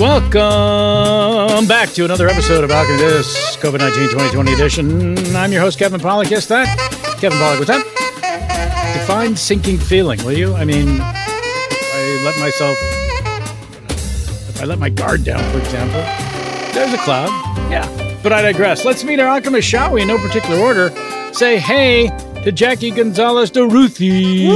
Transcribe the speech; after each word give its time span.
Welcome 0.00 1.66
back 1.66 1.90
to 1.90 2.06
another 2.06 2.26
episode 2.26 2.64
of 2.64 2.70
Alchemy 2.70 2.96
This 2.96 3.58
COVID 3.58 3.80
19 3.80 4.08
2020 4.08 4.52
edition. 4.54 5.36
I'm 5.36 5.52
your 5.52 5.60
host, 5.60 5.78
Kevin 5.78 6.00
Pollak. 6.00 6.30
Yes, 6.30 6.46
that? 6.46 6.74
Kevin 7.20 7.36
Pollak, 7.36 7.58
what's 7.58 7.66
that? 7.66 8.96
Define 8.98 9.36
sinking 9.36 9.76
feeling, 9.76 10.18
will 10.24 10.32
you? 10.32 10.54
I 10.54 10.64
mean, 10.64 11.02
I 11.02 12.22
let 12.24 12.40
myself, 12.40 12.78
if 14.48 14.62
I 14.62 14.64
let 14.64 14.78
my 14.78 14.88
guard 14.88 15.22
down, 15.22 15.38
for 15.52 15.58
example, 15.58 16.00
there's 16.72 16.94
a 16.94 16.98
cloud. 17.04 17.28
Yeah. 17.70 17.86
But 18.22 18.32
I 18.32 18.40
digress. 18.40 18.86
Let's 18.86 19.04
meet 19.04 19.20
our 19.20 19.28
alchemist, 19.28 19.68
shall 19.68 19.92
we? 19.92 20.00
In 20.00 20.08
no 20.08 20.16
particular 20.16 20.58
order. 20.60 20.88
Say 21.34 21.58
hey 21.58 22.08
to 22.42 22.50
Jackie 22.50 22.90
Gonzalez 22.90 23.50
de 23.50 23.66
Ruthie. 23.66 24.48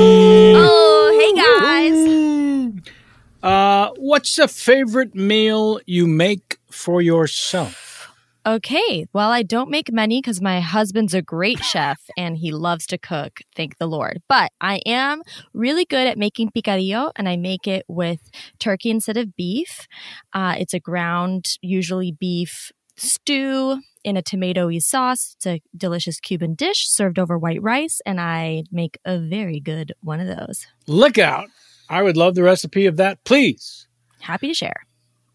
Uh, 3.45 3.91
what's 3.99 4.39
a 4.39 4.49
favorite 4.49 5.15
meal 5.15 5.79
you 5.85 6.07
make 6.07 6.57
for 6.71 7.03
yourself? 7.03 8.11
Okay, 8.47 9.07
well, 9.13 9.31
I 9.31 9.43
don't 9.43 9.69
make 9.69 9.93
many 9.93 10.23
because 10.23 10.41
my 10.41 10.61
husband's 10.61 11.13
a 11.13 11.21
great 11.21 11.63
chef 11.63 12.01
and 12.17 12.39
he 12.39 12.53
loves 12.53 12.87
to 12.87 12.97
cook, 12.97 13.41
thank 13.55 13.77
the 13.77 13.87
Lord. 13.87 14.23
But 14.31 14.51
I 14.63 14.81
am 14.87 15.23
really 15.53 15.85
good 15.85 16.07
at 16.07 16.17
making 16.17 16.53
picadillo 16.53 17.13
and 17.17 17.29
I 17.29 17.37
make 17.37 17.67
it 17.67 17.85
with 17.87 18.31
turkey 18.59 18.89
instead 18.89 19.19
of 19.19 19.37
beef. 19.37 19.89
Uh, 20.33 20.55
it's 20.59 20.73
a 20.73 20.81
ground, 20.81 21.59
usually 21.61 22.13
beef 22.13 22.73
stew 22.97 23.79
in 24.05 24.17
a 24.17 24.23
tomatoey 24.23 24.83
sauce. 24.83 25.35
It's 25.37 25.47
a 25.47 25.61
delicious 25.77 26.19
Cuban 26.19 26.55
dish 26.55 26.89
served 26.89 27.19
over 27.19 27.37
white 27.39 27.63
rice, 27.63 28.01
and 28.07 28.21
I 28.21 28.65
make 28.73 28.99
a 29.05 29.19
very 29.19 29.61
good 29.61 29.93
one 30.01 30.21
of 30.21 30.29
those. 30.29 30.67
Look 30.87 31.19
out. 31.19 31.49
I 31.89 32.03
would 32.03 32.17
love 32.17 32.35
the 32.35 32.43
recipe 32.43 32.87
of 32.87 32.97
that, 32.97 33.23
please. 33.25 33.87
Happy 34.21 34.49
to 34.49 34.55
share. 34.55 34.87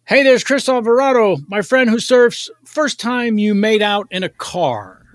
Hey, 0.06 0.24
there's 0.24 0.44
Chris 0.44 0.68
Alvarado, 0.68 1.38
my 1.48 1.62
friend 1.62 1.90
who 1.90 2.00
surfs 2.00 2.50
first 2.66 3.00
time 3.00 3.38
you 3.38 3.54
made 3.54 3.82
out 3.84 4.08
in 4.10 4.24
a 4.24 4.30
car. 4.30 5.06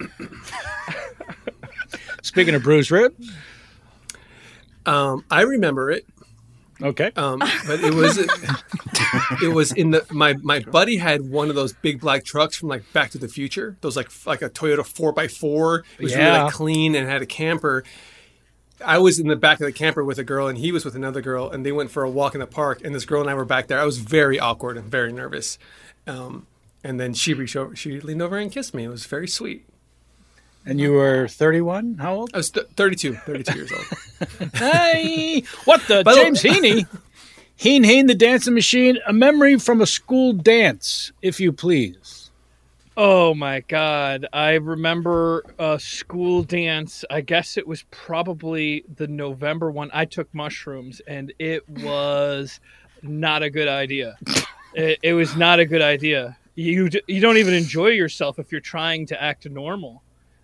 Speaking 2.22 2.54
of 2.54 2.62
Bruce 2.62 2.90
Rip. 2.90 3.14
Um, 4.84 5.24
I 5.30 5.42
remember 5.42 5.90
it. 5.90 6.06
Okay. 6.82 7.10
Um, 7.16 7.38
but 7.66 7.80
it 7.80 7.94
was 7.94 8.18
it 9.42 9.48
was 9.52 9.72
in 9.72 9.90
the 9.92 10.04
my 10.10 10.34
my 10.42 10.60
buddy 10.60 10.96
had 10.96 11.22
one 11.30 11.48
of 11.48 11.54
those 11.54 11.72
big 11.72 12.00
black 12.00 12.24
trucks 12.24 12.56
from 12.56 12.68
like 12.68 12.90
Back 12.92 13.10
to 13.12 13.18
the 13.18 13.28
Future. 13.28 13.76
Those 13.80 13.96
like 13.96 14.10
like 14.26 14.42
a 14.42 14.50
Toyota 14.50 14.84
four 14.84 15.18
x 15.18 15.36
four. 15.36 15.84
It 15.98 16.02
was 16.02 16.14
really 16.14 16.26
Yeah. 16.26 16.44
like 16.44 16.52
clean 16.52 16.94
and 16.94 17.08
had 17.08 17.22
a 17.22 17.26
camper. 17.26 17.84
I 18.84 18.98
was 18.98 19.18
in 19.18 19.28
the 19.28 19.36
back 19.36 19.60
of 19.60 19.66
the 19.66 19.72
camper 19.72 20.04
with 20.04 20.18
a 20.18 20.24
girl, 20.24 20.48
and 20.48 20.58
he 20.58 20.70
was 20.72 20.84
with 20.84 20.94
another 20.94 21.20
girl, 21.22 21.50
and 21.50 21.64
they 21.64 21.72
went 21.72 21.90
for 21.90 22.02
a 22.02 22.10
walk 22.10 22.34
in 22.34 22.40
the 22.40 22.46
park. 22.46 22.82
And 22.84 22.94
this 22.94 23.04
girl 23.04 23.20
and 23.20 23.30
I 23.30 23.34
were 23.34 23.44
back 23.44 23.68
there. 23.68 23.80
I 23.80 23.84
was 23.84 23.98
very 23.98 24.38
awkward 24.38 24.76
and 24.76 24.86
very 24.90 25.12
nervous. 25.12 25.58
Um, 26.06 26.46
and 26.84 27.00
then 27.00 27.14
she 27.14 27.34
reached 27.34 27.56
over, 27.56 27.74
she 27.74 28.00
leaned 28.00 28.22
over 28.22 28.36
and 28.36 28.52
kissed 28.52 28.74
me. 28.74 28.84
It 28.84 28.88
was 28.88 29.06
very 29.06 29.26
sweet. 29.28 29.66
And 30.64 30.80
you 30.80 30.92
were 30.92 31.28
31? 31.28 31.98
How 32.00 32.14
old? 32.14 32.30
I 32.34 32.38
was 32.38 32.50
th- 32.50 32.66
32, 32.76 33.14
32 33.14 33.54
years 33.56 33.72
old. 33.72 34.50
Hey, 34.54 35.42
what 35.64 35.80
the? 35.88 36.02
By 36.04 36.14
the- 36.14 36.20
James 36.22 36.42
Heaney. 36.42 36.86
Heen 37.54 37.84
Heen, 37.84 38.06
the 38.06 38.14
dancing 38.14 38.52
machine. 38.54 38.98
A 39.06 39.12
memory 39.12 39.58
from 39.58 39.80
a 39.80 39.86
school 39.86 40.32
dance, 40.32 41.12
if 41.22 41.40
you 41.40 41.52
please. 41.52 42.25
Oh 42.96 43.34
my 43.34 43.60
god. 43.60 44.26
I 44.32 44.54
remember 44.54 45.44
a 45.58 45.78
school 45.78 46.42
dance. 46.42 47.04
I 47.10 47.20
guess 47.20 47.56
it 47.58 47.66
was 47.66 47.84
probably 47.90 48.84
the 48.96 49.06
November 49.06 49.70
one. 49.70 49.90
I 49.92 50.06
took 50.06 50.32
mushrooms 50.34 51.00
and 51.06 51.32
it 51.38 51.68
was 51.68 52.58
not 53.02 53.42
a 53.42 53.50
good 53.50 53.68
idea. 53.68 54.16
it, 54.74 54.98
it 55.02 55.12
was 55.12 55.36
not 55.36 55.60
a 55.60 55.66
good 55.66 55.82
idea. 55.82 56.38
You 56.54 56.88
you 57.06 57.20
don't 57.20 57.36
even 57.36 57.52
enjoy 57.52 57.88
yourself 57.88 58.38
if 58.38 58.50
you're 58.50 58.62
trying 58.62 59.06
to 59.08 59.22
act 59.22 59.48
normal. 59.48 60.02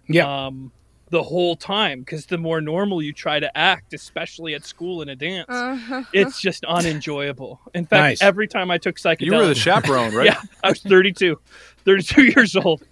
Yeah. 0.08 0.46
Um 0.46 0.72
the 1.08 1.22
whole 1.22 1.56
time 1.56 2.00
because 2.00 2.25
the 2.25 2.38
more 2.38 2.62
normal 2.62 3.02
you 3.02 3.12
try 3.12 3.38
to 3.38 3.55
act, 3.58 3.93
especially 3.93 4.55
at 4.55 4.64
school 4.64 5.02
in 5.02 5.10
a 5.10 5.16
dance, 5.16 5.44
Uh-huh. 5.50 6.05
it's 6.14 6.40
just 6.40 6.64
unenjoyable. 6.64 7.60
In 7.75 7.84
fact, 7.84 8.00
Nice. 8.02 8.22
every 8.22 8.48
time 8.48 8.70
I 8.70 8.78
took 8.78 8.96
psychedelics, 8.96 9.20
You 9.20 9.32
were 9.34 9.46
the 9.46 9.55
chaperone, 9.55 10.14
right? 10.14 10.25
yeah, 10.25 10.40
I 10.64 10.70
was 10.70 10.81
32, 10.81 11.38
32 11.84 12.25
years 12.37 12.56
old. 12.56 12.82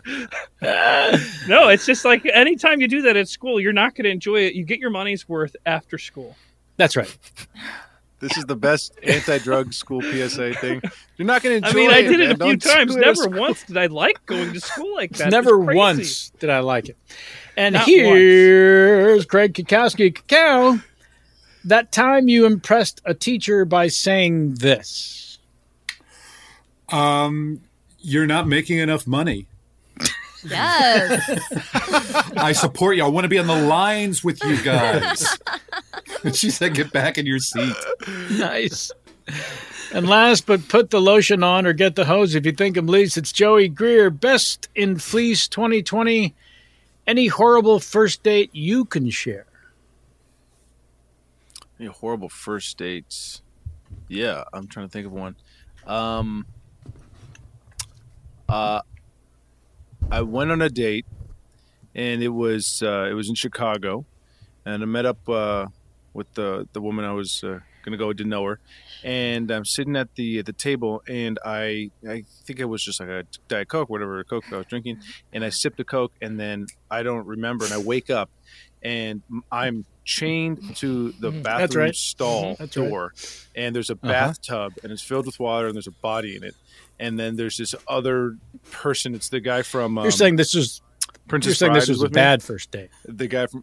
no, 0.62 1.68
it's 1.68 1.86
just 1.86 2.04
like 2.04 2.24
anytime 2.26 2.80
you 2.80 2.88
do 2.88 3.02
that 3.02 3.16
at 3.16 3.28
school, 3.28 3.60
you're 3.60 3.72
not 3.72 3.94
going 3.94 4.04
to 4.04 4.10
enjoy 4.10 4.40
it. 4.40 4.54
You 4.54 4.64
get 4.64 4.78
your 4.78 4.90
money's 4.90 5.28
worth 5.28 5.56
after 5.66 5.98
school. 5.98 6.36
That's 6.76 6.96
right. 6.96 7.16
This 8.20 8.36
is 8.36 8.44
the 8.44 8.56
best 8.56 8.98
anti-drug 9.02 9.72
school 9.72 10.02
PSA 10.02 10.52
thing. 10.54 10.82
You're 11.16 11.26
not 11.26 11.42
going 11.42 11.62
to 11.62 11.68
enjoy. 11.68 11.80
It. 11.80 11.82
I 11.82 11.86
mean, 11.86 11.90
I 11.90 12.02
did 12.02 12.18
man. 12.18 12.30
it 12.30 12.40
a 12.40 12.44
few 12.44 12.56
times. 12.58 12.94
do 12.94 13.00
it 13.00 13.06
at 13.06 13.16
Never 13.16 13.38
once 13.38 13.64
did 13.64 13.78
I 13.78 13.86
like 13.86 14.24
going 14.26 14.52
to 14.52 14.60
school 14.60 14.94
like 14.94 15.12
that. 15.12 15.30
Never 15.30 15.58
once 15.58 16.30
did 16.38 16.50
I 16.50 16.60
like 16.60 16.90
it. 16.90 16.98
And 17.56 17.74
Not 17.74 17.86
here's 17.86 19.24
Craig 19.24 19.54
Cackowski. 19.54 20.14
Cacao, 20.14 20.80
that 21.64 21.92
time 21.92 22.28
you 22.28 22.44
impressed 22.44 23.00
a 23.06 23.14
teacher 23.14 23.64
by 23.64 23.88
saying 23.88 24.54
this. 24.54 25.38
Um, 26.90 27.62
you're 28.00 28.26
not 28.26 28.48
making 28.48 28.78
enough 28.78 29.06
money. 29.06 29.46
Yes. 30.44 31.40
I 32.36 32.52
support 32.52 32.96
you. 32.96 33.04
I 33.04 33.08
want 33.08 33.24
to 33.24 33.28
be 33.28 33.38
on 33.38 33.46
the 33.46 33.54
lines 33.54 34.24
with 34.24 34.42
you 34.44 34.62
guys. 34.62 35.38
she 36.32 36.50
said, 36.50 36.74
"Get 36.74 36.92
back 36.92 37.18
in 37.18 37.26
your 37.26 37.38
seat." 37.38 37.74
nice. 38.30 38.90
And 39.92 40.08
last 40.08 40.46
but 40.46 40.68
put 40.68 40.90
the 40.90 41.00
lotion 41.00 41.42
on 41.42 41.66
or 41.66 41.72
get 41.72 41.96
the 41.96 42.04
hose 42.04 42.34
if 42.34 42.46
you 42.46 42.52
think 42.52 42.76
I'm 42.76 42.86
least. 42.86 43.16
It's 43.16 43.32
Joey 43.32 43.68
Greer, 43.68 44.08
best 44.08 44.68
in 44.74 44.98
fleece 44.98 45.48
2020. 45.48 46.34
Any 47.06 47.26
horrible 47.26 47.80
first 47.80 48.22
date 48.22 48.50
you 48.52 48.84
can 48.84 49.10
share? 49.10 49.46
Any 51.78 51.88
horrible 51.88 52.28
first 52.28 52.78
dates. 52.78 53.42
Yeah, 54.06 54.44
I'm 54.52 54.68
trying 54.68 54.86
to 54.86 54.92
think 54.92 55.06
of 55.06 55.12
one. 55.12 55.34
Um, 55.86 56.46
uh, 58.50 58.82
I 60.10 60.22
went 60.22 60.50
on 60.50 60.60
a 60.60 60.68
date, 60.68 61.06
and 61.94 62.22
it 62.22 62.28
was 62.28 62.82
uh, 62.82 63.06
it 63.08 63.14
was 63.14 63.28
in 63.28 63.36
Chicago, 63.36 64.04
and 64.64 64.82
I 64.82 64.86
met 64.86 65.06
up 65.06 65.28
uh, 65.28 65.66
with 66.12 66.34
the 66.34 66.66
the 66.72 66.80
woman 66.80 67.04
I 67.04 67.12
was 67.12 67.44
uh, 67.44 67.60
gonna 67.84 67.96
go. 67.96 68.12
Didn't 68.12 68.30
know 68.30 68.44
her, 68.44 68.58
and 69.04 69.50
I'm 69.52 69.64
sitting 69.64 69.94
at 69.94 70.16
the 70.16 70.40
at 70.40 70.46
the 70.46 70.52
table, 70.52 71.02
and 71.08 71.38
I 71.44 71.90
I 72.08 72.24
think 72.44 72.58
it 72.58 72.64
was 72.64 72.82
just 72.82 72.98
like 72.98 73.08
a 73.08 73.24
diet 73.46 73.68
coke, 73.68 73.88
whatever 73.88 74.22
coke 74.24 74.44
I 74.52 74.56
was 74.56 74.66
drinking, 74.66 74.98
and 75.32 75.44
I 75.44 75.50
sipped 75.50 75.78
a 75.78 75.84
coke, 75.84 76.12
and 76.20 76.40
then 76.40 76.66
I 76.90 77.04
don't 77.04 77.26
remember, 77.26 77.64
and 77.64 77.74
I 77.74 77.78
wake 77.78 78.10
up, 78.10 78.30
and 78.82 79.22
I'm 79.52 79.84
chained 80.04 80.76
to 80.76 81.12
the 81.20 81.30
Mhm. 81.30 81.42
bathroom 81.42 81.60
That's 81.60 81.76
right. 81.76 81.94
stall 81.94 82.54
Mhm. 82.54 82.58
That's 82.58 82.76
right. 82.76 82.88
door, 82.88 83.14
and 83.54 83.74
there's 83.74 83.90
a 83.90 83.94
Uh-huh. 83.94 84.08
bathtub, 84.12 84.72
and 84.82 84.90
it's 84.92 85.02
filled 85.02 85.26
with 85.26 85.38
water, 85.38 85.66
and 85.66 85.74
there's 85.74 85.86
a 85.86 85.92
body 85.92 86.36
in 86.36 86.42
it, 86.44 86.54
and 86.98 87.18
then 87.18 87.36
there's 87.36 87.56
this 87.58 87.74
other 87.86 88.36
person. 88.70 89.14
It's 89.14 89.28
the 89.28 89.40
guy 89.40 89.62
from. 89.62 89.98
Um, 89.98 90.04
you're 90.04 90.10
saying 90.10 90.36
this 90.36 90.54
was 90.54 90.80
Princess 91.28 91.50
You're 91.50 91.54
saying 91.56 91.72
Bride 91.72 91.76
this 91.82 91.88
is 91.88 91.90
was 91.90 92.00
a 92.00 92.04
with 92.04 92.12
me. 92.12 92.14
bad 92.14 92.42
first 92.42 92.70
date. 92.72 92.90
The 93.04 93.28
guy 93.28 93.46
from. 93.46 93.62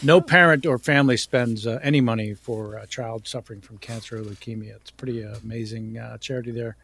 no 0.03 0.21
parent 0.21 0.67
or 0.67 0.77
family 0.77 1.17
spends 1.17 1.65
uh, 1.65 1.79
any 1.81 2.01
money 2.01 2.35
for 2.35 2.75
a 2.75 2.85
child 2.85 3.27
suffering 3.27 3.61
from 3.61 3.79
cancer 3.79 4.19
or 4.19 4.21
leukemia. 4.21 4.75
It's 4.75 4.91
pretty 4.91 5.25
uh, 5.25 5.37
amazing 5.43 5.97
uh, 5.97 6.19
charity 6.19 6.51
there. 6.51 6.75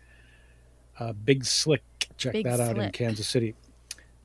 Uh, 0.98 1.14
Big 1.14 1.46
Slick, 1.46 1.84
check 2.18 2.34
Big 2.34 2.46
that 2.46 2.60
out 2.60 2.80
in 2.80 2.90
Kansas 2.90 3.28
City. 3.28 3.54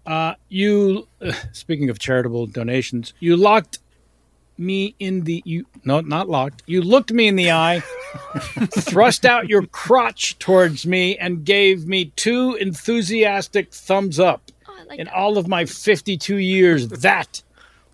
Uh, 0.06 0.36
you, 0.48 1.06
speaking 1.52 1.90
of 1.90 1.98
charitable 1.98 2.46
donations, 2.46 3.12
you 3.20 3.36
locked 3.36 3.78
me 4.56 4.94
in 5.00 5.22
the 5.24 5.42
you 5.44 5.66
no 5.84 6.00
not 6.00 6.28
locked 6.28 6.62
you 6.66 6.80
looked 6.80 7.12
me 7.12 7.26
in 7.26 7.34
the 7.36 7.50
eye 7.50 7.80
thrust 8.70 9.24
out 9.24 9.48
your 9.48 9.66
crotch 9.66 10.38
towards 10.38 10.86
me 10.86 11.16
and 11.18 11.44
gave 11.44 11.86
me 11.86 12.06
two 12.16 12.54
enthusiastic 12.60 13.72
thumbs 13.72 14.20
up 14.20 14.42
Oh, 14.68 14.72
like 14.88 14.98
in 15.00 15.06
that. 15.06 15.14
all 15.14 15.38
of 15.38 15.48
my 15.48 15.64
52 15.64 16.36
years 16.36 16.88
that 16.88 17.42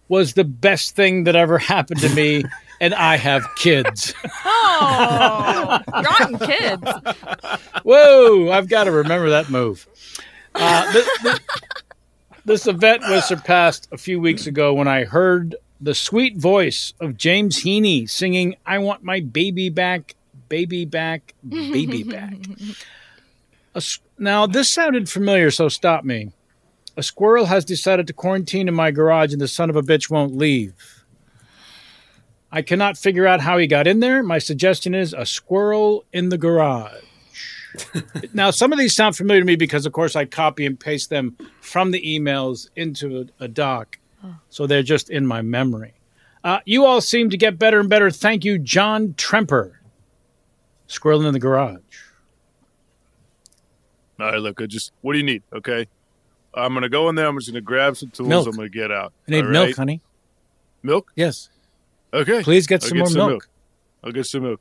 was 0.09 0.35
the 0.35 0.45
best 0.45 0.95
thing 0.97 1.25
that 1.25 1.35
ever 1.37 1.57
happened 1.59 2.00
to 2.00 2.14
me 2.14 2.45
and 2.81 2.95
i 2.95 3.17
have 3.17 3.47
kids 3.57 4.12
Oh, 4.45 5.79
rotten 5.88 6.38
kids. 6.40 6.83
whoa 7.85 8.50
i've 8.50 8.69
got 8.69 8.85
to 8.85 8.90
remember 8.93 9.31
that 9.31 9.49
move 9.50 9.87
uh, 10.55 10.93
th- 10.93 11.07
th- 11.23 11.38
this 12.45 12.67
event 12.67 13.02
was 13.09 13.25
surpassed 13.26 13.88
a 13.93 13.97
few 13.99 14.21
weeks 14.21 14.47
ago 14.47 14.75
when 14.75 14.88
i 14.88 15.05
heard 15.05 15.55
the 15.81 15.95
sweet 15.95 16.37
voice 16.37 16.93
of 17.01 17.17
james 17.17 17.63
heaney 17.65 18.09
singing 18.09 18.55
i 18.67 18.79
want 18.79 19.03
my 19.03 19.21
baby 19.21 19.69
back 19.71 20.15
baby 20.49 20.85
back 20.85 21.35
baby 21.49 22.03
back. 22.17 22.35
A 23.75 23.77
s- 23.79 24.01
now 24.19 24.47
this 24.47 24.69
sounded 24.69 25.09
familiar 25.09 25.51
so 25.53 25.69
stop 25.69 26.03
me. 26.05 26.33
A 26.97 27.05
squirrel 27.05 27.47
has 27.47 27.65
decided 27.65 28.09
to 28.09 28.13
quarantine 28.13 28.67
in 28.67 28.75
my 28.75 28.91
garage 28.91 29.33
and 29.33 29.41
the 29.41 29.47
son 29.47 29.71
of 29.71 29.77
a 29.77 29.83
bitch 29.83 30.11
won't 30.11 30.37
leave. 30.37 30.75
I 32.51 32.63
cannot 32.63 32.99
figure 32.99 33.29
out 33.29 33.41
how 33.41 33.59
he 33.59 33.69
got 33.69 33.87
in 33.87 34.01
there. 34.01 34.25
My 34.25 34.39
suggestion 34.39 34.93
is 34.93 35.15
a 35.15 35.25
squirrel 35.25 36.05
in 36.13 36.31
the 36.31 36.39
garage. 36.39 37.05
Now, 38.35 38.51
some 38.51 38.73
of 38.73 38.79
these 38.81 38.97
sound 38.97 39.17
familiar 39.17 39.43
to 39.43 39.47
me 39.47 39.55
because, 39.55 39.87
of 39.87 39.93
course, 39.93 40.17
I 40.17 40.25
copy 40.25 40.67
and 40.67 40.79
paste 40.79 41.09
them 41.11 41.37
from 41.61 41.93
the 41.93 42.03
emails 42.03 42.69
into 42.75 43.29
a, 43.41 43.45
a 43.45 43.49
doc. 43.49 44.00
So 44.49 44.67
they're 44.67 44.83
just 44.83 45.11
in 45.11 45.27
my 45.27 45.43
memory. 45.43 45.95
Uh, 46.43 46.61
you 46.65 46.85
all 46.85 47.00
seem 47.00 47.31
to 47.31 47.37
get 47.37 47.59
better 47.59 47.81
and 47.81 47.89
better. 47.89 48.11
Thank 48.11 48.45
you, 48.45 48.59
John 48.59 49.15
Tremper. 49.15 49.73
Squirrel 50.87 51.25
in 51.27 51.33
the 51.33 51.41
garage. 51.41 51.79
All 54.19 54.27
right, 54.27 54.39
look, 54.39 54.61
I 54.61 54.67
just 54.67 54.93
what 55.00 55.12
do 55.12 55.19
you 55.19 55.25
need? 55.25 55.43
Okay, 55.53 55.87
I'm 56.55 56.75
gonna 56.75 56.89
go 56.89 57.09
in 57.09 57.15
there. 57.15 57.27
I'm 57.27 57.39
just 57.39 57.50
gonna 57.50 57.61
grab 57.61 57.97
some 57.97 58.11
tools. 58.11 58.29
Milk. 58.29 58.47
I'm 58.49 58.57
gonna 58.57 58.69
get 58.69 58.91
out. 58.91 59.12
I 59.29 59.31
need 59.31 59.45
milk, 59.47 59.77
honey. 59.77 60.00
Milk? 60.83 61.12
Yes. 61.15 61.49
Okay. 62.12 62.43
Please 62.43 62.67
get 62.67 62.83
I'll 62.83 62.89
some 62.89 62.99
more 62.99 63.29
milk. 63.29 63.49
I'll 64.03 64.12
get 64.12 64.27
some 64.27 64.43
milk. 64.43 64.61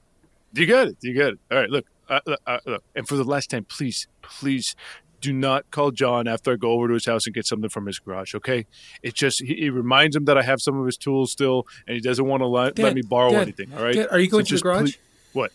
Do 0.54 0.62
you 0.62 0.68
got 0.68 0.88
it. 0.88 1.00
Do 1.00 1.10
You 1.10 1.18
got 1.18 1.34
it. 1.34 1.40
All 1.52 1.58
right. 1.58 1.70
Look. 1.70 1.86
Uh, 2.10 2.20
uh, 2.48 2.60
look. 2.66 2.84
And 2.96 3.08
for 3.08 3.16
the 3.16 3.24
last 3.24 3.52
time, 3.52 3.66
please, 3.66 4.08
please, 4.22 4.76
do 5.22 5.34
not 5.34 5.70
call 5.72 5.92
John 5.92 6.28
after 6.28 6.54
I 6.54 6.56
go 6.56 6.72
over 6.72 6.88
to 6.88 6.94
his 6.94 7.06
house 7.06 7.26
and 7.26 7.34
get 7.36 7.46
something 7.46 7.70
from 7.70 7.86
his 7.86 8.00
garage. 8.00 8.34
Okay? 8.36 8.66
It 9.04 9.14
just 9.16 9.42
he, 9.44 9.56
he 9.56 9.70
reminds 9.70 10.16
him 10.16 10.26
that 10.26 10.38
I 10.38 10.42
have 10.44 10.62
some 10.62 10.80
of 10.80 10.86
his 10.86 10.98
tools 10.98 11.32
still, 11.32 11.66
and 11.88 11.96
he 11.96 12.02
doesn't 12.02 12.26
want 12.26 12.42
to 12.42 12.48
let, 12.48 12.76
Dad, 12.76 12.84
let 12.84 12.96
me 12.96 13.02
borrow 13.02 13.32
Dad, 13.32 13.42
anything. 13.42 13.74
All 13.76 13.84
right? 13.84 13.96
Dad, 13.96 14.08
are 14.12 14.20
you 14.20 14.30
going 14.30 14.46
to 14.46 14.56
the 14.56 14.62
garage? 14.62 14.82
please- 14.82 14.98
what? 15.34 15.52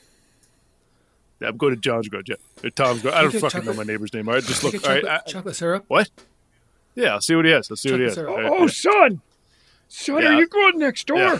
Yeah, 1.40 1.48
I'm 1.48 1.56
going 1.56 1.74
to 1.74 1.80
John's 1.80 2.08
garage. 2.08 2.24
Yeah, 2.28 2.36
Or 2.62 2.70
Tom's 2.70 3.02
garage. 3.02 3.14
I 3.14 3.22
don't 3.22 3.34
you 3.34 3.40
get 3.40 3.52
fucking 3.52 3.66
know 3.66 3.74
my 3.74 3.82
neighbor's 3.82 4.12
name. 4.14 4.28
All 4.28 4.34
right, 4.34 4.42
just 4.44 4.62
look. 4.62 4.72
get 4.72 4.84
All 4.84 4.90
right, 4.92 5.02
chocolate, 5.02 5.22
I- 5.26 5.30
chocolate 5.30 5.56
syrup. 5.56 5.84
what? 5.88 6.10
Yeah, 6.94 7.14
I'll 7.14 7.20
see 7.20 7.34
what 7.34 7.44
he 7.44 7.50
has. 7.50 7.68
I'll 7.70 7.76
see 7.76 7.90
what 7.90 7.98
he 8.00 8.04
has. 8.06 8.14
Chocolate 8.14 8.34
All 8.44 8.50
right, 8.50 8.60
Oh, 8.62 8.66
son, 8.68 9.20
son, 9.88 10.22
Yeah. 10.22 10.28
are 10.28 10.38
you 10.38 10.46
going 10.46 10.78
next 10.78 11.06
door? 11.08 11.18
Yeah. 11.18 11.38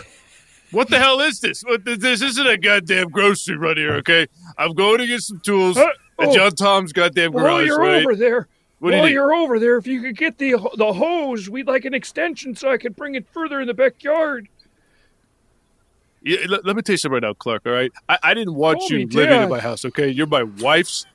What 0.71 0.89
the 0.89 0.99
hell 0.99 1.21
is 1.21 1.39
this? 1.39 1.61
What, 1.63 1.85
this- 1.85 1.99
this 1.99 2.21
isn't 2.21 2.45
a 2.45 2.57
goddamn 2.57 3.09
grocery 3.09 3.55
run 3.55 3.77
here, 3.77 3.93
okay? 3.95 4.27
I'm 4.57 4.73
going 4.73 4.97
to 4.97 5.07
get 5.07 5.21
some 5.21 5.39
tools 5.39 5.77
Uh, 5.77 5.85
at 5.85 5.95
oh. 6.19 6.33
John 6.35 6.51
Tom's 6.51 6.93
goddamn 6.93 7.31
garage. 7.31 7.43
While 7.43 7.65
you're 7.65 7.79
right? 7.79 8.01
over 8.05 8.15
there, 8.15 8.47
What 8.79 8.91
do 8.91 8.95
you 8.95 8.99
while 9.01 9.07
need? 9.09 9.13
you're 9.13 9.33
over 9.33 9.59
there, 9.59 9.77
if 9.77 9.87
you 9.87 10.01
could 10.01 10.17
get 10.17 10.37
the 10.37 10.51
the 10.77 10.93
hose, 10.93 11.49
we'd 11.49 11.67
like 11.67 11.85
an 11.85 11.93
extension 11.93 12.55
so 12.55 12.69
I 12.71 12.77
could 12.77 12.95
bring 12.95 13.15
it 13.15 13.25
further 13.33 13.59
in 13.61 13.67
the 13.67 13.73
backyard. 13.73 14.47
Yeah, 16.21 16.39
let, 16.47 16.65
let 16.65 16.75
me 16.75 16.81
tell 16.81 16.93
you 16.93 16.97
something 16.97 17.13
right 17.13 17.23
now, 17.23 17.33
Clark. 17.33 17.63
All 17.67 17.71
right, 17.71 17.91
I, 18.09 18.17
I 18.23 18.33
didn't 18.33 18.55
want 18.55 18.79
Call 18.79 18.89
you 18.91 18.97
me 18.99 19.05
living 19.07 19.43
in 19.43 19.49
my 19.49 19.59
house. 19.59 19.85
Okay, 19.85 20.09
you're 20.09 20.25
my 20.27 20.43
wife's 20.43 21.05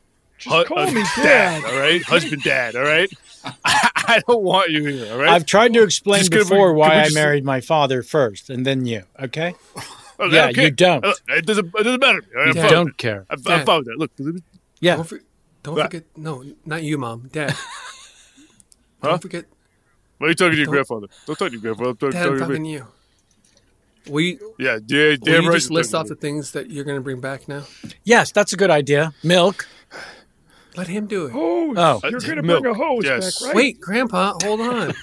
hu- 0.45 0.65
call 0.65 0.87
me 0.93 1.01
husband, 1.03 1.25
Dad. 1.27 1.65
All 1.65 1.79
right, 1.81 2.03
husband, 2.05 2.43
dad. 2.45 2.77
All 2.77 2.83
right. 2.83 3.11
I, 3.45 3.55
I 3.97 4.23
don't 4.29 4.43
want 4.43 4.71
you 4.71 4.85
here. 4.85 5.13
All 5.13 5.19
right. 5.19 5.31
I've 5.31 5.47
tried 5.47 5.73
to 5.75 5.83
explain 5.83 6.21
Just 6.21 6.31
before 6.31 6.69
can 6.71 6.77
why 6.77 6.89
we 6.91 6.95
I 6.95 7.03
just- 7.05 7.15
married 7.15 7.45
my 7.45 7.61
father 7.61 8.03
first 8.03 8.51
and 8.51 8.65
then 8.67 8.87
you. 8.87 9.03
Okay. 9.21 9.55
Okay, 10.21 10.35
yeah, 10.37 10.49
okay. 10.49 10.65
you 10.65 10.71
don't. 10.71 11.03
Uh, 11.03 11.15
it 11.29 11.47
doesn't. 11.47 11.69
It 11.79 11.83
doesn't 11.83 11.99
matter. 12.01 12.23
I 12.39 12.49
You 12.49 12.53
found 12.53 12.69
don't 12.71 12.97
care. 12.99 13.25
I, 13.31 13.33
I 13.33 13.37
Dad. 13.37 13.65
found 13.65 13.87
that. 13.87 13.97
Look. 13.97 14.11
Let 14.81 14.87
me- 14.87 14.87
Yeah. 14.89 14.97
Don't, 14.97 15.09
for, 15.09 15.21
don't 15.63 15.77
forget. 15.83 16.05
No, 16.17 16.45
not 16.65 16.83
you, 16.83 16.99
mom. 16.99 17.29
Dad. 17.33 17.55
Huh? 19.03 19.09
Don't 19.13 19.23
forget. 19.23 19.47
Why 20.19 20.27
are 20.27 20.29
you 20.29 20.35
talking 20.35 20.51
to 20.53 20.57
your 20.59 20.67
Don't- 20.67 20.73
grandfather? 20.75 21.07
Don't 21.27 21.39
talk 21.39 21.49
to 21.49 21.53
your 21.59 21.61
grandfather. 21.63 21.91
I'm 21.91 21.97
talking, 21.97 22.13
Dad, 22.13 22.27
I'm 22.29 22.39
talking 22.39 22.39
to 22.39 22.45
talking 22.47 22.63
me. 22.63 22.69
to 22.69 22.75
you. 22.75 24.13
We. 24.13 24.39
Yeah, 24.59 24.79
yeah, 24.87 25.09
Will 25.09 25.17
damn 25.17 25.43
you 25.45 25.49
right. 25.49 25.55
just 25.55 25.71
list 25.71 25.95
off 25.95 26.07
the 26.09 26.15
things 26.17 26.51
that 26.53 26.71
you're 26.71 26.85
going 26.85 26.99
to 26.99 27.03
bring 27.03 27.19
back 27.21 27.49
now? 27.49 27.65
Yes, 28.05 28.31
that's 28.31 28.53
a 28.53 28.57
good 28.59 28.71
idea. 28.71 29.15
Milk. 29.25 29.67
Let 30.77 30.89
him 30.89 31.07
do 31.07 31.27
it. 31.27 31.33
Hose. 31.33 31.77
Oh. 31.79 32.01
you're 32.05 32.17
uh, 32.17 32.21
gonna 32.21 32.43
bring 32.43 32.67
a 32.67 32.75
hose 32.75 33.05
Yes. 33.05 33.41
back, 33.41 33.47
right? 33.49 33.57
Wait, 33.57 33.81
Grandpa, 33.81 34.35
hold 34.43 34.61
on. 34.61 34.93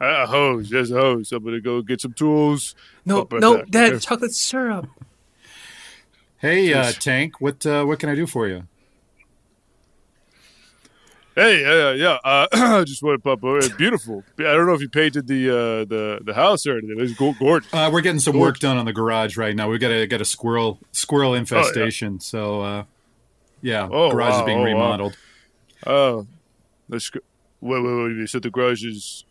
Uh, 0.00 0.24
a 0.24 0.26
hose, 0.26 0.70
there's 0.70 0.90
a 0.90 1.00
hose. 1.00 1.30
I'm 1.32 1.44
gonna 1.44 1.60
go 1.60 1.80
get 1.80 2.00
some 2.00 2.12
tools. 2.12 2.74
No, 3.06 3.28
no. 3.30 3.62
Dad, 3.62 4.00
chocolate 4.02 4.34
syrup. 4.34 4.88
Hey, 6.44 6.74
uh, 6.74 6.92
Tank, 6.92 7.40
what 7.40 7.64
uh, 7.64 7.86
what 7.86 7.98
can 7.98 8.10
I 8.10 8.14
do 8.14 8.26
for 8.26 8.46
you? 8.46 8.68
Hey, 11.34 11.62
yeah, 11.62 11.92
yeah. 11.92 12.18
Uh, 12.22 12.46
I 12.80 12.84
just 12.84 13.02
want 13.02 13.16
to 13.18 13.22
pop 13.22 13.42
over. 13.42 13.56
It's 13.56 13.70
beautiful. 13.70 14.22
I 14.38 14.42
don't 14.42 14.66
know 14.66 14.74
if 14.74 14.82
you 14.82 14.90
painted 14.90 15.26
the 15.26 15.48
uh, 15.48 15.84
the 15.86 16.20
the 16.22 16.34
house 16.34 16.66
or 16.66 16.76
anything. 16.76 17.00
It's 17.00 17.14
go- 17.14 17.32
gorgeous. 17.38 17.72
Uh, 17.72 17.88
we're 17.90 18.02
getting 18.02 18.20
some 18.20 18.38
work 18.38 18.58
done 18.58 18.76
on 18.76 18.84
the 18.84 18.92
garage 18.92 19.38
right 19.38 19.56
now. 19.56 19.70
We've 19.70 19.80
got 19.80 19.90
a 19.90 20.06
got 20.06 20.20
a 20.20 20.24
squirrel 20.26 20.80
squirrel 20.92 21.32
infestation. 21.32 22.20
So 22.20 22.60
uh, 22.60 22.84
yeah, 23.62 23.88
Oh, 23.90 24.10
garage 24.10 24.32
wow, 24.32 24.40
is 24.40 24.44
being 24.44 24.58
oh, 24.58 24.64
remodeled. 24.64 25.16
Oh, 25.86 26.26
let's 26.90 27.08
go. 27.08 27.20
Wait, 27.62 27.82
wait, 27.82 28.02
wait. 28.02 28.16
You 28.16 28.26
said 28.26 28.42
the 28.42 28.50
garage 28.50 28.84
is. 28.84 29.24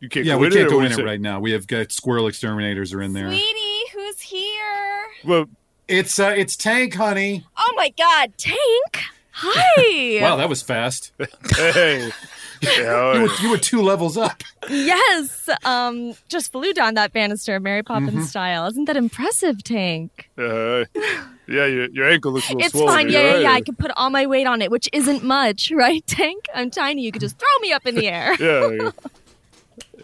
You 0.00 0.08
can't. 0.08 0.24
Yeah, 0.24 0.36
go 0.36 0.38
we 0.38 0.46
in 0.46 0.52
can't 0.54 0.66
it, 0.68 0.70
go 0.70 0.80
in 0.80 0.90
it 0.90 1.04
right 1.04 1.20
now. 1.20 1.38
We 1.38 1.52
have 1.52 1.66
got 1.66 1.92
squirrel 1.92 2.28
exterminators 2.28 2.94
are 2.94 3.02
in 3.02 3.12
there. 3.12 3.28
Sweetie, 3.28 3.82
who's 3.92 4.20
here? 4.22 5.04
Well, 5.22 5.50
it's 5.88 6.18
uh, 6.18 6.34
it's 6.36 6.56
Tank, 6.56 6.94
honey. 6.94 7.44
Oh 7.56 7.72
my 7.76 7.90
God, 7.96 8.32
Tank! 8.38 9.04
Hi. 9.32 10.18
Wow, 10.22 10.36
that 10.36 10.48
was 10.48 10.62
fast. 10.62 11.12
hey, 11.56 12.10
yeah, 12.62 13.14
you, 13.14 13.20
were, 13.22 13.28
you 13.42 13.50
were 13.50 13.58
two 13.58 13.82
levels 13.82 14.16
up. 14.16 14.42
yes. 14.70 15.48
Um, 15.64 16.14
just 16.28 16.52
flew 16.52 16.72
down 16.72 16.94
that 16.94 17.12
banister, 17.12 17.60
Mary 17.60 17.82
Poppins 17.82 18.10
Mm-hmm. 18.12 18.22
style. 18.22 18.66
Isn't 18.66 18.86
that 18.86 18.96
impressive, 18.96 19.62
Tank? 19.62 20.30
uh, 20.38 20.84
yeah. 20.94 21.66
Your, 21.66 21.90
your 21.90 22.08
ankle 22.08 22.32
looks 22.32 22.48
a 22.48 22.54
little 22.54 22.64
It's 22.66 22.72
swollen. 22.72 22.88
fine. 22.94 23.08
Yeah, 23.10 23.20
yeah, 23.20 23.32
right. 23.32 23.42
yeah. 23.42 23.52
I 23.52 23.60
could 23.60 23.78
put 23.78 23.90
all 23.96 24.08
my 24.10 24.26
weight 24.26 24.46
on 24.46 24.62
it, 24.62 24.70
which 24.70 24.88
isn't 24.94 25.22
much, 25.22 25.70
right, 25.74 26.04
Tank? 26.06 26.46
I'm 26.54 26.70
tiny. 26.70 27.02
You 27.02 27.12
could 27.12 27.20
just 27.20 27.38
throw 27.38 27.58
me 27.60 27.72
up 27.72 27.86
in 27.86 27.94
the 27.94 28.08
air. 28.08 28.34
Yeah, 28.40 28.90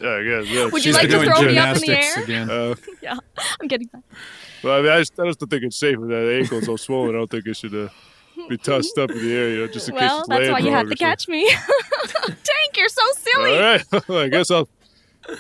yeah. 0.00 0.08
Yeah, 0.08 0.16
I 0.16 0.22
guess. 0.42 0.50
Yeah. 0.50 0.64
Would 0.66 0.84
you 0.84 0.92
She's 0.92 0.94
like 0.94 1.10
to 1.10 1.24
throw 1.24 1.42
me 1.42 1.58
up 1.58 1.76
in 1.76 1.82
the 1.82 1.98
air? 1.98 2.22
again. 2.22 2.50
Uh, 2.50 2.74
yeah, 3.02 3.16
I'm 3.60 3.68
getting 3.68 3.88
that. 3.92 4.02
well, 4.62 4.78
I 4.78 4.82
mean, 4.82 4.92
I 4.92 4.98
just, 5.00 5.18
I 5.18 5.26
just 5.26 5.38
don't 5.40 5.48
think 5.48 5.62
it's 5.64 5.76
safe 5.76 5.96
with 5.98 6.10
that 6.10 6.38
ankle 6.40 6.60
so 6.62 6.76
swollen. 6.76 7.14
I 7.14 7.18
don't 7.18 7.30
think 7.30 7.46
it 7.46 7.56
should 7.56 7.74
uh, 7.74 7.88
be 8.48 8.56
tossed 8.58 8.96
up 8.98 9.10
in 9.10 9.18
the 9.18 9.32
air, 9.34 9.48
you 9.50 9.58
know, 9.58 9.66
just 9.68 9.88
in 9.88 9.94
case 9.94 10.00
Well, 10.02 10.24
that's 10.28 10.50
why 10.50 10.58
you 10.58 10.66
wrong 10.66 10.74
have 10.74 10.86
or 10.86 10.90
to 10.90 10.96
catch 10.96 11.28
me. 11.28 11.48
Tank, 12.24 12.76
you're 12.76 12.88
so 12.88 13.02
silly. 13.18 13.54
All 13.56 13.60
right. 13.60 13.84
Well, 14.08 14.18
I 14.18 14.28
guess 14.28 14.50
I'll. 14.50 14.68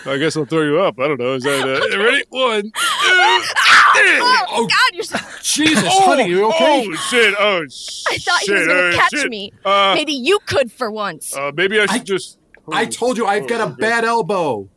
I 0.06 0.16
guess 0.16 0.36
I'll 0.36 0.44
throw 0.44 0.62
you 0.62 0.80
up. 0.80 1.00
I 1.00 1.08
don't 1.08 1.18
know. 1.18 1.32
Is 1.34 1.42
that 1.42 1.66
uh, 1.66 1.98
ready? 1.98 2.24
One. 2.28 2.70
Oh, 2.74 4.68
God, 4.70 4.94
you're 4.94 5.02
so. 5.02 5.18
Jesus, 5.42 5.82
Oh, 5.84 6.06
honey, 6.06 6.28
you 6.28 6.46
okay? 6.50 6.86
Oh 6.88 6.94
shit! 7.10 7.34
Oh 7.38 7.66
shit! 7.68 8.06
I 8.08 8.18
thought 8.18 8.46
you 8.46 8.54
was 8.54 8.66
going 8.66 8.78
oh, 8.78 8.90
to 8.92 8.96
catch 8.96 9.10
shit. 9.10 9.28
me. 9.28 9.52
Uh, 9.64 9.92
Maybe 9.96 10.12
you 10.12 10.38
could 10.46 10.70
for 10.70 10.90
once. 10.90 11.36
uh, 11.36 11.50
maybe 11.54 11.80
I 11.80 11.86
should 11.86 12.04
just. 12.04 12.38
I 12.70 12.86
told 12.86 13.16
you 13.16 13.26
I've 13.26 13.48
got 13.48 13.66
a 13.66 13.72
bad 13.72 14.04
elbow. 14.04 14.68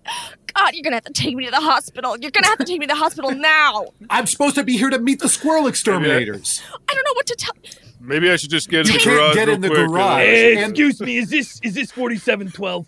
God, 0.56 0.74
you're 0.74 0.84
going 0.84 0.92
to 0.92 0.96
have 0.96 1.04
to 1.04 1.13
take 1.13 1.36
me 1.36 1.46
to 1.46 1.51
the 1.51 1.60
hospital. 1.60 2.12
You're 2.18 2.32
going 2.32 2.44
to 2.44 2.50
have 2.50 2.58
to 2.60 2.63
take 2.65 2.80
me 2.80 2.88
to 2.88 2.94
the 2.94 2.98
hospital 3.00 3.32
now. 3.32 3.88
I'm 4.10 4.25
supposed 4.25 4.56
to 4.56 4.63
be 4.63 4.77
here 4.77 4.89
to 4.89 5.00
meet 5.00 5.20
the 5.20 5.27
squirrel 5.30 5.68
exterminators. 5.68 6.62
I 6.74 6.94
don't 6.94 7.04
know 7.04 7.13
what 7.13 7.25
to 7.27 7.36
tell. 7.36 7.54
Maybe 8.00 8.32
I 8.32 8.38
should 8.38 8.50
just 8.51 8.70
get 8.70 8.82
in 8.88 8.94
You 8.94 9.00
the 9.00 9.04
can't 9.04 9.15
garage. 9.18 9.36
get 9.36 9.46
real 9.48 9.56
in 9.56 9.62
the 9.62 9.68
quick, 9.70 9.88
garage. 9.88 10.22
Hey, 10.22 10.56
And- 10.63 10.72
excuse 10.72 11.01
me, 11.01 11.18
is 11.18 11.30
this 11.30 11.60
is 11.63 11.74
this 11.74 11.92
forty 11.92 12.18
seven 12.18 12.51
twelve? 12.51 12.88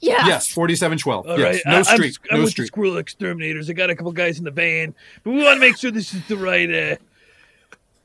Yeah. 0.00 0.26
Yes, 0.26 0.48
forty-seven 0.48 0.98
twelve. 0.98 1.26
All 1.28 1.38
Yes, 1.38 1.62
right, 1.64 1.72
no 1.72 1.78
I, 1.78 1.82
street, 1.82 2.18
I'm, 2.24 2.34
I'm 2.34 2.36
no 2.38 2.42
with 2.44 2.50
street. 2.50 2.64
the 2.64 2.66
squirrel 2.68 2.96
exterminators. 2.98 3.70
I 3.70 3.72
got 3.72 3.88
a 3.88 3.94
couple 3.94 4.10
guys 4.12 4.36
in 4.38 4.44
the 4.44 4.50
van, 4.50 4.94
but 5.22 5.30
we 5.30 5.42
want 5.44 5.56
to 5.56 5.60
make 5.60 5.76
sure 5.76 5.92
this 5.92 6.12
is 6.12 6.26
the 6.26 6.36
right. 6.36 6.68
Uh, 6.68 6.96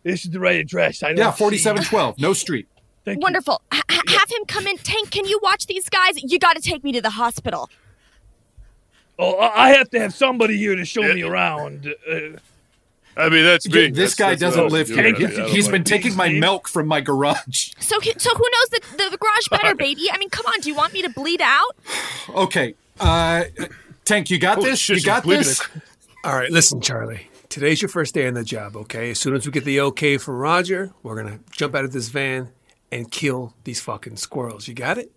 this 0.03 0.23
is 0.23 0.29
the 0.31 0.39
right 0.39 0.57
address. 0.59 1.01
I 1.03 1.09
don't 1.09 1.17
Yeah, 1.17 1.31
see- 1.33 1.37
forty-seven 1.39 1.83
twelve, 1.83 2.19
no 2.19 2.33
street. 2.33 2.67
Thank 3.07 3.17
you. 3.19 3.23
Wonderful. 3.23 3.61
H- 3.73 3.81
h- 3.89 4.01
have 4.19 4.29
him 4.29 4.43
come 4.47 4.67
in. 4.67 4.77
Tank, 4.77 5.11
can 5.11 5.25
you 5.25 5.39
watch 5.41 5.65
these 5.67 5.87
guys? 5.87 6.21
You 6.21 6.37
got 6.39 6.55
to 6.57 6.61
take 6.61 6.83
me 6.83 6.91
to 6.91 7.01
the 7.01 7.11
hospital. 7.11 7.69
Oh, 9.17 9.35
I 9.37 9.69
I 9.69 9.69
have 9.77 9.89
to 9.91 9.99
have 9.99 10.13
somebody 10.13 10.57
here 10.57 10.75
to 10.75 10.83
show 10.85 11.01
me 11.01 11.21
around. 11.23 11.87
Uh, 12.09 12.15
I 13.15 13.29
mean, 13.29 13.45
that's 13.45 13.65
me. 13.67 13.89
This 13.89 14.13
That's- 14.13 14.15
guy 14.15 14.29
that's 14.31 14.41
doesn't 14.41 14.67
live 14.71 14.89
was 14.89 14.89
here. 14.89 15.03
doing. 15.11 15.15
He, 15.15 15.23
has 15.23 15.35
don't 15.37 15.49
He's 15.49 15.65
know. 15.67 15.71
been 15.71 15.83
taking 15.85 16.15
my 16.15 16.29
milk 16.29 16.67
from 16.67 16.85
my 16.85 17.01
garage. 17.01 17.71
So, 17.79 17.97
so 18.17 18.29
who 18.35 18.43
knows 18.51 18.69
the, 18.69 18.81
the 19.09 19.17
garage 19.17 19.47
better, 19.49 19.73
baby? 19.85 20.07
I 20.11 20.17
mean, 20.19 20.29
come 20.29 20.45
on. 20.45 20.59
Do 20.59 20.69
you 20.69 20.75
want 20.75 20.93
me 20.93 21.01
to 21.01 21.09
bleed 21.09 21.41
out? 21.41 21.75
Okay, 22.29 22.75
uh, 22.99 23.45
Tank, 24.05 24.29
you 24.29 24.37
got 24.37 24.57
Holy 24.57 24.69
this. 24.71 24.79
shit, 24.79 24.97
you 24.97 25.03
got 25.03 25.23
bleeding 25.23 25.45
this. 25.45 25.67
All 26.23 26.35
right, 26.35 26.51
listen, 26.51 26.79
Charlie. 26.81 27.29
Today's 27.49 27.81
your 27.81 27.89
first 27.89 28.13
day 28.13 28.27
on 28.27 28.33
the 28.35 28.43
job, 28.43 28.75
okay? 28.75 29.11
As 29.11 29.19
soon 29.19 29.33
as 29.35 29.45
we 29.45 29.51
get 29.53 29.63
the 29.63 29.79
okay 29.79 30.17
from 30.17 30.35
Roger, 30.35 30.91
we're 31.01 31.19
going 31.19 31.39
to 31.39 31.43
jump 31.51 31.73
out 31.73 31.85
of 31.85 31.93
this 31.93 32.09
van 32.09 32.49
and 32.91 33.11
kill 33.11 33.53
these 33.63 33.81
fucking 33.81 34.17
squirrels. 34.17 34.67
You 34.67 34.73
got 34.73 34.97
it? 34.97 35.11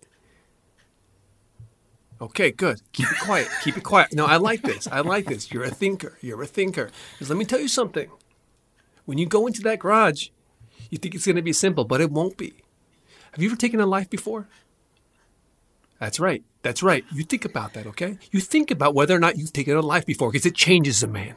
Okay, 2.19 2.51
good. 2.51 2.81
Keep 2.91 3.11
it 3.11 3.19
quiet. 3.19 3.47
Keep 3.63 3.77
it 3.77 3.83
quiet. 3.83 4.13
No, 4.13 4.25
I 4.27 4.37
like 4.37 4.61
this. 4.61 4.87
I 4.87 4.99
like 4.99 5.25
this. 5.25 5.51
You're 5.51 5.63
a 5.63 5.71
thinker. 5.71 6.17
You're 6.21 6.41
a 6.43 6.45
thinker. 6.45 6.91
Because 7.13 7.29
let 7.29 7.37
me 7.37 7.45
tell 7.45 7.59
you 7.59 7.67
something. 7.67 8.09
When 9.05 9.17
you 9.17 9.25
go 9.25 9.47
into 9.47 9.61
that 9.63 9.79
garage, 9.79 10.29
you 10.91 10.99
think 10.99 11.15
it's 11.15 11.25
going 11.25 11.35
to 11.37 11.41
be 11.41 11.53
simple, 11.53 11.83
but 11.83 11.99
it 11.99 12.11
won't 12.11 12.37
be. 12.37 12.53
Have 13.31 13.41
you 13.41 13.49
ever 13.49 13.55
taken 13.57 13.79
a 13.79 13.87
life 13.87 14.07
before? 14.09 14.47
That's 15.99 16.19
right. 16.19 16.43
That's 16.61 16.83
right. 16.83 17.03
You 17.11 17.23
think 17.23 17.43
about 17.43 17.73
that, 17.73 17.87
okay? 17.87 18.19
You 18.31 18.39
think 18.39 18.69
about 18.69 18.93
whether 18.93 19.15
or 19.15 19.19
not 19.19 19.37
you've 19.37 19.53
taken 19.53 19.75
a 19.75 19.81
life 19.81 20.05
before 20.05 20.31
because 20.31 20.45
it 20.45 20.53
changes 20.55 21.01
a 21.01 21.07
man. 21.07 21.35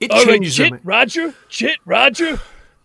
It 0.00 0.10
all 0.10 0.18
right, 0.18 0.26
changes 0.26 0.58
a 0.58 0.64
Chit, 0.64 0.72
man. 0.72 0.80
Roger, 0.84 1.34
Chit, 1.48 1.78
Roger. 1.86 2.40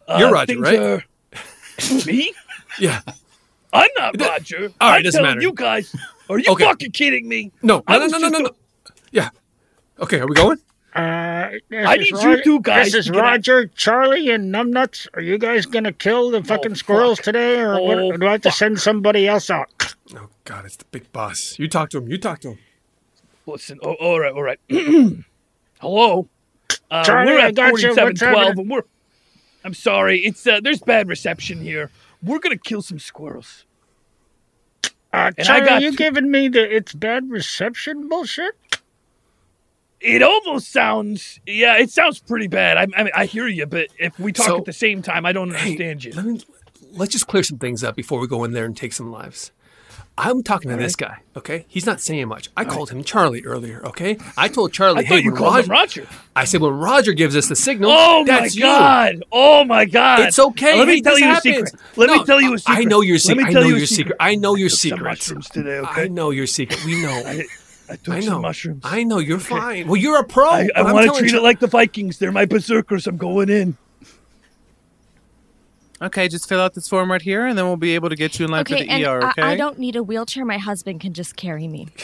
Uh, 0.08 0.18
You're 0.20 0.32
Roger, 0.32 0.60
right? 0.60 0.80
are- 0.80 1.04
me? 2.06 2.32
Yeah. 2.80 3.02
I'm 3.74 3.90
not 3.98 4.20
Roger. 4.20 4.72
all 4.80 4.90
right, 4.90 4.98
I'm 4.98 5.04
doesn't 5.04 5.22
matter. 5.22 5.42
you 5.42 5.52
guys. 5.54 5.94
Are 6.30 6.40
you 6.40 6.46
Okay. 6.54 6.64
fucking 6.64 6.92
kidding 6.92 7.28
me? 7.28 7.52
No, 7.62 7.84
I 7.88 7.98
no, 8.00 8.06
no, 8.08 8.18
no, 8.18 8.30
no, 8.30 8.30
no, 8.30 8.40
no. 8.46 8.50
Yeah. 9.12 9.30
Okay, 10.00 10.20
are 10.20 10.28
we 10.28 10.36
going? 10.36 10.58
Uh, 10.96 11.52
I 11.74 11.98
need 11.98 12.14
Ro- 12.14 12.36
you 12.36 12.44
two 12.44 12.62
guys 12.62 12.94
This 12.94 12.96
is 12.96 13.06
to 13.08 13.12
get 13.14 13.20
Roger, 13.22 13.68
Charlie, 13.68 14.30
and 14.30 14.54
Numbnuts. 14.54 15.08
Are 15.14 15.22
you 15.22 15.38
guys 15.38 15.66
gonna 15.66 15.92
kill 15.92 16.32
the 16.32 16.42
fucking 16.42 16.76
squirrels 16.76 17.18
fuck. 17.20 17.26
today, 17.26 17.60
or 17.60 17.82
what, 17.82 17.98
Oh, 17.98 18.12
or 18.14 18.18
do 18.18 18.28
I 18.28 18.32
have 18.34 18.42
to 18.44 18.52
send 18.52 18.80
somebody 18.80 19.28
else 19.28 19.50
out? 19.50 19.68
Oh, 20.16 20.30
God, 20.46 20.64
it's 20.66 20.78
the 20.78 20.86
big 20.92 21.12
boss. 21.12 21.58
You 21.60 21.68
talk 21.68 21.90
to 21.90 21.98
him. 21.98 22.08
You 22.08 22.18
talk 22.18 22.40
to 22.42 22.52
him. 22.52 22.60
Listen, 23.46 23.78
oh, 23.84 23.94
all 23.96 24.20
right, 24.22 24.32
all 24.32 24.42
right. 24.44 24.60
Hello. 25.82 26.30
Uh, 26.90 27.04
Charlie, 27.04 27.34
we're 27.34 27.40
I 27.40 27.48
at 27.48 27.56
got 27.56 27.66
you. 27.68 27.72
What's 27.74 27.84
4712, 28.00 28.38
happening? 28.48 28.60
and 28.62 28.70
we're 28.72 28.82
I'm 29.66 29.74
sorry. 29.74 30.20
It's 30.20 30.46
uh, 30.48 30.60
there's 30.64 30.80
bad 30.80 31.10
reception 31.10 31.60
here. 31.62 31.90
We're 32.26 32.40
gonna 32.40 32.58
kill 32.58 32.82
some 32.82 33.00
squirrels. 33.00 33.66
Uh, 35.14 35.32
And 35.38 35.46
Charlie, 35.48 35.62
I 35.62 35.66
got 35.66 35.82
you 35.82 35.92
to- 35.92 35.98
giving 35.98 36.30
me 36.32 36.48
the 36.50 36.76
it's 36.76 36.94
bad 36.94 37.30
reception 37.30 38.10
bullshit? 38.10 38.54
It 40.02 40.22
almost 40.22 40.72
sounds, 40.72 41.40
yeah, 41.48 41.78
it 41.78 41.90
sounds 41.90 42.20
pretty 42.20 42.48
bad. 42.48 42.78
I, 42.78 42.88
I 43.00 43.04
mean, 43.04 43.14
I 43.16 43.26
hear 43.26 43.48
you, 43.48 43.66
but 43.66 43.88
if 43.98 44.20
we 44.20 44.32
talk 44.34 44.46
So- 44.48 44.58
at 44.58 44.66
the 44.66 44.74
same 44.74 45.02
time, 45.02 45.26
I 45.26 45.32
don't 45.32 45.56
understand 45.56 46.04
you. 46.04 46.12
Let 46.14 46.26
me, 46.26 46.42
let's 46.92 47.12
just 47.14 47.28
clear 47.28 47.44
some 47.44 47.58
things 47.60 47.84
up 47.84 47.96
before 47.96 48.20
we 48.20 48.28
go 48.28 48.44
in 48.44 48.52
there 48.52 48.66
and 48.66 48.76
take 48.76 48.94
some 48.94 49.12
lives. 49.12 49.52
I'm 50.18 50.44
talking 50.44 50.72
to 50.72 50.78
this 50.78 50.96
guy, 50.96 51.24
okay? 51.36 51.66
He's 51.68 51.86
not 51.86 52.00
saying 52.00 52.30
much. 52.30 52.50
I 52.56 52.64
called 52.64 52.90
him 52.90 53.04
Charlie 53.04 53.44
earlier, 53.44 53.86
okay? 53.86 54.18
I 54.38 54.48
told 54.48 54.72
Charlie, 54.72 55.02
I 55.02 55.04
hey, 55.04 55.20
you 55.20 55.32
called 55.34 55.68
Roger, 55.68 56.04
Roger. 56.04 56.08
I 56.36 56.46
said, 56.46 56.62
when 56.62 56.72
Roger 56.74 57.12
gives 57.12 57.36
us 57.36 57.48
the 57.50 57.56
signal, 57.56 57.92
Oh 57.94 58.20
my 58.20 58.26
that's 58.26 58.56
you. 58.56 58.62
god! 58.62 59.24
Oh 59.32 59.66
my 59.66 59.84
god! 59.84 60.22
It's 60.22 60.40
okay. 60.40 60.78
Let 60.80 60.88
me 60.88 60.96
Hey, 60.96 61.02
tell 61.02 61.20
you 61.20 61.32
a 61.34 61.42
secret. 61.42 61.74
Let 61.98 62.08
No, 62.08 62.18
me 62.20 62.24
tell 62.26 62.40
you 62.42 62.54
a 62.54 62.58
secret. 62.60 62.78
I 62.78 62.84
know 62.86 63.02
your 63.02 63.18
secret. 63.18 63.46
I 63.48 63.52
know 63.52 63.62
your 63.68 63.86
secret. 63.86 64.16
I 64.22 64.36
know 64.36 64.56
your 64.56 64.70
some 64.70 65.04
mushrooms 65.04 65.50
today, 65.50 65.80
okay? 65.80 66.04
I 66.04 66.08
know 66.08 66.30
your 66.32 66.48
secret. 66.48 66.84
We 66.86 67.02
know. 67.04 67.12
I, 67.26 67.44
I 67.90 67.96
took 67.98 68.16
I 68.16 68.20
some 68.22 68.34
know. 68.36 68.40
mushrooms. 68.40 68.82
I 68.86 69.04
know 69.04 69.20
you're 69.20 69.38
fine. 69.38 69.86
Well, 69.88 69.98
you're 69.98 70.18
a 70.20 70.24
pro. 70.24 70.46
I, 70.50 70.70
I 70.76 70.92
want 70.94 71.12
to 71.12 71.20
treat 71.20 71.34
you- 71.34 71.38
it 71.40 71.44
like 71.44 71.60
the 71.60 71.68
Vikings. 71.68 72.20
They're 72.20 72.32
my 72.32 72.46
berserkers. 72.46 73.06
I'm 73.06 73.18
going 73.18 73.50
in. 73.50 73.76
Okay, 76.02 76.28
just 76.28 76.48
fill 76.50 76.60
out 76.60 76.74
this 76.74 76.88
form 76.90 77.12
right 77.12 77.22
here, 77.22 77.46
and 77.46 77.58
then 77.58 77.66
we'll 77.66 77.78
be 77.78 77.96
able 77.96 78.10
to 78.10 78.16
get 78.16 78.38
you 78.38 78.46
in 78.46 78.52
line 78.52 78.62
Okay, 78.62 78.80
for 78.80 78.84
the 78.84 78.90
and 78.92 79.04
ER. 79.04 79.24
I- 79.24 79.30
Okay. 79.32 79.42
I, 79.42 79.56
don't 79.56 79.80
need 79.80 79.96
a 79.96 80.04
wheelchair. 80.04 80.44
My 80.46 80.58
husband 80.58 81.00
can 81.02 81.14
just 81.14 81.36
carry 81.36 81.68
me. 81.68 81.88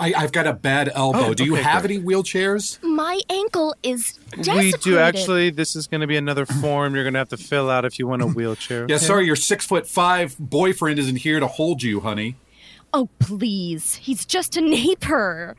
I, 0.00 0.12
I've 0.16 0.30
got 0.30 0.46
a 0.46 0.52
bad 0.52 0.90
elbow. 0.94 1.18
Oh, 1.30 1.34
Do 1.34 1.44
you 1.44 1.54
okay, 1.54 1.62
have 1.64 1.82
great. 1.82 1.96
any 1.96 2.04
wheelchairs? 2.04 2.80
My 2.84 3.18
ankle 3.28 3.74
is 3.82 4.12
desecrated. 4.30 4.74
We 4.74 4.92
do 4.92 4.98
actually. 4.98 5.50
This 5.50 5.74
is 5.74 5.88
going 5.88 6.02
to 6.02 6.06
be 6.06 6.16
another 6.16 6.46
form 6.46 6.94
you're 6.94 7.02
going 7.02 7.14
to 7.14 7.18
have 7.18 7.30
to 7.30 7.36
fill 7.36 7.68
out 7.68 7.84
if 7.84 7.98
you 7.98 8.06
want 8.06 8.22
a 8.22 8.26
wheelchair. 8.26 8.86
Yeah, 8.88 8.94
okay? 8.96 9.04
sorry, 9.04 9.26
your 9.26 9.34
six 9.34 9.66
foot 9.66 9.88
five 9.88 10.36
boyfriend 10.38 11.00
isn't 11.00 11.16
here 11.16 11.40
to 11.40 11.48
hold 11.48 11.82
you, 11.82 11.98
honey. 12.00 12.36
Oh, 12.94 13.08
please. 13.18 13.96
He's 13.96 14.24
just 14.24 14.56
a 14.56 14.60
neighbor. 14.60 15.56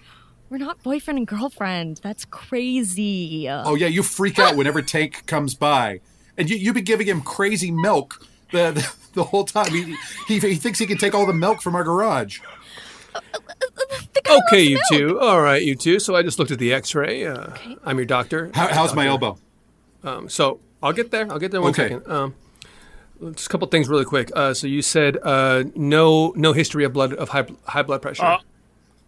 We're 0.49 0.57
not 0.57 0.81
boyfriend 0.83 1.17
and 1.17 1.27
girlfriend. 1.27 1.99
That's 2.01 2.23
crazy. 2.23 3.47
Oh 3.49 3.75
yeah, 3.75 3.87
you 3.87 4.03
freak 4.03 4.39
out 4.39 4.55
whenever 4.55 4.81
Tank 4.81 5.25
comes 5.25 5.53
by, 5.53 5.99
and 6.39 6.49
you 6.49 6.57
you've 6.57 6.73
been 6.73 6.83
giving 6.83 7.05
him 7.07 7.21
crazy 7.21 7.69
milk 7.69 8.25
the 8.51 8.71
the, 8.71 8.93
the 9.13 9.23
whole 9.25 9.43
time. 9.45 9.71
He, 9.71 9.95
he 10.27 10.39
he 10.39 10.55
thinks 10.55 10.79
he 10.79 10.87
can 10.87 10.97
take 10.97 11.13
all 11.13 11.27
the 11.27 11.33
milk 11.33 11.61
from 11.61 11.75
our 11.75 11.83
garage. 11.83 12.39
Okay, 14.29 14.61
you 14.61 14.79
two. 14.91 15.19
All 15.19 15.41
right, 15.41 15.61
you 15.61 15.75
two. 15.75 15.99
So 15.99 16.15
I 16.15 16.21
just 16.21 16.37
looked 16.39 16.51
at 16.51 16.59
the 16.59 16.73
X-ray. 16.73 17.25
Uh, 17.25 17.53
I'm 17.83 17.97
your 17.97 18.05
doctor. 18.05 18.51
How, 18.53 18.67
how's 18.67 18.93
my 18.95 19.07
elbow? 19.07 19.37
Um, 20.03 20.29
so 20.29 20.59
I'll 20.83 20.93
get 20.93 21.11
there. 21.11 21.29
I'll 21.31 21.39
get 21.39 21.51
there 21.51 21.61
one 21.61 21.71
Okay. 21.71 21.89
second. 21.89 22.11
Um, 22.11 22.35
just 23.33 23.47
a 23.47 23.49
couple 23.49 23.67
things 23.67 23.89
really 23.89 24.05
quick. 24.05 24.31
Uh, 24.35 24.53
so 24.53 24.67
you 24.67 24.81
said 24.81 25.17
uh, 25.23 25.63
no 25.75 26.31
no 26.35 26.53
history 26.53 26.83
of 26.85 26.93
blood 26.93 27.13
of 27.13 27.29
high 27.29 27.47
high 27.65 27.81
blood 27.81 28.01
pressure. 28.01 28.37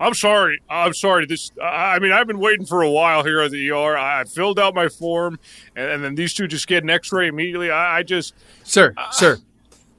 I'm 0.02 0.14
sorry. 0.16 0.60
I'm 0.70 0.94
sorry. 0.94 1.26
This. 1.28 1.52
I 1.64 2.00
mean, 2.00 2.12
I've 2.12 2.26
been 2.28 2.40
waiting 2.40 2.66
for 2.66 2.82
a 2.82 2.90
while 2.90 3.24
here 3.24 3.40
at 3.42 3.52
the 3.52 3.70
ER. 3.70 3.96
I 3.98 4.24
filled 4.24 4.58
out 4.60 4.74
my 4.74 4.90
form, 4.90 5.38
and, 5.76 5.90
and 5.92 6.04
then 6.04 6.16
these 6.16 6.34
two 6.34 6.48
just 6.48 6.66
get 6.68 6.84
an 6.84 6.90
X-ray 6.90 7.28
immediately. 7.28 7.70
I, 7.70 8.00
I 8.00 8.04
just, 8.04 8.34
sir, 8.64 8.96
sir. 9.12 9.38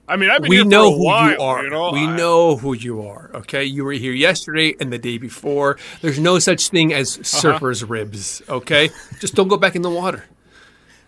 I 0.09 0.17
mean, 0.17 0.29
I've 0.31 0.43
been 0.43 0.49
we 0.51 0.57
here 0.57 0.65
know 0.65 0.91
for 0.91 0.95
a 0.95 0.99
who 0.99 1.05
while, 1.05 1.31
you 1.31 1.39
are. 1.41 1.63
You 1.65 1.71
know? 1.71 1.93
we 1.93 2.01
I- 2.07 2.17
know 2.17 2.57
who 2.57 2.73
you 2.75 3.03
are. 3.07 3.31
Okay, 3.33 3.63
you 3.65 3.85
were 3.85 3.93
here 3.93 4.13
yesterday 4.13 4.75
and 4.81 4.93
the 4.93 4.99
day 4.99 5.17
before. 5.19 5.79
There's 6.01 6.19
no 6.19 6.41
such 6.41 6.69
thing 6.71 6.93
as 6.93 7.15
Uh-huh. 7.15 7.23
surfer's 7.23 7.85
ribs. 7.85 8.43
Okay, 8.49 8.91
just 9.21 9.37
don't 9.37 9.49
go 9.49 9.57
back 9.57 9.77
in 9.77 9.83
the 9.83 9.91
water. 9.91 10.25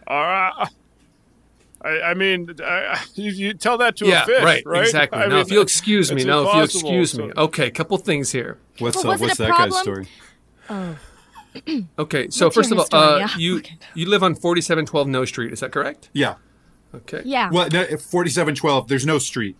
All 0.06 0.22
right. 0.22 0.68
I, 1.84 2.00
I 2.00 2.14
mean, 2.14 2.48
I, 2.64 3.02
you, 3.14 3.30
you 3.30 3.54
tell 3.54 3.78
that 3.78 3.96
to 3.98 4.06
yeah, 4.06 4.22
a 4.22 4.26
fish, 4.26 4.42
right, 4.42 4.62
right? 4.66 4.82
exactly. 4.86 5.18
I 5.18 5.26
now, 5.26 5.36
mean, 5.36 5.38
if 5.40 5.50
you'll 5.50 5.62
excuse 5.62 6.10
me, 6.10 6.16
it's 6.22 6.26
now 6.26 6.48
if 6.48 6.54
you'll 6.54 6.64
excuse 6.64 7.16
me. 7.18 7.30
so- 7.34 7.42
Okay, 7.42 7.70
couple 7.70 7.96
things 7.98 8.32
here. 8.32 8.58
What's 8.78 8.96
Well, 9.04 9.12
uh, 9.12 9.18
what's 9.18 9.38
a 9.38 9.42
that 9.42 9.50
guy's 9.50 9.72
problem? 9.72 9.82
story? 9.82 10.08
Oh. 10.70 10.96
Okay, 11.98 12.30
so 12.30 12.46
What's 12.46 12.56
first 12.56 12.72
of 12.72 12.78
all, 12.80 12.86
uh. 12.92 13.18
Yeah. 13.18 13.28
you 13.38 13.62
you 13.94 14.06
live 14.08 14.24
on 14.24 14.34
4712 14.34 15.06
No 15.08 15.24
Street. 15.24 15.52
Is 15.52 15.60
that 15.60 15.70
correct? 15.70 16.10
Yeah. 16.12 16.34
Okay. 16.92 17.22
Yeah. 17.24 17.48
Well, 17.52 17.68
no, 17.72 17.84
forty-seven 17.96 18.56
twelve. 18.56 18.88
There's 18.88 19.06
no 19.06 19.18
street. 19.18 19.56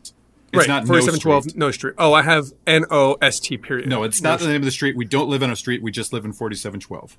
It's 0.52 0.58
right. 0.58 0.68
not 0.68 0.86
4712 0.88 1.44
no 1.44 1.48
street. 1.50 1.56
No 1.58 1.70
Street. 1.70 1.94
Oh, 1.98 2.12
I 2.12 2.22
have 2.22 2.46
N 2.66 2.84
O 2.90 3.14
S 3.22 3.38
T 3.38 3.56
period. 3.58 3.88
No, 3.88 4.02
it's 4.02 4.22
not 4.22 4.40
the 4.40 4.46
name 4.48 4.56
of 4.62 4.64
the 4.64 4.70
street. 4.72 4.96
We 4.96 5.04
don't 5.04 5.28
live 5.28 5.42
on 5.44 5.50
a 5.50 5.56
street. 5.56 5.82
We 5.82 5.92
just 5.92 6.12
live 6.12 6.24
in 6.24 6.32
forty-seven 6.32 6.80
twelve. 6.80 7.16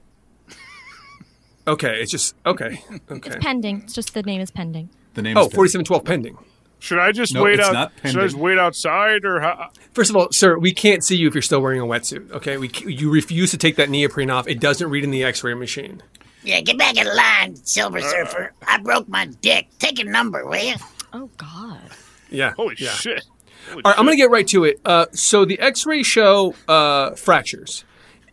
Okay, 1.68 2.02
it's 2.02 2.12
just 2.12 2.36
okay. 2.46 2.84
Okay. 3.10 3.30
It's 3.30 3.38
pending. 3.44 3.82
It's 3.84 3.94
just 3.94 4.14
the 4.14 4.24
name 4.24 4.42
is 4.42 4.52
pending. 4.52 4.90
The 5.16 5.22
name. 5.22 5.38
Oh, 5.38 5.50
4712 5.50 6.06
pending. 6.06 6.38
Should 6.80 7.00
I 7.00 7.12
just 7.12 7.34
No, 7.34 7.44
wait 7.44 7.60
it's 7.60 7.68
out? 7.68 7.74
not 7.74 7.94
should 8.04 8.20
I 8.20 8.26
just 8.26 8.36
wait 8.36 8.60
outside, 8.60 9.26
or 9.26 9.40
how? 9.40 9.70
First 9.94 10.10
of 10.10 10.16
all, 10.16 10.28
sir, 10.32 10.58
we 10.58 10.74
can't 10.74 11.04
see 11.04 11.16
you 11.16 11.28
if 11.28 11.34
you're 11.34 11.42
still 11.42 11.62
wearing 11.62 11.82
a 11.82 11.86
wetsuit. 11.86 12.32
Okay, 12.32 12.58
we 12.58 12.70
you 12.86 13.10
refuse 13.10 13.52
to 13.52 13.58
take 13.58 13.78
that 13.78 13.90
neoprene 13.90 14.30
off. 14.30 14.48
It 14.48 14.60
doesn't 14.60 14.90
read 14.90 15.04
in 15.04 15.12
the 15.12 15.24
X-ray 15.24 15.54
machine. 15.56 16.04
Yeah, 16.44 16.62
get 16.62 16.78
back 16.78 16.96
in 16.98 17.08
line, 17.08 17.56
Silver 17.56 18.02
Surfer. 18.02 18.54
I 18.68 18.78
broke 18.80 19.08
my 19.08 19.26
dick. 19.42 19.68
Take 19.80 20.00
a 20.00 20.04
number, 20.04 20.46
will 20.46 20.64
you? 20.64 20.76
Oh 21.12 21.30
God. 21.38 21.82
Yeah. 22.30 22.54
Holy 22.56 22.76
yeah. 22.78 22.90
shit! 22.92 23.24
Holy 23.70 23.82
All 23.84 23.92
right, 23.92 24.00
I'm 24.00 24.06
going 24.06 24.16
to 24.18 24.22
get 24.22 24.30
right 24.30 24.48
to 24.50 24.66
it. 24.66 24.80
Uh, 24.86 25.08
so 25.12 25.46
the 25.46 25.60
X-ray 25.60 26.04
show 26.04 26.54
uh, 26.68 27.12
fractures 27.12 27.84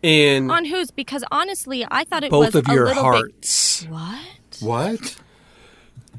in 0.03 0.51
On 0.51 0.65
whose? 0.65 0.91
Because 0.91 1.25
honestly, 1.31 1.87
I 1.91 2.05
thought 2.05 2.25
it 2.25 2.33
was 2.33 2.47
both 2.47 2.55
was 2.55 2.65
of 2.65 2.69
a 2.71 2.75
your 2.75 2.87
little 2.87 3.03
hearts. 3.03 3.83
bit. 3.83 3.91
What? 3.91 4.59
What? 4.61 5.17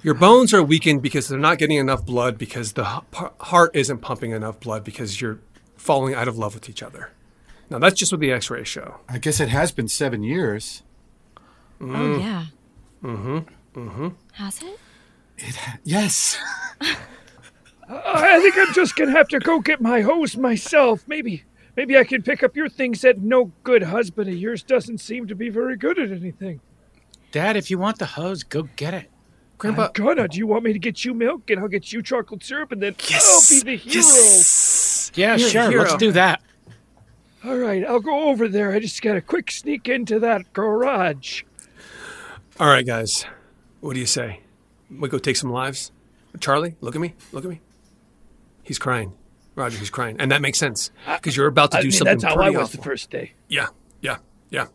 Your 0.04 0.14
bones 0.16 0.54
are 0.54 0.62
weakened 0.64 1.02
because 1.02 1.28
they're 1.30 1.40
not 1.40 1.58
getting 1.58 1.78
enough 1.78 2.06
blood 2.06 2.38
because 2.38 2.74
the 2.74 2.84
heart 3.40 3.72
isn't 3.74 4.00
pumping 4.00 4.32
enough 4.32 4.60
blood 4.60 4.84
because 4.84 5.22
you're 5.22 5.40
falling 5.78 6.14
out 6.14 6.28
of 6.28 6.38
love 6.38 6.54
with 6.54 6.70
each 6.70 6.84
other. 6.84 7.12
Now 7.70 7.80
that's 7.80 7.96
just 7.96 8.12
what 8.12 8.20
the 8.20 8.32
X-rays 8.32 8.68
show. 8.68 9.00
I 9.08 9.18
guess 9.18 9.40
it 9.40 9.50
has 9.50 9.72
been 9.72 9.88
seven 9.88 10.24
years. 10.24 10.84
Oh 11.80 12.18
yeah. 12.18 12.46
Mm-hmm. 13.02 13.80
Mm-hmm. 13.80 14.08
Has 14.34 14.62
it? 14.62 14.80
Yes. 15.84 16.38
I 17.90 18.40
think 18.42 18.56
I'm 18.58 18.74
just 18.74 18.96
gonna 18.96 19.12
have 19.12 19.28
to 19.30 19.40
go 19.40 19.60
get 19.60 19.82
my 19.82 20.02
hose 20.02 20.38
myself. 20.38 21.04
Maybe, 21.08 21.44
maybe 21.76 21.98
I 21.98 22.04
can 22.04 22.22
pick 22.22 22.44
up 22.44 22.56
your 22.56 22.70
things. 22.70 23.02
That 23.02 23.20
no 23.20 23.52
good 23.64 23.84
husband 23.84 24.30
of 24.30 24.36
yours 24.36 24.64
doesn't 24.64 25.00
seem 25.00 25.28
to 25.28 25.36
be 25.36 25.50
very 25.50 25.78
good 25.78 26.00
at 26.00 26.12
anything. 26.12 26.62
Dad, 27.32 27.56
if 27.58 27.72
you 27.72 27.78
want 27.78 28.00
the 28.00 28.06
hose, 28.06 28.44
go 28.44 28.64
get 28.76 28.94
it. 28.94 29.10
Grandpa, 29.58 29.88
I'm 29.88 29.92
gonna. 29.94 30.28
Do 30.28 30.38
you 30.38 30.48
want 30.48 30.64
me 30.64 30.74
to 30.74 30.80
get 30.80 31.06
you 31.06 31.14
milk 31.14 31.50
and 31.50 31.60
I'll 31.60 31.68
get 31.68 31.92
you 31.94 32.02
chocolate 32.02 32.44
syrup 32.44 32.72
and 32.72 32.82
then 32.82 32.96
I'll 33.12 33.42
be 33.50 33.62
the 33.62 33.76
hero? 33.78 34.06
Yeah, 35.16 35.36
You're 35.38 35.50
sure. 35.50 35.80
Let's 35.80 35.96
do 35.96 36.12
that. 36.12 36.42
All 37.46 37.58
right, 37.58 37.84
I'll 37.86 38.00
go 38.00 38.30
over 38.30 38.48
there. 38.48 38.72
I 38.72 38.80
just 38.80 39.02
got 39.02 39.18
a 39.18 39.22
quick 39.22 39.52
sneak 39.52 39.90
into 39.90 40.20
that 40.20 40.54
garage. 40.54 41.44
All 42.60 42.68
right, 42.68 42.86
guys. 42.86 43.26
What 43.82 43.96
do 43.96 44.00
you 44.00 44.06
say? 44.06 44.42
We 44.90 45.10
go 45.10 45.18
take 45.18 45.36
some 45.36 45.52
lives. 45.52 45.92
Charlie, 46.40 46.76
look 46.82 46.96
at 46.96 47.02
me. 47.02 47.16
Look 47.32 47.44
at 47.44 47.50
me. 47.50 47.62
He's 48.64 48.80
crying. 48.80 49.14
Roger, 49.56 49.78
he's 49.78 49.90
crying, 49.90 50.16
and 50.20 50.32
that 50.32 50.42
makes 50.42 50.58
sense 50.58 50.92
because 51.08 51.38
you're 51.38 51.48
about 51.48 51.72
to 51.72 51.78
I 51.78 51.82
do 51.82 51.88
mean, 51.88 51.92
something 51.92 52.18
that's 52.18 52.24
how 52.24 52.42
I 52.42 52.50
was 52.50 52.70
awful. 52.70 52.78
the 52.78 52.84
first 52.84 53.10
day. 53.10 53.34
Yeah, 53.50 53.68
yeah, 54.02 54.18
yeah. 54.50 54.66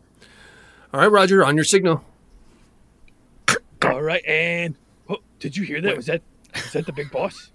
All 0.93 0.99
right, 1.01 1.11
Roger, 1.11 1.43
on 1.43 1.55
your 1.55 1.65
signal. 1.65 2.03
All 3.83 4.01
right, 4.01 4.23
and 4.25 4.75
oh, 5.09 5.17
did 5.39 5.57
you 5.57 5.63
hear 5.63 5.81
that? 5.81 5.97
Was 5.97 6.05
that 6.05 6.21
was 6.53 6.73
that 6.73 6.85
the 6.85 6.93
big 6.93 7.11
boss? 7.11 7.51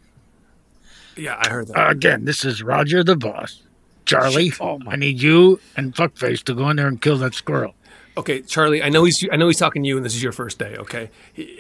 Yeah, 1.17 1.37
I 1.39 1.49
heard 1.49 1.69
that. 1.69 1.87
Uh, 1.87 1.91
again, 1.91 2.25
this 2.25 2.45
is 2.45 2.63
Roger 2.63 3.03
the 3.03 3.17
boss. 3.17 3.63
Charlie, 4.05 4.53
I 4.87 4.97
need 4.97 5.23
you 5.23 5.61
and 5.77 5.95
Fuckface 5.95 6.43
to 6.45 6.55
go 6.55 6.69
in 6.69 6.77
there 6.77 6.89
and 6.89 7.01
kill 7.01 7.17
that 7.19 7.35
squirrel. 7.35 7.75
Okay, 8.17 8.43
Charlie, 8.43 8.81
I 8.81 8.91
know 8.91 9.03
he's 9.03 9.27
I 9.33 9.37
know 9.37 9.49
he's 9.49 9.59
talking 9.59 9.83
to 9.83 9.89
you, 9.89 9.97
and 9.97 10.07
this 10.07 10.15
is 10.15 10.23
your 10.23 10.31
first 10.31 10.59
day. 10.59 10.77
Okay, 10.77 11.11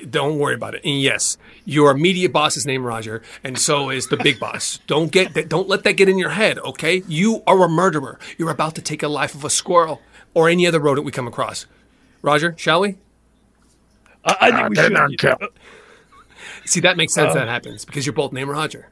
don't 0.08 0.38
worry 0.38 0.54
about 0.54 0.74
it. 0.76 0.82
And 0.84 1.00
yes, 1.00 1.36
your 1.64 1.90
immediate 1.90 2.32
boss 2.32 2.56
is 2.56 2.64
named 2.64 2.84
Roger, 2.84 3.22
and 3.42 3.58
so 3.58 3.90
is 3.90 4.06
the 4.06 4.16
big 4.16 4.38
boss. 4.38 4.78
Don't 4.86 5.10
get 5.10 5.34
that. 5.34 5.48
Don't 5.48 5.68
let 5.68 5.82
that 5.82 5.94
get 5.94 6.08
in 6.08 6.16
your 6.16 6.30
head. 6.30 6.58
Okay, 6.58 7.02
you 7.08 7.42
are 7.46 7.64
a 7.64 7.68
murderer. 7.68 8.20
You're 8.38 8.50
about 8.50 8.76
to 8.76 8.82
take 8.82 9.02
a 9.02 9.08
life 9.08 9.34
of 9.34 9.44
a 9.44 9.50
squirrel 9.50 10.00
or 10.32 10.48
any 10.48 10.64
other 10.66 10.78
rodent 10.78 11.04
we 11.04 11.10
come 11.10 11.26
across. 11.26 11.66
Roger, 12.22 12.54
shall 12.56 12.80
we? 12.80 12.98
I, 14.24 14.36
I 14.40 14.50
think 14.52 14.70
we 14.70 14.76
should. 14.76 14.96
I'll 14.96 15.08
kill. 15.10 15.36
Uh, 15.40 15.46
See, 16.64 16.80
that 16.80 16.96
makes 16.96 17.12
sense. 17.12 17.32
Um, 17.32 17.38
that 17.38 17.48
happens 17.48 17.84
because 17.84 18.06
you're 18.06 18.14
both 18.14 18.32
named 18.32 18.50
Roger. 18.50 18.88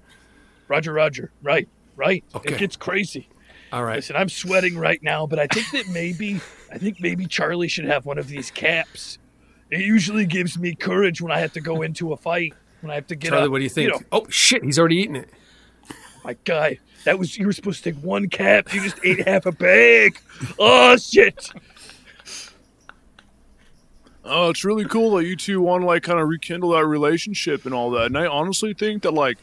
Roger, 0.68 0.92
Roger. 0.92 1.30
Right, 1.42 1.68
right. 1.96 2.24
Okay. 2.34 2.54
It 2.54 2.58
gets 2.58 2.76
crazy. 2.76 3.28
All 3.72 3.84
right. 3.84 3.96
Listen, 3.96 4.16
I'm 4.16 4.28
sweating 4.28 4.76
right 4.76 5.02
now, 5.02 5.26
but 5.26 5.38
I 5.38 5.46
think 5.46 5.70
that 5.72 5.88
maybe, 5.88 6.40
I 6.72 6.78
think 6.78 7.00
maybe 7.00 7.26
Charlie 7.26 7.68
should 7.68 7.84
have 7.84 8.06
one 8.06 8.18
of 8.18 8.28
these 8.28 8.50
caps. 8.50 9.18
It 9.70 9.80
usually 9.80 10.26
gives 10.26 10.58
me 10.58 10.74
courage 10.74 11.20
when 11.20 11.30
I 11.30 11.38
have 11.38 11.52
to 11.52 11.60
go 11.60 11.82
into 11.82 12.12
a 12.12 12.16
fight. 12.16 12.54
When 12.80 12.90
I 12.90 12.94
have 12.96 13.06
to 13.08 13.14
get 13.14 13.30
Charlie, 13.30 13.44
up, 13.44 13.50
what 13.52 13.58
do 13.58 13.64
you 13.64 13.70
think? 13.70 13.92
know, 13.92 14.00
oh 14.10 14.26
shit, 14.28 14.64
he's 14.64 14.78
already 14.78 14.96
eaten 14.96 15.16
it. 15.16 15.30
my 16.24 16.36
guy, 16.44 16.78
that 17.04 17.18
was 17.18 17.36
you 17.38 17.46
were 17.46 17.52
supposed 17.52 17.84
to 17.84 17.92
take 17.92 18.02
one 18.02 18.28
cap. 18.28 18.72
You 18.74 18.82
just 18.82 18.98
ate 19.04 19.26
half 19.26 19.46
a 19.46 19.52
bag. 19.52 20.18
Oh 20.58 20.96
shit! 20.96 21.50
Oh, 24.24 24.50
it's 24.50 24.64
really 24.64 24.84
cool 24.84 25.16
that 25.16 25.26
you 25.26 25.36
two 25.36 25.60
want 25.60 25.82
to 25.82 25.86
like 25.86 26.02
kind 26.02 26.20
of 26.20 26.28
rekindle 26.28 26.70
that 26.70 26.86
relationship 26.86 27.66
and 27.66 27.74
all 27.74 27.90
that. 27.92 28.06
And 28.06 28.16
I 28.18 28.26
honestly 28.26 28.72
think 28.72 29.02
that 29.02 29.12
like, 29.12 29.38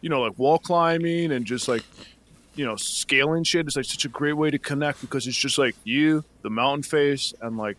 you 0.00 0.08
know, 0.08 0.22
like 0.22 0.38
wall 0.38 0.58
climbing 0.58 1.32
and 1.32 1.44
just 1.44 1.68
like, 1.68 1.84
you 2.54 2.64
know, 2.64 2.76
scaling 2.76 3.44
shit 3.44 3.66
is 3.66 3.76
like 3.76 3.84
such 3.84 4.04
a 4.04 4.08
great 4.08 4.34
way 4.34 4.50
to 4.50 4.58
connect 4.58 5.00
because 5.00 5.26
it's 5.26 5.36
just 5.36 5.58
like 5.58 5.74
you, 5.84 6.24
the 6.42 6.50
mountain 6.50 6.82
face, 6.82 7.32
and 7.40 7.56
like 7.56 7.76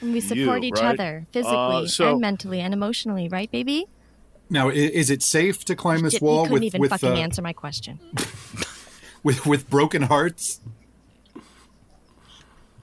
And 0.00 0.12
we 0.12 0.20
support 0.20 0.62
you, 0.62 0.68
each 0.68 0.80
right? 0.80 0.94
other 0.98 1.26
Uh, 1.28 1.32
physically 1.32 1.88
so- 1.88 2.12
and 2.12 2.20
mentally 2.20 2.60
and 2.60 2.72
emotionally, 2.74 3.28
right, 3.28 3.50
baby? 3.50 3.86
Now, 4.50 4.68
is 4.68 5.08
it 5.08 5.22
safe 5.22 5.64
to 5.64 5.74
climb 5.74 6.02
this 6.02 6.12
Shit, 6.14 6.22
wall 6.22 6.42
you 6.42 6.48
couldn't 6.48 6.52
with 6.54 6.62
even 6.64 6.80
with, 6.82 6.90
fucking 6.90 7.12
uh, 7.12 7.16
answer 7.16 7.40
my 7.40 7.54
question. 7.54 7.98
with 9.22 9.46
with 9.46 9.70
broken 9.70 10.02
hearts? 10.02 10.60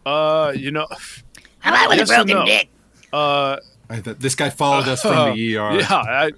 Uh, 0.06 0.52
you 0.56 0.72
know, 0.72 0.88
How 1.60 1.72
about 1.72 1.90
with 1.90 1.98
a 1.98 2.00
yes 2.02 2.10
and 2.10 2.28
broken 2.28 2.40
no. 2.40 2.46
dick? 2.46 2.70
Uh, 3.14 3.58
I 3.90 4.00
th- 4.00 4.18
this 4.18 4.34
guy 4.36 4.50
followed 4.50 4.88
us 4.88 5.02
from 5.02 5.36
the 5.36 5.58
ER. 5.58 5.72
Yeah, 5.80 5.86
I, 5.92 6.32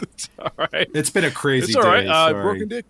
it's 0.00 0.28
all 0.38 0.50
right. 0.72 0.88
It's 0.94 1.10
been 1.10 1.24
a 1.24 1.30
crazy 1.30 1.66
It's 1.72 1.76
all 1.76 1.82
right. 1.82 2.02
day, 2.02 2.08
Uh, 2.08 2.30
sorry. 2.30 2.42
broken 2.42 2.68
dick. 2.68 2.84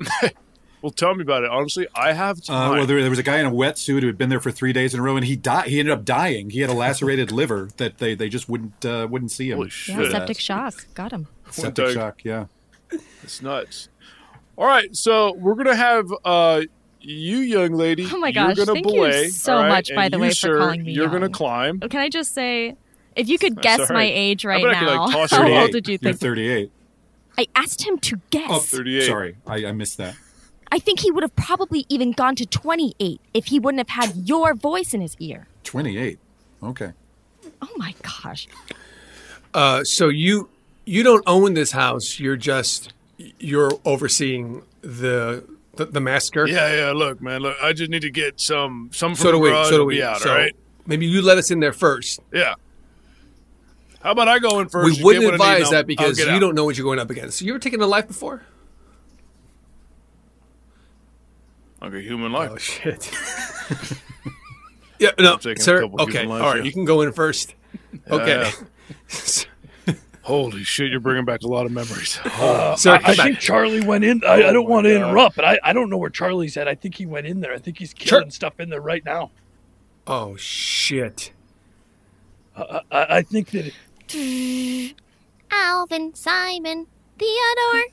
well, 0.82 0.92
tell 0.92 1.14
me 1.14 1.22
about 1.22 1.44
it. 1.44 1.50
Honestly, 1.50 1.86
I 1.94 2.12
have. 2.12 2.38
Uh, 2.38 2.42
Time. 2.42 2.70
well, 2.70 2.86
there, 2.86 3.00
there 3.00 3.10
was 3.10 3.18
a 3.18 3.24
guy 3.24 3.38
in 3.38 3.46
a 3.46 3.50
wetsuit 3.50 4.00
who 4.00 4.06
had 4.06 4.18
been 4.18 4.28
there 4.28 4.40
for 4.40 4.50
three 4.50 4.72
days 4.72 4.94
in 4.94 5.00
a 5.00 5.02
row, 5.02 5.16
and 5.16 5.24
he 5.24 5.36
died. 5.36 5.68
He 5.68 5.78
ended 5.78 5.92
up 5.92 6.04
dying. 6.04 6.50
He 6.50 6.60
had 6.60 6.70
a 6.70 6.74
lacerated 6.74 7.32
liver 7.32 7.70
that 7.76 7.98
they, 7.98 8.14
they 8.14 8.28
just 8.28 8.48
wouldn't 8.48 8.84
uh, 8.84 9.08
wouldn't 9.10 9.30
see 9.30 9.50
him. 9.50 9.68
Yeah, 9.88 10.10
septic 10.10 10.38
shock. 10.38 10.86
Got 10.94 11.12
him. 11.12 11.28
Septic 11.50 11.90
shock. 11.90 12.24
Yeah. 12.24 12.46
It's 13.22 13.42
nuts. 13.42 13.88
All 14.58 14.66
right, 14.66 14.94
so 14.96 15.34
we're 15.34 15.54
gonna 15.54 15.76
have 15.76 16.10
uh, 16.24 16.62
you, 17.00 17.38
young 17.38 17.74
lady. 17.74 18.08
Oh 18.10 18.18
my 18.18 18.28
you're 18.28 18.46
gosh, 18.46 18.56
gonna 18.56 18.72
thank 18.72 18.90
you 18.90 19.28
so 19.28 19.54
all 19.54 19.62
right? 19.62 19.68
much, 19.68 19.94
by 19.94 20.04
and 20.04 20.14
the 20.14 20.16
you, 20.16 20.22
way, 20.22 20.30
for 20.32 20.58
calling 20.58 20.82
me 20.82 20.92
You're 20.92 21.08
gonna 21.08 21.28
climb. 21.28 21.80
Can 21.80 22.00
I 22.00 22.08
just 22.08 22.32
say, 22.32 22.74
if 23.14 23.28
you 23.28 23.38
could 23.38 23.60
guess 23.60 23.80
all 23.80 23.86
my 23.88 23.94
right. 23.94 24.12
age 24.14 24.46
I 24.46 24.48
right 24.48 24.64
bet 24.64 24.76
I 24.76 24.96
like, 24.96 25.10
now, 25.10 25.26
how 25.26 25.60
old 25.60 25.72
did 25.72 25.88
you 25.88 25.98
think? 25.98 26.04
You're 26.04 26.12
think? 26.12 26.20
38. 26.20 26.72
I 27.38 27.46
asked 27.54 27.86
him 27.86 27.98
to 27.98 28.20
guess. 28.30 28.48
Oh, 28.50 28.58
38. 28.58 29.06
Sorry, 29.06 29.36
I, 29.46 29.66
I 29.66 29.72
missed 29.72 29.98
that. 29.98 30.16
I 30.72 30.78
think 30.78 31.00
he 31.00 31.10
would 31.10 31.22
have 31.22 31.36
probably 31.36 31.86
even 31.88 32.12
gone 32.12 32.34
to 32.36 32.46
28 32.46 33.20
if 33.34 33.46
he 33.46 33.60
wouldn't 33.60 33.88
have 33.88 34.06
had 34.06 34.16
your 34.16 34.54
voice 34.54 34.92
in 34.94 35.00
his 35.00 35.16
ear. 35.20 35.46
28. 35.64 36.18
Okay. 36.62 36.92
Oh 37.62 37.68
my 37.76 37.94
gosh. 38.02 38.48
Uh, 39.54 39.84
so 39.84 40.08
you 40.08 40.48
you 40.84 41.02
don't 41.02 41.22
own 41.26 41.54
this 41.54 41.72
house. 41.72 42.18
You're 42.18 42.36
just 42.36 42.92
you're 43.38 43.70
overseeing 43.84 44.62
the 44.82 45.44
the, 45.76 45.86
the 45.86 46.00
massacre. 46.00 46.46
Yeah, 46.46 46.74
yeah. 46.74 46.92
Look, 46.92 47.20
man. 47.22 47.42
Look, 47.42 47.56
I 47.62 47.72
just 47.72 47.90
need 47.90 48.02
to 48.02 48.10
get 48.10 48.40
some 48.40 48.90
some 48.92 49.14
from 49.14 49.22
So 49.22 49.24
do 49.26 49.32
the 49.32 49.38
we. 49.38 49.50
garage 49.50 49.66
So 49.66 49.70
do 49.70 49.76
and 49.82 49.86
we. 49.86 49.94
Be 49.96 50.02
out, 50.02 50.20
so 50.20 50.30
all 50.30 50.36
right. 50.36 50.56
maybe 50.86 51.06
you 51.06 51.22
let 51.22 51.38
us 51.38 51.50
in 51.50 51.60
there 51.60 51.72
first. 51.72 52.20
Yeah. 52.32 52.54
How 54.02 54.12
about 54.12 54.28
I 54.28 54.38
go 54.38 54.60
in 54.60 54.68
first? 54.68 54.84
we 54.92 54.96
you 54.98 55.04
wouldn't 55.04 55.22
get 55.24 55.32
what 55.32 55.40
I 55.40 55.54
need, 55.54 55.56
advise 55.62 55.70
that 55.72 55.86
because 55.86 56.18
you 56.18 56.28
out. 56.28 56.38
don't 56.38 56.54
know 56.54 56.64
what 56.64 56.76
you're 56.76 56.84
going 56.84 56.98
up 56.98 57.10
against. 57.10 57.38
So 57.38 57.44
you 57.44 57.52
ever 57.52 57.58
taken 57.58 57.80
a 57.80 57.86
life 57.86 58.06
before? 58.06 58.42
Like 61.80 61.92
a 61.94 62.00
human 62.00 62.32
life. 62.32 62.50
Oh 62.52 62.56
shit. 62.56 63.10
yeah, 64.98 65.10
no, 65.18 65.34
I'm 65.34 65.38
taking 65.38 65.60
a 65.60 65.64
sir. 65.64 65.84
Okay, 65.84 66.20
human 66.22 66.28
lives, 66.28 66.42
right. 66.44 66.56
yeah. 66.58 66.62
You 66.62 66.72
can 66.72 66.84
go 66.84 67.02
in 67.02 67.12
first. 67.12 67.54
Okay. 68.10 68.50
Holy 70.22 70.64
shit! 70.64 70.90
You're 70.90 70.98
bringing 70.98 71.24
back 71.24 71.42
a 71.42 71.46
lot 71.46 71.66
of 71.66 71.72
memories. 71.72 72.18
Uh, 72.24 72.74
Sir, 72.76 72.94
I, 72.94 73.12
I 73.12 73.14
think 73.14 73.38
Charlie 73.38 73.84
went 73.86 74.02
in. 74.04 74.24
I, 74.24 74.32
I 74.34 74.40
Oh 74.48 74.52
don't 74.52 74.68
want 74.68 74.84
to 74.86 74.92
God. 74.98 75.06
interrupt, 75.08 75.36
but 75.36 75.44
I, 75.44 75.60
I 75.62 75.72
don't 75.72 75.88
know 75.88 75.98
where 75.98 76.10
Charlie's 76.10 76.56
at. 76.56 76.66
I 76.66 76.74
think 76.74 76.96
he 76.96 77.06
went 77.06 77.28
in 77.28 77.40
there. 77.40 77.52
I 77.54 77.58
think 77.58 77.78
he's 77.78 77.94
killing 77.94 78.32
stuff 78.32 78.58
in 78.58 78.68
there 78.68 78.80
right 78.80 79.04
now. 79.04 79.30
Oh 80.08 80.34
shit. 80.36 81.30
I, 82.56 82.80
I, 82.90 83.06
I 83.18 83.22
think 83.22 83.50
that. 83.50 83.72
Alvin, 85.50 86.14
Simon, 86.14 86.86
Theodore. 87.18 87.84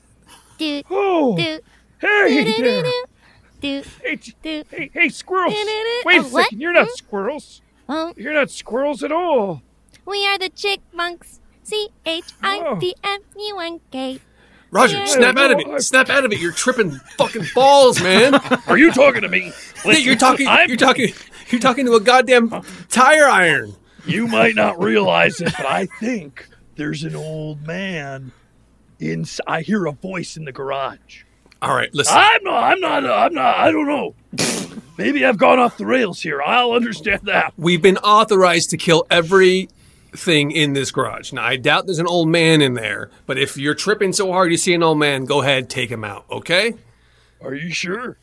Do, 0.58 0.82
Oh, 0.90 1.36
do, 1.36 1.58
hey 2.00 2.44
do, 2.44 2.62
there. 2.62 2.82
do, 2.82 2.92
do, 3.60 3.82
Hey, 4.02 4.16
do. 4.42 4.64
hey, 4.70 4.90
hey, 4.92 5.08
squirrels! 5.08 5.54
Wait 6.04 6.18
a 6.18 6.20
Oh, 6.20 6.28
what? 6.28 6.44
second. 6.44 6.60
You're 6.60 6.72
not 6.72 6.86
hmm? 6.86 6.92
squirrels. 6.96 7.62
Oh, 7.88 8.12
You're 8.16 8.32
not 8.32 8.50
squirrels 8.50 9.02
at 9.02 9.10
all. 9.12 9.62
we 10.06 10.26
are 10.26 10.38
the 10.38 10.50
chickmunks. 10.50 11.40
C 11.64 11.88
H 12.06 12.24
I 12.42 12.76
P 12.78 12.94
M 13.02 13.20
U 13.36 13.58
N 13.58 13.80
K. 13.90 14.20
Roger, 14.70 14.98
Yeah. 14.98 15.04
snap 15.06 15.36
out 15.38 15.50
of 15.50 15.58
it. 15.60 15.82
Snap 15.82 16.10
out 16.10 16.24
of 16.24 16.32
it. 16.32 16.38
You're 16.40 16.52
tripping 16.52 16.92
fucking 17.16 17.46
balls, 17.54 18.02
man. 18.02 18.34
Are 18.66 18.76
you 18.76 18.92
talking 18.92 19.22
to 19.22 19.28
me? 19.28 19.52
Yeah, 19.84 19.92
you're 19.92 20.16
talking. 20.16 20.46
I'm- 20.46 20.68
You're 20.68 20.76
talking. 20.76 21.12
You're 21.48 21.60
talking 21.60 21.86
to 21.86 21.94
a 21.94 22.00
goddamn 22.00 22.50
tire 22.90 23.26
iron. 23.28 23.74
You 24.06 24.26
might 24.26 24.54
not 24.54 24.82
realize 24.82 25.40
it, 25.40 25.52
but 25.56 25.66
I 25.66 25.86
think 25.86 26.46
there's 26.76 27.04
an 27.04 27.16
old 27.16 27.66
man. 27.66 28.32
In, 29.00 29.24
I 29.46 29.62
hear 29.62 29.86
a 29.86 29.92
voice 29.92 30.36
in 30.36 30.44
the 30.44 30.52
garage. 30.52 31.24
All 31.60 31.74
right, 31.74 31.92
listen. 31.94 32.14
I'm 32.16 32.42
not. 32.44 32.62
I'm 32.64 32.80
not. 32.80 33.04
I'm 33.06 33.34
not. 33.34 33.56
I 33.58 33.70
don't 33.70 33.86
know. 33.86 34.14
Maybe 34.98 35.24
I've 35.24 35.38
gone 35.38 35.58
off 35.58 35.76
the 35.76 35.86
rails 35.86 36.20
here. 36.20 36.40
I'll 36.42 36.72
understand 36.72 37.22
that. 37.24 37.52
We've 37.56 37.82
been 37.82 37.96
authorized 37.98 38.70
to 38.70 38.76
kill 38.76 39.06
every 39.10 39.68
thing 40.12 40.52
in 40.52 40.74
this 40.74 40.90
garage. 40.92 41.32
Now, 41.32 41.44
I 41.44 41.56
doubt 41.56 41.86
there's 41.86 41.98
an 41.98 42.06
old 42.06 42.28
man 42.28 42.62
in 42.62 42.74
there, 42.74 43.10
but 43.26 43.36
if 43.38 43.56
you're 43.56 43.74
tripping 43.74 44.12
so 44.12 44.30
hard 44.30 44.52
you 44.52 44.56
see 44.56 44.72
an 44.74 44.82
old 44.82 44.98
man, 44.98 45.24
go 45.24 45.42
ahead, 45.42 45.68
take 45.68 45.90
him 45.90 46.04
out, 46.04 46.24
okay? 46.30 46.74
Are 47.42 47.54
you 47.54 47.72
sure? 47.72 48.18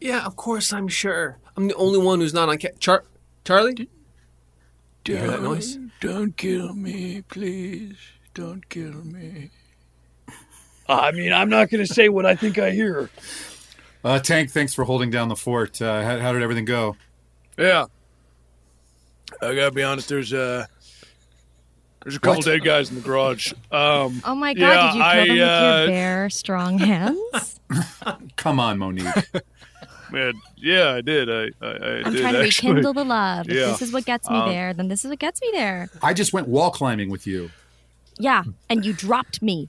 Yeah, 0.00 0.26
of 0.26 0.36
course 0.36 0.72
I'm 0.72 0.88
sure. 0.88 1.38
I'm 1.56 1.68
the 1.68 1.74
only 1.74 1.98
one 1.98 2.20
who's 2.20 2.34
not 2.34 2.48
on 2.50 2.58
ca- 2.58 2.76
Char- 2.78 3.04
Charlie? 3.44 3.88
Do 5.04 5.12
you 5.12 5.18
hear 5.18 5.28
that 5.28 5.42
noise? 5.42 5.78
Don't 6.00 6.36
kill 6.36 6.74
me, 6.74 7.22
please. 7.22 7.96
Don't 8.34 8.68
kill 8.68 8.92
me. 9.04 9.50
I 10.88 11.10
mean, 11.12 11.32
I'm 11.32 11.48
not 11.48 11.70
going 11.70 11.84
to 11.84 11.92
say 11.92 12.08
what 12.08 12.26
I 12.26 12.34
think 12.34 12.58
I 12.58 12.70
hear. 12.70 13.10
Uh, 14.04 14.18
Tank, 14.18 14.50
thanks 14.50 14.74
for 14.74 14.84
holding 14.84 15.10
down 15.10 15.28
the 15.28 15.36
fort. 15.36 15.80
Uh, 15.80 16.02
how, 16.02 16.18
how 16.18 16.32
did 16.32 16.42
everything 16.42 16.64
go? 16.64 16.96
Yeah. 17.58 17.86
I 19.40 19.54
gotta 19.54 19.70
be 19.72 19.82
honest. 19.82 20.08
There's 20.08 20.32
uh 20.32 20.66
there's 22.02 22.16
a 22.16 22.20
couple 22.20 22.38
What? 22.38 22.44
dead 22.44 22.64
guys 22.64 22.90
in 22.90 22.96
the 22.96 23.00
garage. 23.00 23.52
Um, 23.70 24.20
Oh 24.24 24.34
my 24.34 24.52
god, 24.54 24.60
yeah, 24.60 24.92
did 24.92 24.96
you 24.96 25.02
kill 25.02 25.04
I, 25.04 25.16
them 25.16 25.28
with 25.28 25.40
uh, 25.40 25.76
your 25.78 25.86
bare, 25.86 26.30
strong 26.30 26.78
hands? 26.78 27.60
Come 28.36 28.60
on, 28.60 28.78
Monique. 28.78 29.06
Man, 30.12 30.34
yeah, 30.56 30.92
I 30.92 31.00
did. 31.00 31.30
I, 31.30 31.48
I, 31.60 31.66
I 31.66 32.02
I'm 32.04 32.12
did 32.12 32.20
trying 32.20 32.34
to 32.34 32.42
actually. 32.44 32.68
rekindle 32.70 32.92
the 32.92 33.04
love. 33.04 33.48
If 33.48 33.54
Yeah. 33.56 33.66
this 33.66 33.82
is 33.82 33.92
what 33.92 34.04
gets 34.04 34.28
me 34.28 34.36
Um, 34.36 34.48
there, 34.50 34.74
then 34.74 34.88
this 34.88 35.04
is 35.04 35.08
what 35.10 35.18
gets 35.18 35.40
me 35.40 35.48
there. 35.52 35.88
I 36.02 36.12
just 36.12 36.32
went 36.32 36.48
wall 36.48 36.70
climbing 36.70 37.08
with 37.10 37.26
you. 37.26 37.50
Yeah, 38.18 38.44
and 38.68 38.84
you 38.84 38.92
dropped 38.92 39.40
me. 39.42 39.68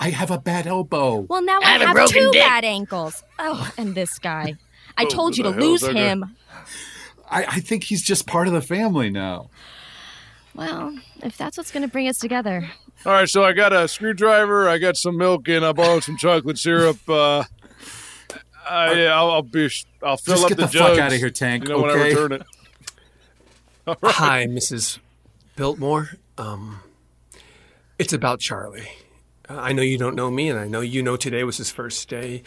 I 0.00 0.10
have 0.10 0.30
a 0.30 0.38
bad 0.38 0.66
elbow. 0.66 1.16
Well, 1.28 1.42
now 1.42 1.58
I 1.60 1.66
I, 1.66 1.70
have 1.72 1.82
a 1.82 1.86
have 1.86 1.94
broken 1.96 2.14
two 2.22 2.30
dick. 2.32 2.40
bad 2.42 2.64
ankles. 2.64 3.22
Oh, 3.38 3.70
and 3.76 3.94
this 3.94 4.18
guy. 4.18 4.54
I 4.96 5.04
Oh, 5.04 5.08
told 5.08 5.36
you 5.36 5.44
to 5.44 5.50
what 5.50 5.58
the 5.58 5.64
hell 5.66 5.74
is 5.74 5.82
lose 5.82 5.92
him. 5.94 6.36
I, 7.30 7.44
I 7.44 7.60
think 7.60 7.84
he's 7.84 8.02
just 8.02 8.26
part 8.26 8.46
of 8.48 8.54
the 8.54 8.62
family 8.62 9.10
now. 9.10 9.50
Well, 10.54 10.98
if 11.22 11.36
that's 11.36 11.56
what's 11.58 11.70
going 11.70 11.82
to 11.82 11.88
bring 11.88 12.08
us 12.08 12.18
together. 12.18 12.68
All 13.06 13.12
right, 13.12 13.28
so 13.28 13.44
I 13.44 13.52
got 13.52 13.72
a 13.72 13.86
screwdriver. 13.86 14.68
I 14.68 14.78
got 14.78 14.96
some 14.96 15.16
milk, 15.16 15.46
and 15.48 15.64
I 15.64 15.72
borrowed 15.72 16.02
some 16.04 16.16
chocolate 16.16 16.58
syrup. 16.58 16.96
Uh, 17.08 17.44
I, 18.68 19.06
I'll, 19.06 19.30
I'll 19.30 19.42
be. 19.42 19.70
I'll 20.02 20.16
fill 20.16 20.34
Just 20.34 20.44
up 20.44 20.48
get 20.50 20.56
the, 20.56 20.62
the 20.62 20.68
fuck 20.68 20.88
jugs, 20.88 20.98
outta 20.98 21.16
here, 21.16 21.30
Tank, 21.30 21.64
You 21.64 21.70
know 21.70 21.82
when 21.82 21.90
I 21.90 21.94
okay? 21.94 22.08
return 22.10 22.32
it. 22.32 22.42
Hi, 24.04 24.46
Mrs. 24.46 24.98
Biltmore. 25.56 26.10
Um, 26.36 26.80
it's 27.98 28.12
about 28.12 28.40
Charlie. 28.40 28.88
Uh, 29.48 29.56
I 29.56 29.72
know 29.72 29.82
you 29.82 29.96
don't 29.98 30.14
know 30.14 30.30
me, 30.30 30.50
and 30.50 30.58
I 30.58 30.68
know 30.68 30.80
you 30.80 31.02
know 31.02 31.16
today 31.16 31.42
was 31.44 31.56
his 31.56 31.70
first 31.70 32.08
day 32.08 32.42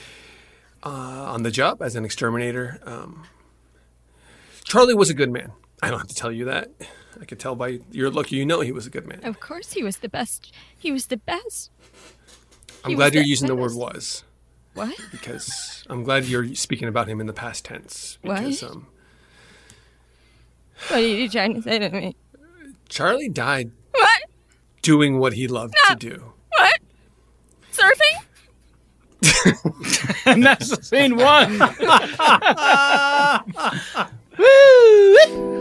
uh, 0.84 0.90
on 0.90 1.44
the 1.44 1.52
job 1.52 1.82
as 1.82 1.96
an 1.96 2.06
exterminator. 2.06 2.80
Um, 2.86 3.24
Charlie 4.64 4.94
was 4.94 5.10
a 5.10 5.14
good 5.16 5.32
man. 5.32 5.52
I 5.82 5.90
don't 5.90 6.00
have 6.00 6.08
to 6.08 6.16
tell 6.16 6.32
you 6.32 6.46
that. 6.46 6.70
I 7.20 7.26
could 7.26 7.40
tell 7.40 7.56
by 7.56 7.80
your 7.92 8.10
look. 8.10 8.32
You 8.32 8.46
know 8.46 8.62
he 8.62 8.72
was 8.72 8.86
a 8.86 8.90
good 8.90 9.08
man. 9.08 9.22
Of 9.24 9.40
course, 9.40 9.74
he 9.74 9.84
was 9.84 9.98
the 9.98 10.10
best. 10.10 10.54
He 10.78 10.92
was 10.92 11.08
the 11.08 11.18
best. 11.18 11.72
I'm 12.84 12.92
he 12.92 12.96
glad 12.96 13.14
you're 13.14 13.24
the 13.24 13.30
using 13.30 13.48
the 13.48 13.56
word 13.56 13.74
was 13.76 14.24
What? 14.74 14.96
because 15.12 15.84
I'm 15.90 16.04
glad 16.04 16.26
you're 16.26 16.56
speaking 16.56 16.88
about 16.88 17.08
him 17.10 17.20
in 17.20 17.28
the 17.28 17.34
past 17.34 17.66
tense. 17.66 18.18
Because 18.22 18.62
What? 18.62 18.72
um, 18.72 18.88
What 20.88 21.00
are 21.00 21.02
you 21.02 21.30
trying 21.30 21.56
to 21.56 21.62
say 21.62 21.78
to 21.80 21.90
me? 21.90 22.16
Charlie 22.90 23.30
died 23.30 23.72
What? 23.92 24.22
doing 24.82 25.20
what 25.20 25.34
he 25.34 25.48
loved 25.48 25.76
to 25.90 25.96
do. 25.96 26.34
What? 26.58 26.80
Surfing? 27.74 28.18
and 30.26 30.44
that's 30.44 30.70
the 30.76 30.84
scene 30.84 31.16
one. 31.18 31.60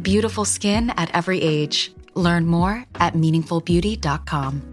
Beautiful 0.00 0.44
skin 0.44 0.90
at 0.90 1.10
every 1.14 1.40
age. 1.42 1.92
Learn 2.14 2.46
more 2.46 2.84
at 2.96 3.14
meaningfulbeauty.com. 3.14 4.72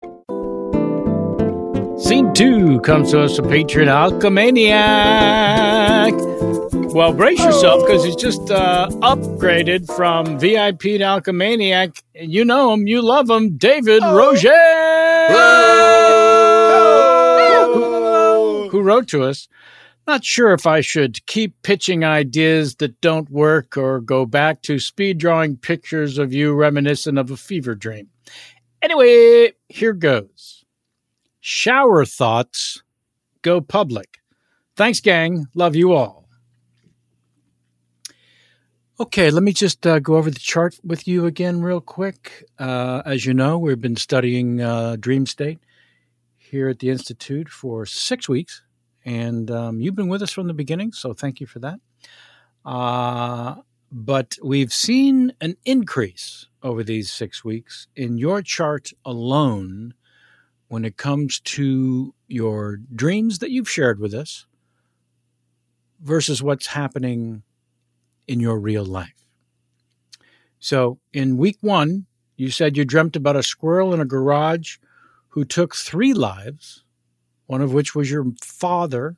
Scene 2.01 2.33
two 2.33 2.79
comes 2.81 3.11
to 3.11 3.21
us 3.21 3.35
from 3.35 3.45
Patreon 3.45 3.87
Alchemaniac. 3.87 6.13
Well, 6.93 7.13
brace 7.13 7.43
yourself 7.43 7.85
because 7.85 8.03
he's 8.03 8.15
just 8.15 8.49
uh, 8.49 8.89
upgraded 9.01 9.85
from 9.95 10.39
VIP 10.39 10.81
to 10.81 10.99
Alchemaniac. 10.99 12.01
You 12.15 12.43
know 12.43 12.73
him, 12.73 12.87
you 12.87 13.01
love 13.01 13.29
him, 13.29 13.55
David 13.55 14.01
Roger, 14.01 14.49
who, 17.65 18.69
who 18.69 18.81
wrote 18.81 19.07
to 19.09 19.23
us. 19.23 19.47
Not 20.07 20.25
sure 20.25 20.53
if 20.53 20.65
I 20.65 20.81
should 20.81 21.23
keep 21.27 21.61
pitching 21.61 22.03
ideas 22.03 22.75
that 22.77 22.99
don't 23.01 23.29
work 23.29 23.77
or 23.77 24.01
go 24.01 24.25
back 24.25 24.63
to 24.63 24.79
speed 24.79 25.19
drawing 25.19 25.55
pictures 25.55 26.17
of 26.17 26.33
you 26.33 26.53
reminiscent 26.53 27.19
of 27.19 27.29
a 27.29 27.37
fever 27.37 27.75
dream. 27.75 28.09
Anyway, 28.81 29.53
here 29.69 29.93
goes. 29.93 30.60
Shower 31.41 32.05
thoughts 32.05 32.83
go 33.41 33.61
public. 33.61 34.19
Thanks, 34.75 34.99
gang. 34.99 35.47
Love 35.55 35.75
you 35.75 35.93
all. 35.93 36.21
Okay, 38.99 39.31
let 39.31 39.41
me 39.41 39.51
just 39.51 39.87
uh, 39.87 39.97
go 39.97 40.17
over 40.17 40.29
the 40.29 40.39
chart 40.39 40.75
with 40.83 41.07
you 41.07 41.25
again, 41.25 41.63
real 41.63 41.81
quick. 41.81 42.43
Uh, 42.59 43.01
as 43.03 43.25
you 43.25 43.33
know, 43.33 43.57
we've 43.57 43.81
been 43.81 43.95
studying 43.95 44.61
uh, 44.61 44.95
Dream 44.99 45.25
State 45.25 45.57
here 46.37 46.69
at 46.69 46.77
the 46.77 46.91
Institute 46.91 47.49
for 47.49 47.87
six 47.87 48.29
weeks, 48.29 48.61
and 49.03 49.49
um, 49.49 49.81
you've 49.81 49.95
been 49.95 50.09
with 50.09 50.21
us 50.21 50.31
from 50.31 50.45
the 50.45 50.53
beginning, 50.53 50.91
so 50.91 51.13
thank 51.13 51.39
you 51.39 51.47
for 51.47 51.57
that. 51.57 51.79
Uh, 52.63 53.55
but 53.91 54.37
we've 54.43 54.71
seen 54.71 55.33
an 55.41 55.57
increase 55.65 56.47
over 56.61 56.83
these 56.83 57.11
six 57.11 57.43
weeks 57.43 57.87
in 57.95 58.19
your 58.19 58.43
chart 58.43 58.91
alone 59.03 59.95
when 60.71 60.85
it 60.85 60.95
comes 60.95 61.41
to 61.41 62.15
your 62.29 62.77
dreams 62.95 63.39
that 63.39 63.51
you've 63.51 63.69
shared 63.69 63.99
with 63.99 64.13
us 64.13 64.45
versus 65.99 66.41
what's 66.41 66.67
happening 66.67 67.43
in 68.25 68.39
your 68.39 68.57
real 68.57 68.85
life. 68.85 69.25
So, 70.59 70.97
in 71.11 71.35
week 71.35 71.57
one, 71.59 72.05
you 72.37 72.49
said 72.49 72.77
you 72.77 72.85
dreamt 72.85 73.17
about 73.17 73.35
a 73.35 73.43
squirrel 73.43 73.93
in 73.93 73.99
a 73.99 74.05
garage 74.05 74.77
who 75.27 75.43
took 75.43 75.75
three 75.75 76.13
lives, 76.13 76.85
one 77.47 77.59
of 77.61 77.73
which 77.73 77.93
was 77.93 78.09
your 78.09 78.27
father. 78.41 79.17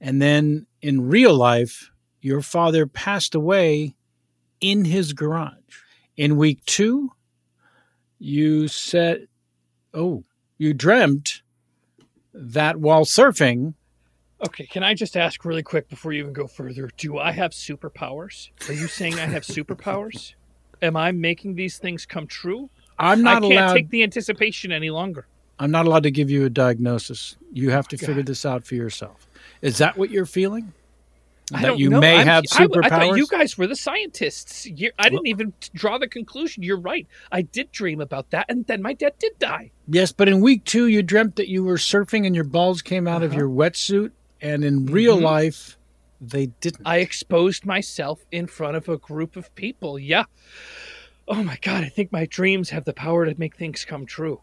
And 0.00 0.22
then 0.22 0.68
in 0.80 1.08
real 1.08 1.34
life, 1.34 1.90
your 2.20 2.40
father 2.40 2.86
passed 2.86 3.34
away 3.34 3.96
in 4.60 4.84
his 4.84 5.12
garage. 5.12 5.56
In 6.16 6.36
week 6.36 6.64
two, 6.66 7.10
you 8.20 8.68
said, 8.68 9.26
oh, 9.94 10.24
you 10.58 10.74
dreamt 10.74 11.42
that 12.32 12.76
while 12.78 13.04
surfing, 13.04 13.74
Okay, 14.42 14.64
can 14.64 14.82
I 14.82 14.94
just 14.94 15.18
ask 15.18 15.44
really 15.44 15.62
quick 15.62 15.88
before 15.88 16.12
you 16.12 16.20
even 16.20 16.32
go 16.32 16.46
further? 16.46 16.88
Do 16.96 17.18
I 17.18 17.30
have 17.30 17.50
superpowers? 17.50 18.48
Are 18.68 18.72
you 18.72 18.86
saying 18.86 19.14
I 19.18 19.26
have 19.26 19.42
superpowers? 19.42 20.34
Am 20.82 20.96
I 20.96 21.12
making 21.12 21.56
these 21.56 21.76
things 21.76 22.06
come 22.06 22.26
true? 22.26 22.70
I'm 22.98 23.22
not 23.22 23.38
I 23.44 23.48
can't 23.48 23.52
allowed. 23.52 23.74
take 23.74 23.90
the 23.90 24.02
anticipation 24.02 24.72
any 24.72 24.88
longer. 24.88 25.26
I'm 25.58 25.70
not 25.70 25.86
allowed 25.86 26.04
to 26.04 26.10
give 26.10 26.30
you 26.30 26.46
a 26.46 26.50
diagnosis. 26.50 27.36
You 27.52 27.70
have 27.70 27.86
to 27.88 27.98
figure 27.98 28.22
this 28.22 28.46
out 28.46 28.64
for 28.64 28.76
yourself. 28.76 29.26
Is 29.60 29.76
that 29.76 29.98
what 29.98 30.10
you're 30.10 30.24
feeling? 30.24 30.72
I 31.52 31.62
that 31.62 31.78
you 31.78 31.90
know. 31.90 32.00
may 32.00 32.16
I'm- 32.18 32.26
have 32.26 32.44
superpowers? 32.44 32.84
I, 32.84 32.88
thought 33.08 33.16
you 33.16 33.26
guys 33.26 33.56
were 33.58 33.66
the 33.66 33.76
scientists. 33.76 34.66
you 34.66 34.90
I 34.98 35.08
didn't 35.08 35.26
even 35.26 35.52
draw 35.74 35.98
the 35.98 36.08
conclusion. 36.08 36.62
You're 36.62 36.80
right. 36.80 37.06
I 37.32 37.42
did 37.42 37.72
dream 37.72 38.00
about 38.00 38.30
that, 38.30 38.46
and 38.48 38.66
then 38.66 38.82
my 38.82 38.92
dad 38.92 39.14
did 39.18 39.38
die. 39.38 39.70
Yes, 39.88 40.12
but 40.12 40.28
in 40.28 40.40
week 40.40 40.64
two, 40.64 40.86
you 40.86 41.02
dreamt 41.02 41.36
that 41.36 41.48
you 41.48 41.64
were 41.64 41.76
surfing 41.76 42.26
and 42.26 42.34
your 42.34 42.44
balls 42.44 42.82
came 42.82 43.08
out 43.08 43.22
of 43.22 43.34
your 43.34 43.48
wetsuit, 43.48 44.10
and 44.40 44.64
in 44.64 44.86
real 44.86 45.18
Mhm. 45.18 45.22
life, 45.22 45.76
they 46.20 46.46
didn't. 46.60 46.82
I 46.86 46.98
exposed 46.98 47.64
myself 47.64 48.24
in 48.30 48.46
front 48.46 48.76
of 48.76 48.88
a 48.88 48.98
group 48.98 49.36
of 49.36 49.54
people. 49.54 49.98
Yeah. 49.98 50.24
Oh 51.28 51.42
my 51.42 51.58
god! 51.62 51.84
I 51.84 51.88
think 51.88 52.10
my 52.12 52.26
dreams 52.26 52.70
have 52.70 52.84
the 52.84 52.92
power 52.92 53.24
to 53.24 53.34
make 53.38 53.56
things 53.56 53.84
come 53.84 54.04
true. 54.06 54.40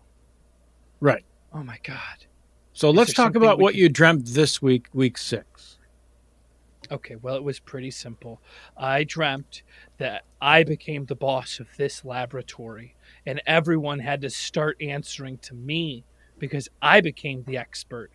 Right. 0.99 1.23
Oh 1.53 1.63
my 1.63 1.77
god. 1.83 2.25
So 2.73 2.89
Is 2.91 2.95
let's 2.95 3.13
talk 3.13 3.35
about 3.35 3.59
what 3.59 3.73
can- 3.73 3.81
you 3.81 3.89
dreamt 3.89 4.25
this 4.27 4.61
week, 4.61 4.87
week 4.93 5.17
six. 5.17 5.43
Okay, 6.89 7.15
well, 7.15 7.35
it 7.35 7.43
was 7.43 7.59
pretty 7.59 7.91
simple. 7.91 8.39
I 8.77 9.03
dreamt 9.03 9.63
that 9.97 10.23
I 10.41 10.63
became 10.63 11.05
the 11.05 11.15
boss 11.15 11.59
of 11.59 11.67
this 11.77 12.05
laboratory, 12.05 12.95
and 13.25 13.41
everyone 13.45 13.99
had 13.99 14.21
to 14.21 14.29
start 14.29 14.77
answering 14.81 15.37
to 15.39 15.53
me 15.53 16.05
because 16.39 16.69
I 16.81 17.01
became 17.01 17.43
the 17.43 17.57
expert. 17.57 18.11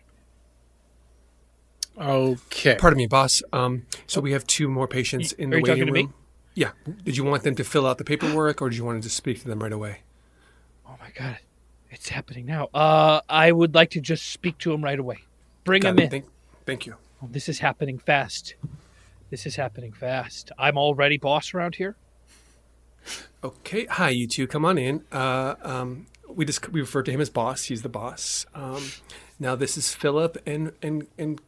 Okay. 1.97 2.75
Pardon 2.79 2.97
me, 2.97 3.07
boss. 3.07 3.43
Um, 3.51 3.85
so 4.07 4.19
we 4.19 4.31
have 4.31 4.47
two 4.47 4.67
more 4.67 4.87
patients 4.87 5.31
in 5.33 5.49
the 5.51 5.57
Are 5.57 5.59
you 5.59 5.63
waiting 5.63 5.75
talking 5.75 5.85
to 5.87 5.91
me? 5.93 6.01
room. 6.03 6.13
Yeah. 6.55 6.71
Did 7.03 7.17
you 7.17 7.23
want 7.23 7.43
them 7.43 7.55
to 7.55 7.63
fill 7.63 7.85
out 7.85 7.97
the 7.97 8.03
paperwork, 8.03 8.61
or 8.61 8.69
did 8.69 8.77
you 8.77 8.85
want 8.85 9.03
to 9.03 9.09
speak 9.09 9.41
to 9.41 9.47
them 9.47 9.61
right 9.61 9.71
away? 9.71 9.99
Oh 10.87 10.95
my 10.99 11.09
god, 11.15 11.39
it's 11.89 12.09
happening 12.09 12.45
now. 12.45 12.69
Uh, 12.73 13.21
I 13.29 13.51
would 13.51 13.73
like 13.75 13.89
to 13.91 14.01
just 14.01 14.27
speak 14.31 14.57
to 14.59 14.71
him 14.71 14.83
right 14.83 14.99
away. 14.99 15.19
Bring 15.63 15.81
Got 15.81 15.89
him 15.91 15.99
it. 15.99 16.03
in. 16.03 16.09
Thank, 16.09 16.25
thank 16.65 16.85
you. 16.85 16.95
Oh, 17.23 17.27
this 17.31 17.47
is 17.47 17.59
happening 17.59 17.97
fast. 17.99 18.55
This 19.29 19.45
is 19.45 19.55
happening 19.55 19.93
fast. 19.93 20.51
I'm 20.57 20.77
already 20.77 21.17
boss 21.17 21.53
around 21.53 21.75
here. 21.75 21.95
Okay. 23.43 23.85
Hi, 23.85 24.09
you 24.09 24.27
two. 24.27 24.47
Come 24.47 24.65
on 24.65 24.77
in. 24.77 25.03
Uh, 25.11 25.55
um, 25.61 26.07
we 26.27 26.45
just 26.45 26.69
we 26.71 26.81
refer 26.81 27.03
to 27.03 27.11
him 27.11 27.21
as 27.21 27.29
boss. 27.29 27.65
He's 27.65 27.81
the 27.81 27.89
boss. 27.89 28.45
Um, 28.53 28.83
now 29.39 29.55
this 29.55 29.77
is 29.77 29.93
Philip 29.93 30.37
and 30.45 30.71
and 30.81 31.07
and 31.17 31.41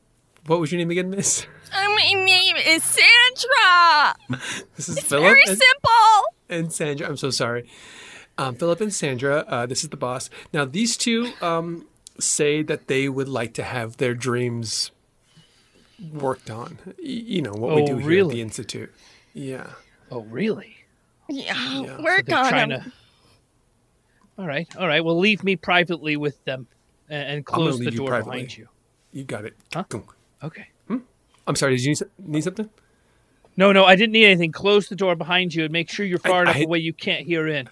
what 0.45 0.59
was 0.59 0.71
your 0.71 0.79
name 0.79 0.91
again, 0.91 1.09
Miss? 1.09 1.45
Uh, 1.73 1.83
my 1.89 2.13
name 2.13 2.55
is 2.57 2.83
Sandra. 2.83 4.15
This 4.75 4.89
is 4.89 4.97
It's 4.97 5.07
Philip. 5.07 5.23
very 5.23 5.41
and- 5.47 5.57
simple. 5.57 6.23
and 6.49 6.73
Sandra. 6.73 7.07
I'm 7.07 7.17
so 7.17 7.29
sorry. 7.31 7.67
Um, 8.38 8.55
Philip 8.55 8.81
and 8.81 8.93
Sandra, 8.93 9.45
uh, 9.47 9.65
this 9.65 9.83
is 9.83 9.89
the 9.89 9.97
boss. 9.97 10.29
Now, 10.53 10.65
these 10.65 10.97
two 10.97 11.31
um, 11.41 11.88
say 12.19 12.61
that 12.63 12.88
they 12.88 13.07
would 13.07 13.29
like 13.29 13.53
to 13.53 13.63
have 13.63 13.95
their 13.97 14.13
dreams 14.13 14.91
worked 16.12 16.49
on. 16.49 16.77
Y- 16.86 16.93
you 17.03 17.41
know, 17.41 17.53
what 17.53 17.75
we 17.75 17.81
Oh, 17.84 17.88
do 17.88 17.97
here 17.97 18.23
at 18.23 18.29
the 18.29 18.41
Institute. 18.41 18.93
Yeah. 19.34 19.67
Oh, 20.12 20.21
really? 20.23 20.75
Yeah, 21.29 21.81
Yeah. 21.81 22.01
work 22.01 22.25
they're 22.25 22.38
on 22.38 22.49
trying 22.49 22.71
him. 22.71 22.81
to- 22.81 22.91
All 24.38 24.47
right, 24.47 24.67
all 24.75 24.88
right. 24.88 25.03
Well, 25.03 25.17
leave 25.17 25.43
me 25.43 25.55
privately 25.55 26.17
with 26.17 26.43
them 26.45 26.67
and, 27.10 27.27
and 27.29 27.45
close 27.45 27.77
the 27.79 27.86
leave 27.86 27.93
you 27.93 27.99
door 27.99 28.21
behind 28.21 28.55
you. 28.58 28.67
You 29.12 29.23
got 29.23 29.45
it. 29.45 29.55
Huh? 29.73 29.86
Gunk. 29.89 30.12
Okay. 30.43 30.67
Hmm? 30.88 30.97
I'm 31.47 31.55
sorry, 31.55 31.75
did 31.77 31.84
you 31.86 31.89
need, 31.91 32.01
need 32.19 32.43
something? 32.43 32.69
No, 33.58 33.71
no, 33.71 33.86
I 33.86 33.95
didn't 33.95 34.12
need 34.12 34.25
anything. 34.25 34.51
Close 34.51 34.89
the 34.89 34.95
door 34.95 35.15
behind 35.15 35.55
you 35.55 35.63
and 35.63 35.71
make 35.71 35.89
sure 35.89 36.05
you're 36.05 36.19
far 36.19 36.39
I- 36.39 36.41
enough 36.43 36.55
I- 36.58 36.63
away 36.63 36.79
you 36.79 36.91
can't 36.93 37.25
hear 37.25 37.47
in. 37.47 37.69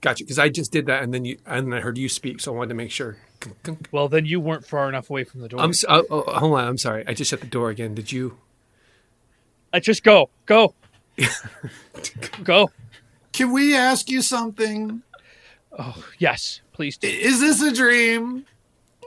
Gotcha, 0.00 0.22
because 0.22 0.38
I 0.38 0.48
just 0.48 0.70
did 0.70 0.86
that, 0.86 1.02
and 1.02 1.12
then 1.12 1.24
you, 1.24 1.38
and 1.46 1.66
then 1.72 1.78
I 1.78 1.80
heard 1.80 1.98
you 1.98 2.08
speak, 2.08 2.38
so 2.40 2.52
I 2.52 2.56
wanted 2.56 2.68
to 2.68 2.74
make 2.76 2.90
sure. 2.92 3.16
Gunk, 3.40 3.62
gunk. 3.62 3.88
Well, 3.92 4.08
then 4.08 4.26
you 4.26 4.40
weren't 4.40 4.66
far 4.66 4.88
enough 4.88 5.10
away 5.10 5.24
from 5.24 5.40
the 5.40 5.48
door. 5.48 5.60
I'm 5.60 5.70
s- 5.70 5.84
uh, 5.88 6.02
oh, 6.10 6.24
oh, 6.26 6.32
hold 6.38 6.58
on. 6.58 6.64
I'm 6.68 6.78
sorry. 6.78 7.04
I 7.06 7.14
just 7.14 7.30
shut 7.30 7.40
the 7.40 7.46
door 7.46 7.70
again. 7.70 7.94
Did 7.94 8.10
you? 8.12 8.38
I 9.72 9.80
just 9.80 10.02
go, 10.02 10.30
go, 10.46 10.74
go. 12.44 12.70
Can 13.32 13.52
we 13.52 13.76
ask 13.76 14.08
you 14.10 14.22
something? 14.22 15.02
Oh, 15.78 16.04
yes, 16.18 16.60
please 16.72 16.96
do. 16.96 17.06
Is 17.08 17.40
this 17.40 17.60
a 17.62 17.72
dream? 17.72 18.46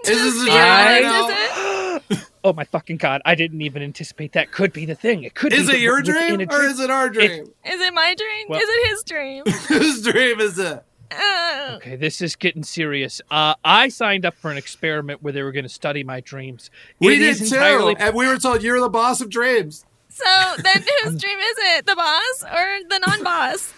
Is 0.05 0.21
this 0.21 0.41
a 0.43 0.45
dream? 0.45 0.57
I- 0.57 1.99
right? 2.11 2.27
Oh 2.43 2.53
my 2.53 2.63
fucking 2.63 2.97
god! 2.97 3.21
I 3.23 3.35
didn't 3.35 3.61
even 3.61 3.83
anticipate 3.83 4.31
that 4.31 4.51
could 4.51 4.73
be 4.73 4.85
the 4.87 4.95
thing. 4.95 5.21
It 5.23 5.35
could. 5.35 5.53
Is 5.53 5.69
be 5.69 5.75
it 5.75 5.81
your 5.81 5.97
within 6.01 6.37
dream 6.37 6.49
or 6.49 6.63
is 6.63 6.79
it 6.79 6.89
our 6.89 7.07
dream? 7.07 7.43
Is 7.63 7.79
it 7.81 7.93
my 7.93 8.15
dream? 8.17 8.47
Well- 8.49 8.59
is 8.59 8.67
it 8.67 8.89
his 8.89 9.03
dream? 9.03 9.43
Whose 9.67 10.01
dream 10.01 10.39
is 10.39 10.57
it? 10.57 10.83
Uh, 11.11 11.73
Okay, 11.75 11.95
this 11.95 12.21
is 12.21 12.35
getting 12.35 12.63
serious. 12.63 13.21
Uh, 13.31 13.55
I 13.63 13.89
signed 13.89 14.25
up 14.25 14.35
for 14.35 14.51
an 14.51 14.57
experiment 14.57 15.21
where 15.23 15.33
they 15.33 15.41
were 15.43 15.51
going 15.51 15.63
to 15.63 15.69
study 15.69 16.03
my 16.03 16.19
dreams. 16.21 16.69
We 16.99 17.15
It 17.15 17.19
did 17.19 17.37
too, 17.37 17.43
entirely- 17.55 17.95
and 17.97 18.15
we 18.15 18.27
were 18.27 18.37
told 18.37 18.61
you're 18.63 18.79
the 18.79 18.89
boss 18.89 19.21
of 19.21 19.29
dreams. 19.29 19.85
so 20.09 20.23
then 20.63 20.83
whose 21.03 21.21
dream 21.21 21.39
is 21.39 21.55
it? 21.59 21.85
The 21.85 21.95
boss 21.95 22.43
or 22.43 22.79
the 22.89 22.99
non-boss? 23.07 23.73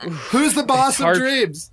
Who's 0.30 0.54
the 0.54 0.62
boss 0.62 0.90
It's 0.94 1.00
of 1.00 1.04
hard- 1.04 1.18
dreams? 1.18 1.70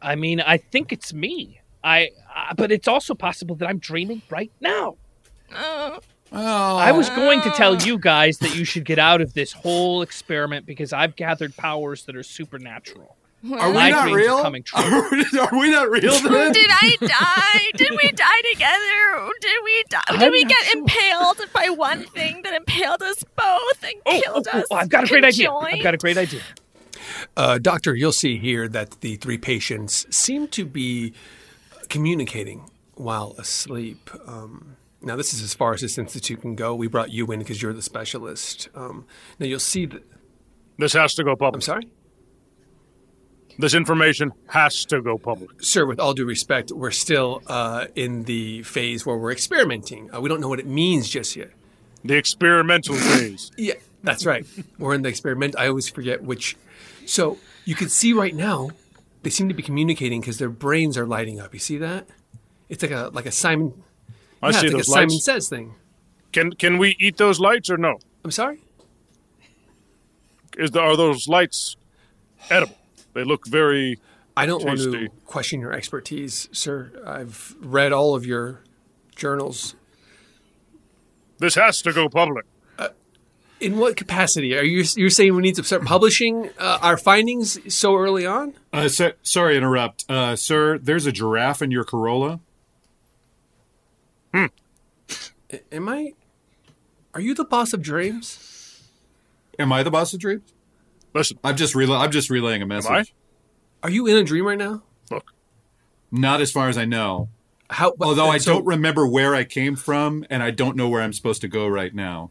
I 0.00 0.16
mean, 0.16 0.40
I 0.40 0.56
think 0.58 0.92
it's 0.92 1.12
me. 1.12 1.60
I, 1.84 2.10
uh, 2.34 2.54
but 2.56 2.72
it's 2.72 2.88
also 2.88 3.14
possible 3.14 3.54
that 3.56 3.68
I'm 3.68 3.78
dreaming 3.78 4.22
right 4.30 4.50
now. 4.60 4.96
Oh, 5.54 5.98
Oh, 6.34 6.76
I 6.78 6.92
was 6.92 7.10
going 7.10 7.42
to 7.42 7.50
tell 7.50 7.76
you 7.76 7.98
guys 7.98 8.38
that 8.38 8.56
you 8.56 8.64
should 8.64 8.84
get 8.84 8.98
out 8.98 9.20
of 9.20 9.34
this 9.34 9.52
whole 9.52 10.02
experiment 10.02 10.66
because 10.66 10.92
I've 10.92 11.14
gathered 11.16 11.56
powers 11.56 12.04
that 12.04 12.16
are 12.16 12.22
supernatural. 12.22 13.16
Are 13.52 13.68
we 13.70 13.74
My 13.74 13.90
not 13.90 14.12
real? 14.12 14.36
Are 14.36 14.42
coming 14.42 14.62
true. 14.64 14.80
Are 14.80 15.10
we, 15.10 15.24
are 15.38 15.48
we 15.60 15.70
not 15.70 15.90
real 15.90 16.12
did 16.12 16.70
I 16.70 16.96
die? 17.00 17.70
Did 17.76 17.90
we 17.90 18.12
die 18.12 18.40
together? 18.52 19.30
Did 19.40 19.58
we 19.64 19.84
die? 19.90 20.00
Did 20.12 20.22
I'm 20.22 20.30
we 20.30 20.44
get 20.44 20.64
sure. 20.64 20.78
impaled 20.80 21.40
by 21.52 21.68
one 21.70 22.04
thing 22.04 22.42
that 22.44 22.54
impaled 22.54 23.02
us 23.02 23.24
both 23.36 23.82
and 23.82 23.94
Oh, 24.06 24.20
killed 24.22 24.48
oh, 24.52 24.58
us? 24.60 24.66
oh, 24.70 24.76
I've 24.76 24.88
got 24.88 25.04
a 25.04 25.06
great 25.08 25.24
idea. 25.24 25.50
I've 25.50 25.82
got 25.82 25.94
a 25.94 25.98
great 25.98 26.16
idea. 26.18 26.40
Uh, 27.36 27.58
doctor, 27.58 27.96
you'll 27.96 28.12
see 28.12 28.38
here 28.38 28.68
that 28.68 29.00
the 29.00 29.16
three 29.16 29.38
patients 29.38 30.06
seem 30.14 30.46
to 30.48 30.64
be 30.64 31.12
communicating 31.88 32.70
while 32.94 33.34
asleep. 33.38 34.08
Um, 34.26 34.76
now, 35.02 35.16
this 35.16 35.34
is 35.34 35.42
as 35.42 35.54
far 35.54 35.74
as 35.74 35.80
this 35.80 35.98
institute 35.98 36.40
can 36.40 36.54
go. 36.54 36.74
We 36.74 36.86
brought 36.86 37.10
you 37.10 37.30
in 37.32 37.38
because 37.40 37.60
you're 37.60 37.72
the 37.72 37.82
specialist. 37.82 38.68
Um, 38.74 39.06
now, 39.38 39.46
you'll 39.46 39.58
see 39.58 39.86
that. 39.86 40.02
This 40.78 40.92
has 40.94 41.14
to 41.14 41.24
go 41.24 41.36
public. 41.36 41.56
I'm 41.56 41.60
sorry? 41.60 41.88
This 43.58 43.74
information 43.74 44.32
has 44.48 44.84
to 44.86 45.02
go 45.02 45.18
public. 45.18 45.62
Sir, 45.62 45.84
with 45.84 46.00
all 46.00 46.14
due 46.14 46.24
respect, 46.24 46.72
we're 46.72 46.90
still 46.90 47.42
uh, 47.46 47.86
in 47.94 48.24
the 48.24 48.62
phase 48.62 49.04
where 49.04 49.16
we're 49.16 49.32
experimenting. 49.32 50.12
Uh, 50.14 50.20
we 50.20 50.28
don't 50.28 50.40
know 50.40 50.48
what 50.48 50.58
it 50.58 50.66
means 50.66 51.08
just 51.08 51.36
yet. 51.36 51.50
The 52.04 52.16
experimental 52.16 52.94
phase. 52.96 53.50
Yeah, 53.58 53.74
that's 54.02 54.24
right. 54.24 54.46
We're 54.78 54.94
in 54.94 55.02
the 55.02 55.08
experiment. 55.08 55.54
I 55.58 55.68
always 55.68 55.88
forget 55.88 56.22
which. 56.22 56.56
So 57.04 57.38
you 57.64 57.74
can 57.74 57.88
see 57.88 58.12
right 58.12 58.34
now, 58.34 58.70
they 59.22 59.30
seem 59.30 59.48
to 59.48 59.54
be 59.54 59.62
communicating 59.62 60.20
because 60.20 60.38
their 60.38 60.50
brains 60.50 60.96
are 60.96 61.06
lighting 61.06 61.38
up. 61.38 61.52
You 61.52 61.60
see 61.60 61.78
that? 61.78 62.08
It's 62.68 62.82
like 62.82 62.92
a 62.92 63.10
like 63.12 63.26
a 63.26 63.32
Simon. 63.32 63.82
I 64.42 64.50
yeah, 64.50 64.60
see 64.60 64.66
it's 64.66 64.72
like 64.72 64.72
those 64.72 64.88
a 64.88 64.90
Simon. 64.90 65.10
Says 65.20 65.48
thing. 65.48 65.74
Can 66.32 66.52
can 66.52 66.78
we 66.78 66.96
eat 66.98 67.16
those 67.16 67.38
lights 67.38 67.70
or 67.70 67.76
no? 67.76 67.98
I'm 68.24 68.30
sorry. 68.30 68.62
Is 70.56 70.70
the, 70.72 70.80
are 70.80 70.96
those 70.96 71.28
lights 71.28 71.76
edible? 72.50 72.76
They 73.14 73.24
look 73.24 73.46
very. 73.46 73.98
I 74.36 74.46
don't 74.46 74.64
want 74.64 74.78
to 74.78 75.08
question 75.26 75.60
your 75.60 75.72
expertise, 75.72 76.48
sir. 76.52 76.92
I've 77.06 77.54
read 77.60 77.92
all 77.92 78.14
of 78.14 78.24
your 78.24 78.62
journals. 79.14 79.74
This 81.38 81.54
has 81.56 81.82
to 81.82 81.92
go 81.92 82.08
public. 82.08 82.46
In 83.60 83.78
what 83.78 83.96
capacity 83.96 84.56
are 84.58 84.64
you? 84.64 84.84
You're 84.96 85.10
saying 85.10 85.36
we 85.36 85.42
need 85.42 85.54
to 85.54 85.62
start 85.62 85.84
publishing 85.84 86.50
uh, 86.58 86.78
our 86.82 86.96
findings 86.96 87.72
so 87.72 87.96
early 87.96 88.26
on? 88.26 88.54
Uh, 88.72 88.88
so, 88.88 89.12
sorry 89.22 89.56
interrupt. 89.56 90.04
Uh, 90.08 90.34
sir, 90.34 90.78
there's 90.78 91.06
a 91.06 91.12
giraffe 91.12 91.62
in 91.62 91.70
your 91.70 91.84
Corolla. 91.84 92.40
A- 94.34 94.50
Am 95.72 95.88
I? 95.88 96.12
Are 97.14 97.20
you 97.20 97.34
the 97.34 97.44
boss 97.44 97.72
of 97.72 97.82
dreams? 97.82 98.88
Am 99.58 99.72
I 99.72 99.82
the 99.82 99.90
boss 99.90 100.14
of 100.14 100.20
dreams? 100.20 100.52
Listen, 101.14 101.38
I'm 101.44 101.56
just 101.56 101.74
rela- 101.74 102.00
I'm 102.00 102.10
just 102.10 102.30
relaying 102.30 102.62
a 102.62 102.66
message. 102.66 103.14
Are 103.82 103.90
you 103.90 104.06
in 104.06 104.16
a 104.16 104.24
dream 104.24 104.46
right 104.46 104.58
now? 104.58 104.82
look. 105.10 105.34
Not 106.10 106.40
as 106.40 106.50
far 106.50 106.68
as 106.68 106.78
I 106.78 106.84
know. 106.86 107.28
How? 107.68 107.92
Although 108.00 108.28
I 108.28 108.38
so- 108.38 108.54
don't 108.54 108.66
remember 108.66 109.06
where 109.06 109.34
I 109.34 109.44
came 109.44 109.76
from, 109.76 110.24
and 110.30 110.42
I 110.42 110.50
don't 110.50 110.76
know 110.76 110.88
where 110.88 111.02
I'm 111.02 111.12
supposed 111.12 111.40
to 111.42 111.48
go 111.48 111.66
right 111.68 111.94
now. 111.94 112.30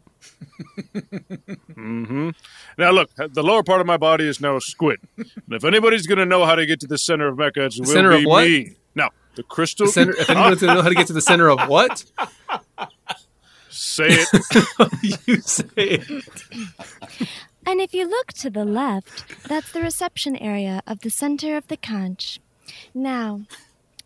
mm-hmm. 0.94 2.30
Now, 2.78 2.90
look, 2.90 3.10
the 3.16 3.42
lower 3.42 3.62
part 3.62 3.80
of 3.80 3.86
my 3.86 3.96
body 3.96 4.26
is 4.28 4.40
now 4.40 4.56
a 4.56 4.60
squid. 4.60 5.00
And 5.16 5.26
if 5.50 5.64
anybody's 5.64 6.06
going 6.06 6.18
to 6.18 6.26
know 6.26 6.44
how 6.44 6.54
to 6.54 6.66
get 6.66 6.80
to 6.80 6.86
the 6.86 6.98
center 6.98 7.28
of 7.28 7.38
Mecca, 7.38 7.64
it 7.66 7.74
will 7.78 8.10
be 8.10 8.22
of 8.24 8.28
what? 8.28 8.44
me. 8.44 8.76
Now, 8.94 9.10
the 9.34 9.42
crystal. 9.42 9.86
The 9.86 9.92
center, 9.92 10.12
if 10.16 10.30
anyone's 10.30 10.60
going 10.60 10.70
to 10.70 10.74
know 10.76 10.82
how 10.82 10.88
to 10.88 10.94
get 10.94 11.06
to 11.08 11.12
the 11.12 11.20
center 11.20 11.48
of 11.48 11.68
what? 11.68 12.04
Say 13.70 14.06
it. 14.08 15.18
you 15.26 15.36
say 15.40 15.64
it. 15.76 16.22
And 17.66 17.80
if 17.80 17.94
you 17.94 18.08
look 18.08 18.32
to 18.34 18.50
the 18.50 18.64
left, 18.64 19.24
that's 19.48 19.72
the 19.72 19.80
reception 19.80 20.36
area 20.36 20.82
of 20.86 21.00
the 21.00 21.10
center 21.10 21.56
of 21.56 21.68
the 21.68 21.76
conch. 21.76 22.40
Now, 22.94 23.42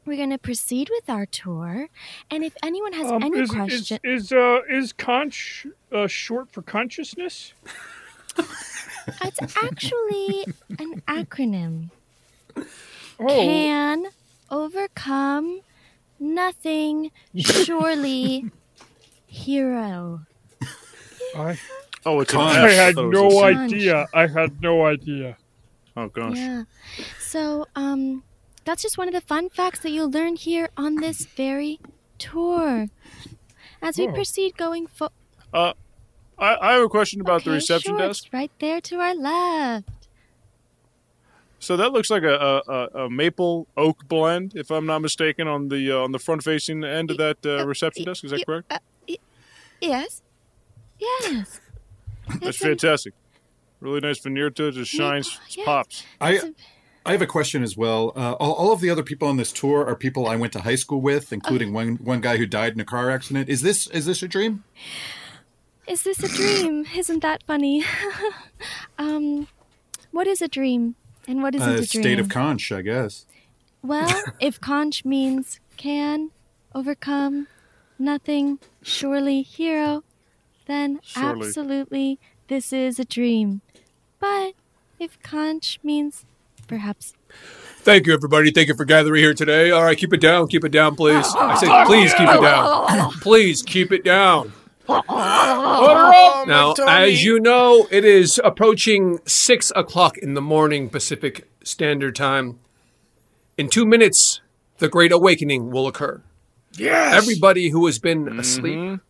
we're 0.05 0.17
going 0.17 0.31
to 0.31 0.39
proceed 0.39 0.89
with 0.91 1.11
our 1.11 1.27
tour, 1.27 1.89
and 2.31 2.45
if 2.45 2.55
anyone 2.63 2.93
has 2.93 3.11
Um, 3.11 3.23
any 3.25 3.41
is, 3.41 3.51
question, 3.51 3.99
is 4.05 4.25
is 4.25 4.33
uh 4.33 4.61
is 4.69 4.93
conch 4.93 5.67
uh, 5.91 6.07
short 6.07 6.53
for 6.53 6.63
consciousness? 6.63 7.53
it's 9.25 9.57
actually 9.63 10.45
an 10.79 11.03
acronym. 11.09 11.91
Oh. 13.19 13.27
Can 13.27 14.07
overcome 14.51 15.61
nothing 16.19 17.11
surely 17.37 18.47
hero. 19.27 20.21
I 21.37 21.59
Oh, 22.05 22.21
it's 22.21 22.33
an 22.33 22.41
I 22.41 22.71
F. 22.71 22.77
had 22.77 22.95
thought 22.95 23.09
it 23.09 23.13
no 23.13 23.27
a 23.27 23.31
C. 23.31 23.43
idea. 23.59 24.07
I 24.15 24.27
had 24.29 24.63
no 24.63 24.87
idea. 24.87 25.37
Oh 25.97 26.09
gosh. 26.09 26.37
Yeah. 26.37 26.63
So, 27.19 27.67
um, 27.75 28.23
that's 28.65 28.83
just 28.83 28.97
one 28.97 29.09
of 29.09 29.15
the 29.15 29.21
fun 29.21 29.49
facts 29.51 29.81
that 29.81 29.91
you'll 29.91 30.11
learn 30.11 30.37
here 30.37 30.69
on 30.77 30.97
this 30.97 31.27
very 31.27 31.81
tour. 32.19 32.87
As 33.83 33.99
we 33.99 34.07
Oh. 34.09 34.13
proceed 34.13 34.57
going 34.57 34.87
for 34.87 35.11
Uh, 35.53 35.73
I, 36.39 36.57
I 36.61 36.73
have 36.75 36.83
a 36.83 36.89
question 36.89 37.21
about 37.21 37.45
the 37.45 37.51
reception 37.51 37.97
sure, 37.97 38.07
desk. 38.07 38.25
it's 38.27 38.33
right 38.33 38.51
there 38.61 38.81
to 38.83 38.97
our 39.01 39.15
left. 39.15 39.89
So 41.67 41.77
that 41.79 41.93
looks 41.93 42.11
like 42.11 42.23
a, 42.23 42.37
a, 42.37 42.73
a, 42.73 43.05
a 43.07 43.11
maple 43.11 43.67
oak 43.77 44.07
blend, 44.07 44.53
if 44.55 44.71
I'm 44.71 44.87
not 44.87 45.01
mistaken, 45.01 45.49
on 45.49 45.67
the 45.67 45.91
uh, 45.91 45.99
on 45.99 46.13
the 46.13 46.21
front 46.21 46.45
facing 46.45 46.85
end 46.85 47.11
of 47.11 47.17
that 47.17 47.45
uh, 47.45 47.67
reception 47.67 48.05
desk. 48.05 48.23
Is 48.23 48.31
that 48.31 48.47
correct? 48.47 48.73
Yes. 49.81 50.23
Yes. 51.01 51.61
That's 52.41 52.59
fantastic. 52.59 53.15
Really 53.81 53.99
nice 53.99 54.21
veneer 54.21 54.49
to 54.51 54.69
it. 54.69 54.73
Just 54.73 54.93
shines, 54.93 55.41
yes. 55.51 55.67
pops. 55.67 56.05
I 56.21 56.53
I 57.05 57.11
have 57.11 57.21
a 57.21 57.27
question 57.27 57.65
as 57.65 57.77
well. 57.77 58.13
Uh, 58.15 58.35
all, 58.35 58.53
all 58.53 58.73
of 58.73 58.81
the 58.81 58.89
other 58.89 59.03
people 59.03 59.27
on 59.27 59.37
this 59.37 59.51
tour 59.51 59.85
are 59.85 59.97
people 59.97 60.29
I 60.29 60.37
went 60.37 60.53
to 60.53 60.61
high 60.61 60.77
school 60.77 61.01
with, 61.01 61.33
including 61.33 61.73
one 61.73 61.97
one 61.97 62.21
guy 62.21 62.37
who 62.37 62.47
died 62.47 62.75
in 62.75 62.81
a 62.81 62.85
car 62.85 63.11
accident. 63.11 63.49
Is 63.49 63.63
this 63.63 63.89
is 63.89 64.07
this 64.07 64.23
a 64.23 64.29
dream? 64.29 64.63
Is 65.89 66.05
this 66.05 66.23
a 66.23 66.29
dream? 66.29 66.87
Isn't 66.95 67.23
that 67.23 67.43
funny? 67.43 67.85
um, 69.01 69.49
what 70.13 70.29
is 70.29 70.41
a 70.41 70.47
dream? 70.47 70.95
And 71.29 71.43
what 71.43 71.55
isn't 71.55 71.69
Uh, 71.69 71.73
a 71.73 71.77
dream? 71.77 71.87
state 72.03 72.19
of 72.19 72.29
conch, 72.29 72.71
I 72.73 72.83
guess. 72.83 73.27
Well, 73.83 74.11
if 74.41 74.61
conch 74.61 75.05
means 75.05 75.61
can, 75.77 76.31
overcome, 76.75 77.47
nothing, 77.99 78.59
surely 78.83 79.43
hero, 79.43 80.05
then 80.67 81.01
Surely. 81.03 81.47
absolutely 81.47 82.19
this 82.49 82.73
is 82.73 82.99
a 82.99 83.05
dream. 83.05 83.61
But 84.19 84.55
if 84.99 85.21
conch 85.23 85.79
means 85.83 86.25
perhaps 86.67 87.15
Thank 87.81 88.07
you, 88.09 88.15
everybody. 88.15 88.51
Thank 88.51 88.67
you 88.69 88.75
for 88.75 88.85
gathering 88.85 89.23
here 89.23 89.35
today. 89.35 89.71
All 89.71 89.85
right, 89.85 89.97
keep 89.97 90.13
it 90.13 90.21
down. 90.21 90.49
Keep 90.49 90.65
it 90.65 90.71
down, 90.73 90.97
please. 90.97 91.25
I 91.37 91.55
said, 91.57 91.85
please 91.87 92.13
keep 92.15 92.29
it 92.29 92.41
down. 92.41 93.13
Please 93.21 93.63
keep 93.63 93.93
it 93.93 94.03
down. 94.05 94.53
Now, 94.89 96.75
as 96.87 97.25
you 97.25 97.41
know, 97.41 97.87
it 97.91 98.05
is 98.05 98.41
approaching 98.45 99.19
six 99.27 99.73
o'clock 99.75 100.19
in 100.19 100.35
the 100.35 100.41
morning 100.41 100.89
Pacific 100.89 101.49
Standard 101.63 102.15
Time. 102.15 102.59
In 103.59 103.69
two 103.69 103.87
minutes, 103.87 104.41
the 104.79 104.89
Great 104.89 105.13
Awakening 105.13 105.71
will 105.71 105.87
occur. 105.87 106.23
Yes! 106.73 107.15
Everybody 107.15 107.71
who 107.71 107.87
has 107.87 107.99
been 107.99 108.29
asleep 108.39 109.01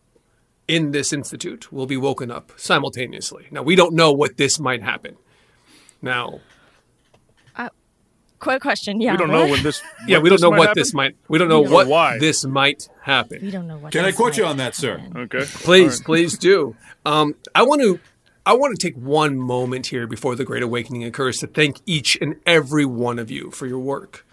in 0.67 0.91
this 0.91 1.11
institute 1.13 1.71
will 1.71 1.85
be 1.85 1.97
woken 1.97 2.31
up 2.31 2.51
simultaneously. 2.57 3.47
Now, 3.51 3.63
we 3.63 3.75
don't 3.75 3.93
know 3.93 4.11
what 4.11 4.37
this 4.37 4.59
might 4.59 4.83
happen. 4.83 5.17
Now, 6.01 6.41
quick 8.39 8.61
question. 8.61 9.01
Yeah. 9.01 9.11
we 9.13 9.17
don't 9.17 9.29
know 9.31 9.41
what? 9.43 9.51
when 9.51 9.63
this. 9.63 9.81
yeah, 10.07 10.17
when 10.17 10.23
we 10.23 10.29
don't 10.29 10.41
know 10.41 10.51
might 10.51 10.57
what 10.59 10.67
happen. 10.69 10.81
this 10.81 10.93
might. 10.93 11.15
We 11.27 11.37
don't 11.37 11.49
know 11.49 11.65
Or 11.65 11.69
what 11.69 11.87
why. 11.87 12.17
this 12.19 12.45
might 12.45 12.87
happen. 13.01 13.39
We 13.41 13.51
don't 13.51 13.67
know 13.67 13.77
what. 13.77 13.91
Can 13.91 14.03
I 14.05 14.07
this 14.07 14.15
quote 14.15 14.37
you 14.37 14.45
on 14.45 14.57
that, 14.57 14.75
sir? 14.75 15.01
Okay. 15.15 15.43
Please, 15.45 16.01
please 16.01 16.37
do. 16.37 16.75
Um, 17.05 17.35
I 17.55 17.63
want 17.63 17.81
to. 17.81 17.99
I 18.45 18.53
want 18.53 18.79
to 18.79 18.87
take 18.87 18.95
one 18.95 19.37
moment 19.37 19.87
here 19.87 20.07
before 20.07 20.33
the 20.35 20.45
Great 20.45 20.63
Awakening 20.63 21.03
occurs 21.03 21.39
to 21.39 21.47
thank 21.47 21.81
each 21.85 22.17
and 22.21 22.35
every 22.45 22.85
one 22.85 23.19
of 23.19 23.29
you 23.29 23.51
for 23.51 23.67
your 23.67 23.79
work. 23.79 24.25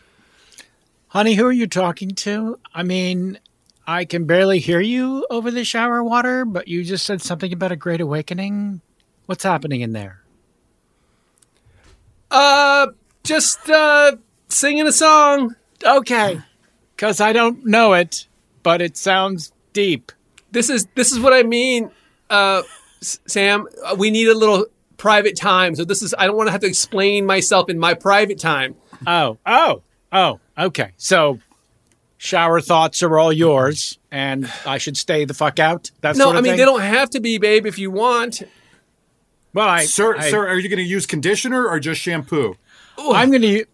Honey, 1.08 1.34
who 1.34 1.44
are 1.46 1.52
you 1.52 1.66
talking 1.66 2.10
to? 2.10 2.60
I 2.72 2.84
mean, 2.84 3.40
I 3.88 4.04
can 4.04 4.24
barely 4.24 4.60
hear 4.60 4.78
you 4.80 5.26
over 5.30 5.50
the 5.50 5.64
shower 5.64 6.02
water, 6.04 6.44
but 6.44 6.68
you 6.68 6.84
just 6.84 7.04
said 7.04 7.22
something 7.22 7.52
about 7.52 7.72
a 7.72 7.76
great 7.76 8.00
awakening. 8.00 8.80
What's 9.26 9.42
happening 9.42 9.80
in 9.80 9.92
there? 9.92 10.20
Uh, 12.30 12.88
just 13.24 13.68
uh, 13.68 14.16
singing 14.48 14.86
a 14.86 14.92
song. 14.92 15.56
Okay, 15.84 16.40
because 16.96 17.20
I 17.20 17.32
don't 17.32 17.64
know 17.66 17.92
it, 17.94 18.26
but 18.62 18.80
it 18.80 18.96
sounds 18.96 19.52
deep. 19.72 20.12
This 20.52 20.70
is 20.70 20.86
this 20.94 21.10
is 21.12 21.18
what 21.18 21.32
I 21.32 21.42
mean, 21.42 21.90
uh, 22.30 22.62
Sam. 23.00 23.66
uh, 23.84 23.96
We 23.98 24.10
need 24.10 24.28
a 24.28 24.34
little 24.34 24.66
private 24.96 25.36
time. 25.36 25.74
So 25.74 25.84
this 25.84 26.02
is. 26.02 26.14
I 26.16 26.26
don't 26.26 26.36
want 26.36 26.46
to 26.48 26.52
have 26.52 26.60
to 26.62 26.66
explain 26.68 27.26
myself 27.26 27.68
in 27.68 27.78
my 27.78 27.94
private 27.94 28.38
time. 28.38 28.76
Oh, 29.06 29.38
oh, 29.44 29.82
oh, 30.12 30.40
okay. 30.56 30.92
So, 30.96 31.40
shower 32.16 32.60
thoughts 32.60 33.02
are 33.02 33.18
all 33.18 33.32
yours, 33.32 33.98
and 34.10 34.50
I 34.64 34.78
should 34.78 34.96
stay 34.96 35.24
the 35.24 35.34
fuck 35.34 35.58
out. 35.58 35.90
That's 36.00 36.18
no, 36.18 36.26
sort 36.26 36.36
of 36.36 36.38
I 36.38 36.42
mean 36.42 36.52
thing? 36.52 36.58
they 36.58 36.64
don't 36.64 36.80
have 36.80 37.10
to 37.10 37.20
be, 37.20 37.38
babe. 37.38 37.66
If 37.66 37.78
you 37.78 37.90
want. 37.90 38.42
Well, 39.52 39.68
I, 39.68 39.84
sir, 39.84 40.16
I- 40.16 40.30
sir, 40.30 40.48
are 40.48 40.58
you 40.58 40.68
going 40.68 40.78
to 40.78 40.82
use 40.84 41.06
conditioner 41.06 41.66
or 41.68 41.78
just 41.78 42.00
shampoo? 42.00 42.56
I'm 42.98 43.30
going 43.30 43.42
to. 43.42 43.64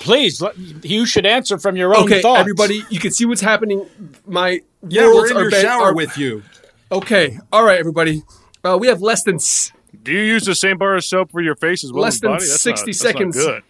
Please, 0.00 0.40
let- 0.40 0.56
you 0.84 1.06
should 1.06 1.26
answer 1.26 1.58
from 1.58 1.76
your 1.76 1.96
own 1.96 2.04
Okay, 2.04 2.22
thoughts. 2.22 2.40
everybody, 2.40 2.84
you 2.90 3.00
can 3.00 3.10
see 3.10 3.24
what's 3.24 3.40
happening. 3.40 3.86
My 4.26 4.60
Yeah, 4.88 5.02
we're 5.06 5.14
worlds 5.14 5.30
in 5.32 5.36
are 5.36 5.40
your 5.42 5.50
bent- 5.50 5.62
shower 5.62 5.84
are- 5.86 5.94
with 5.94 6.16
you. 6.16 6.42
Okay, 6.90 7.38
all 7.52 7.64
right, 7.64 7.78
everybody. 7.78 8.22
Uh, 8.64 8.76
we 8.80 8.86
have 8.88 9.02
less 9.02 9.22
than 9.24 9.36
s- 9.36 9.72
Do 10.02 10.12
you 10.12 10.20
use 10.22 10.44
the 10.44 10.54
same 10.54 10.78
bar 10.78 10.96
of 10.96 11.04
soap 11.04 11.32
for 11.32 11.40
your 11.40 11.56
face 11.56 11.84
as 11.84 11.92
well 11.92 12.04
Less 12.04 12.14
as 12.14 12.20
than 12.20 12.30
body? 12.32 12.46
That's 12.46 12.60
60 12.62 12.80
not, 12.80 12.86
that's 12.86 13.02
not 13.04 13.12
seconds. 13.12 13.36
good. 13.36 13.62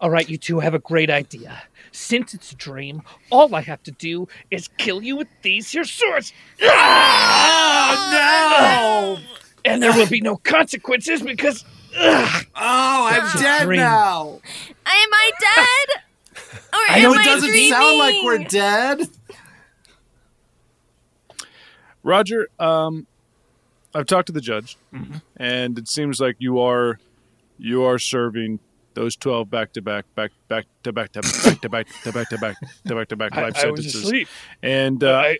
All 0.00 0.10
right, 0.10 0.28
you 0.28 0.36
two 0.36 0.60
have 0.60 0.74
a 0.74 0.78
great 0.78 1.10
idea. 1.10 1.62
Since 1.92 2.34
it's 2.34 2.52
a 2.52 2.56
dream, 2.56 3.02
all 3.30 3.54
I 3.54 3.60
have 3.62 3.82
to 3.84 3.90
do 3.92 4.28
is 4.50 4.68
kill 4.78 5.02
you 5.02 5.16
with 5.16 5.28
these 5.42 5.70
here 5.70 5.84
swords. 5.84 6.32
Ah, 6.62 9.16
no! 9.18 9.22
And 9.64 9.82
there 9.82 9.92
will 9.92 10.08
be 10.08 10.20
no 10.20 10.36
consequences 10.36 11.22
because. 11.22 11.64
Ugh, 11.98 12.46
Oh, 12.54 13.06
I'm 13.10 13.24
It's 13.24 13.40
dead 13.40 13.64
dream. 13.64 13.80
now. 13.80 14.40
Am 14.42 15.08
I 15.14 15.30
dead? 15.40 16.02
or 16.72 16.78
I 16.88 16.98
am 16.98 17.02
know 17.02 17.14
it 17.14 17.20
I 17.20 17.24
doesn't 17.24 17.48
dreaming? 17.50 17.70
sound 17.70 17.98
like 17.98 18.14
we're 18.24 18.38
dead. 18.44 19.08
Roger, 22.02 22.48
um, 22.58 23.06
I've 23.94 24.06
talked 24.06 24.26
to 24.26 24.32
the 24.32 24.40
judge, 24.40 24.76
Mm-hmm. 24.92 25.18
and 25.36 25.78
it 25.78 25.88
seems 25.88 26.20
like 26.20 26.36
you 26.38 26.58
are 26.60 26.98
you 27.58 27.84
are 27.84 27.98
serving 27.98 28.58
those 28.94 29.14
twelve 29.16 29.50
back 29.50 29.72
to 29.74 29.82
back, 29.82 30.04
back 30.14 30.32
back 30.48 30.66
to 30.82 30.92
back 30.92 31.12
to 31.12 31.20
back 31.22 31.60
to 31.60 31.68
back 31.68 31.86
to 31.88 32.10
back 32.12 32.28
to 32.28 32.38
back 32.38 32.56
to 32.86 32.94
back 32.94 33.08
to 33.08 33.16
back 33.16 33.36
life 33.36 33.56
sentences. 33.56 34.12
And 34.62 35.02
uh, 35.04 35.34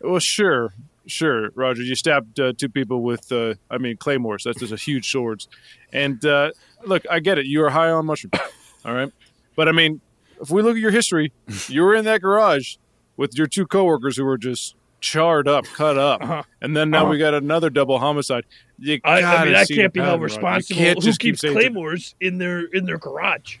well, 0.00 0.20
sure, 0.20 0.72
sure, 1.06 1.50
Roger, 1.54 1.82
you 1.82 1.94
stabbed 1.94 2.38
uh, 2.40 2.52
two 2.56 2.68
people 2.68 3.02
with, 3.02 3.30
uh, 3.32 3.54
I 3.70 3.78
mean, 3.78 3.96
claymores. 3.96 4.44
That's 4.44 4.58
just 4.60 4.72
a 4.72 4.76
huge 4.76 5.10
swords. 5.10 5.48
And 5.92 6.24
uh, 6.24 6.50
look, 6.84 7.04
I 7.10 7.20
get 7.20 7.38
it. 7.38 7.46
You 7.46 7.62
are 7.64 7.70
high 7.70 7.90
on 7.90 8.06
mushrooms, 8.06 8.34
all 8.84 8.94
right. 8.94 9.12
But 9.56 9.68
I 9.68 9.72
mean, 9.72 10.00
if 10.40 10.50
we 10.50 10.62
look 10.62 10.76
at 10.76 10.80
your 10.80 10.90
history, 10.90 11.32
you 11.68 11.82
were 11.82 11.94
in 11.94 12.04
that 12.06 12.20
garage 12.22 12.76
with 13.16 13.36
your 13.36 13.46
two 13.46 13.66
coworkers 13.66 14.16
who 14.16 14.24
were 14.24 14.38
just 14.38 14.74
charred 15.00 15.48
up, 15.48 15.64
cut 15.64 15.96
up, 15.98 16.46
and 16.60 16.76
then 16.76 16.90
now 16.90 17.02
Uh-huh. 17.02 17.10
we 17.10 17.18
got 17.18 17.32
another 17.34 17.70
double 17.70 17.98
homicide. 17.98 18.44
You 18.78 19.00
I, 19.04 19.22
I 19.22 19.44
mean, 19.46 19.64
see 19.64 19.76
can't 19.76 19.92
be 19.92 20.00
held 20.00 20.20
responsible. 20.22 20.76
can't 20.78 20.98
Who 20.98 21.02
just 21.04 21.20
keeps 21.20 21.40
claymores 21.40 22.14
in 22.20 22.38
their 22.38 22.60
in 22.66 22.84
their 22.86 22.98
garage? 22.98 23.58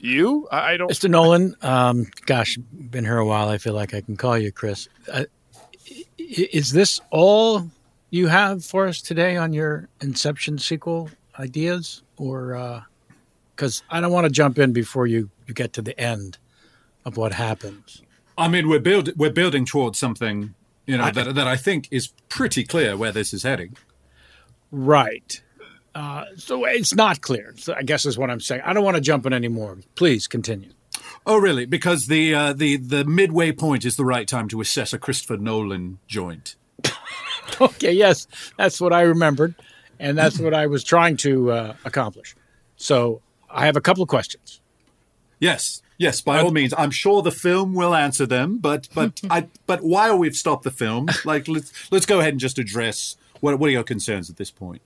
You? 0.00 0.48
I, 0.50 0.72
I 0.72 0.76
don't. 0.76 0.90
Mr. 0.90 1.08
Nolan, 1.10 1.54
um, 1.62 2.06
gosh, 2.26 2.56
been 2.72 3.04
here 3.04 3.18
a 3.18 3.26
while. 3.26 3.48
I 3.48 3.58
feel 3.58 3.74
like 3.74 3.94
I 3.94 4.00
can 4.00 4.16
call 4.16 4.38
you 4.38 4.50
Chris. 4.50 4.88
Uh, 5.12 5.24
i- 5.90 6.04
is 6.18 6.72
this 6.72 7.00
all 7.10 7.70
you 8.10 8.28
have 8.28 8.64
for 8.64 8.86
us 8.88 9.00
today 9.02 9.36
on 9.36 9.52
your 9.52 9.88
Inception 10.00 10.58
sequel 10.58 11.10
ideas, 11.38 12.02
or 12.16 12.84
because 13.54 13.82
I 13.90 14.00
don't 14.00 14.12
want 14.12 14.24
to 14.24 14.30
jump 14.32 14.58
in 14.58 14.72
before 14.72 15.06
you 15.06 15.30
you 15.46 15.54
get 15.54 15.72
to 15.74 15.82
the 15.82 15.98
end 16.00 16.38
of 17.04 17.16
what 17.16 17.32
happens? 17.32 18.02
I 18.38 18.48
mean, 18.48 18.68
we're 18.68 18.80
build 18.80 19.10
we're 19.16 19.30
building 19.32 19.64
towards 19.66 19.98
something 19.98 20.54
You 20.86 20.96
know 20.96 21.04
I- 21.04 21.10
that 21.10 21.34
that 21.34 21.46
I 21.46 21.56
think 21.56 21.88
is 21.90 22.08
pretty 22.30 22.64
clear 22.64 22.96
where 22.96 23.12
this 23.12 23.34
is 23.34 23.42
heading. 23.42 23.76
Right. 24.70 25.42
Uh, 25.94 26.24
so 26.36 26.64
it's 26.64 26.94
not 26.94 27.20
clear. 27.20 27.54
So 27.56 27.74
I 27.74 27.82
guess 27.82 28.06
is 28.06 28.16
what 28.16 28.30
I'm 28.30 28.40
saying. 28.40 28.62
I 28.64 28.72
don't 28.72 28.84
want 28.84 28.96
to 28.96 29.00
jump 29.00 29.26
in 29.26 29.32
anymore. 29.32 29.78
Please 29.96 30.26
continue. 30.26 30.70
Oh, 31.26 31.36
really? 31.36 31.66
Because 31.66 32.06
the 32.06 32.34
uh, 32.34 32.52
the 32.52 32.76
the 32.76 33.04
midway 33.04 33.52
point 33.52 33.84
is 33.84 33.96
the 33.96 34.04
right 34.04 34.26
time 34.26 34.48
to 34.48 34.60
assess 34.60 34.92
a 34.92 34.98
Christopher 34.98 35.36
Nolan 35.36 35.98
joint. 36.06 36.56
Okay, 37.60 37.92
yes, 37.92 38.26
that's 38.56 38.80
what 38.80 38.92
I 38.92 39.02
remembered, 39.02 39.54
and 39.98 40.16
that's 40.16 40.38
what 40.38 40.54
I 40.54 40.66
was 40.66 40.84
trying 40.84 41.16
to 41.18 41.50
uh, 41.50 41.74
accomplish. 41.84 42.36
So 42.76 43.20
I 43.50 43.66
have 43.66 43.76
a 43.76 43.80
couple 43.80 44.02
of 44.02 44.08
questions. 44.08 44.60
Yes, 45.40 45.82
yes, 45.98 46.20
by 46.20 46.40
all 46.40 46.52
means. 46.52 46.72
I'm 46.78 46.90
sure 46.90 47.22
the 47.22 47.30
film 47.30 47.74
will 47.74 47.94
answer 47.94 48.24
them, 48.24 48.58
but 48.58 48.88
but 48.94 49.20
I 49.30 49.48
but 49.66 49.82
while 49.82 50.16
we've 50.18 50.36
stopped 50.36 50.64
the 50.64 50.70
film, 50.70 51.08
like 51.24 51.48
let's 51.48 51.72
let's 51.90 52.06
go 52.06 52.20
ahead 52.20 52.34
and 52.34 52.40
just 52.40 52.58
address 52.58 53.16
what 53.40 53.58
what 53.58 53.68
are 53.68 53.72
your 53.72 53.82
concerns 53.84 54.30
at 54.30 54.36
this 54.36 54.50
point? 54.50 54.82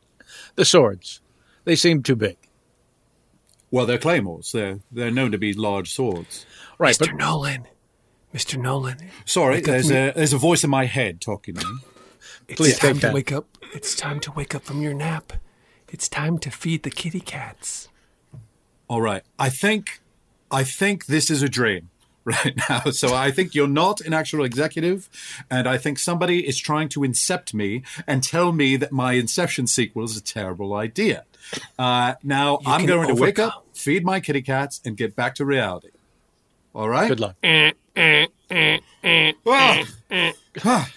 The 0.56 0.64
swords, 0.64 1.20
they 1.64 1.76
seem 1.76 2.02
too 2.02 2.16
big. 2.16 2.36
Well, 3.70 3.86
they're 3.86 3.98
claymores. 3.98 4.52
They're 4.52 4.78
they're 4.92 5.10
known 5.10 5.32
to 5.32 5.38
be 5.38 5.52
large 5.52 5.92
swords. 5.92 6.46
Right, 6.78 6.96
Mr. 6.96 7.16
Nolan. 7.16 7.66
Mr. 8.32 8.56
Nolan. 8.60 8.98
Sorry, 9.24 9.60
there's 9.60 9.88
from- 9.88 9.96
a 9.96 10.12
there's 10.12 10.32
a 10.32 10.38
voice 10.38 10.62
in 10.64 10.70
my 10.70 10.86
head 10.86 11.20
talking 11.20 11.54
to 11.56 11.66
me. 11.66 11.78
It's 12.48 12.56
Please 12.60 12.78
time 12.78 12.98
to 13.00 13.10
wake 13.12 13.32
up. 13.32 13.46
It's 13.72 13.94
time 13.96 14.20
to 14.20 14.32
wake 14.32 14.54
up 14.54 14.64
from 14.64 14.82
your 14.82 14.94
nap. 14.94 15.32
It's 15.88 16.08
time 16.08 16.38
to 16.38 16.50
feed 16.50 16.82
the 16.82 16.90
kitty 16.90 17.20
cats. 17.20 17.88
All 18.88 19.00
right. 19.00 19.22
I 19.38 19.48
think 19.48 20.00
I 20.50 20.62
think 20.62 21.06
this 21.06 21.30
is 21.30 21.42
a 21.42 21.48
dream 21.48 21.90
right 22.44 22.56
now. 22.68 22.80
So 22.90 23.14
I 23.14 23.30
think 23.30 23.54
you're 23.54 23.68
not 23.68 24.00
an 24.00 24.12
actual 24.14 24.44
executive, 24.44 25.08
and 25.50 25.68
I 25.68 25.76
think 25.78 25.98
somebody 25.98 26.46
is 26.46 26.58
trying 26.58 26.88
to 26.90 27.00
incept 27.00 27.52
me 27.52 27.82
and 28.06 28.22
tell 28.22 28.52
me 28.52 28.76
that 28.76 28.92
my 28.92 29.12
Inception 29.12 29.66
sequel 29.66 30.04
is 30.04 30.16
a 30.16 30.22
terrible 30.22 30.74
idea. 30.74 31.24
Uh, 31.78 32.14
now 32.22 32.58
You 32.62 32.70
I'm 32.70 32.80
can 32.80 32.88
going 32.88 33.08
to 33.08 33.14
wake 33.14 33.38
up, 33.38 33.66
feed 33.74 34.04
my 34.04 34.20
kitty 34.20 34.42
cats, 34.42 34.80
and 34.84 34.96
get 34.96 35.14
back 35.14 35.34
to 35.36 35.44
reality. 35.44 35.90
All 36.74 36.88
right. 36.88 37.08
Good 37.08 37.20
luck. 37.20 37.36
Eh, 37.42 37.72
eh, 37.94 38.26
eh, 38.50 39.32
ah! 39.46 39.84
Ah! 40.64 40.90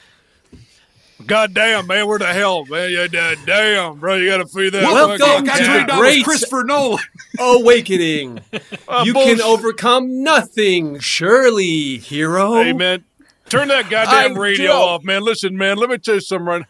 God 1.25 1.53
damn, 1.55 1.87
man, 1.87 2.07
where 2.07 2.19
the 2.19 2.27
hell, 2.31 2.63
man? 2.65 2.91
Yeah, 2.91 3.07
da- 3.07 3.35
damn, 3.45 3.99
bro, 3.99 4.15
you 4.17 4.29
got 4.29 4.37
to 4.37 4.45
feed 4.45 4.69
that. 4.73 4.83
Welcome 4.83 5.17
fucking 5.17 5.45
to 5.45 5.51
cat. 5.51 5.87
the 5.87 5.95
great 5.95 6.25
Nolan. 6.67 6.99
awakening. 7.39 8.39
Ah, 8.87 9.03
you 9.03 9.13
bullshit. 9.13 9.39
can 9.39 9.41
overcome 9.45 10.23
nothing, 10.23 10.99
surely, 10.99 11.97
hero. 11.97 12.53
Hey, 12.55 12.71
man, 12.73 13.03
turn 13.49 13.69
that 13.69 13.89
goddamn 13.89 14.37
I 14.37 14.39
radio 14.39 14.67
don't. 14.67 14.81
off, 14.89 15.03
man. 15.03 15.23
Listen, 15.23 15.57
man, 15.57 15.77
let 15.77 15.89
me 15.89 15.97
tell 15.97 16.15
you 16.15 16.21
something 16.21 16.45
right 16.45 16.65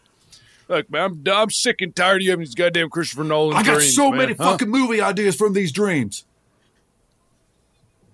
Look, 0.70 0.90
man, 0.92 1.02
I'm, 1.02 1.24
I'm 1.34 1.50
sick 1.50 1.82
and 1.82 1.96
tired 1.96 2.18
of 2.18 2.22
you 2.24 2.30
having 2.32 2.46
these 2.46 2.56
goddamn 2.56 2.90
Christopher 2.90 3.24
Nolan 3.24 3.56
I 3.58 3.64
got 3.64 3.76
dreams, 3.76 3.96
so 3.96 4.10
man. 4.10 4.18
many 4.20 4.34
Huh? 4.34 4.52
fucking 4.52 4.70
movie 4.70 5.00
ideas 5.02 5.36
from 5.36 5.54
these 5.54 5.72
dreams. 5.72 6.26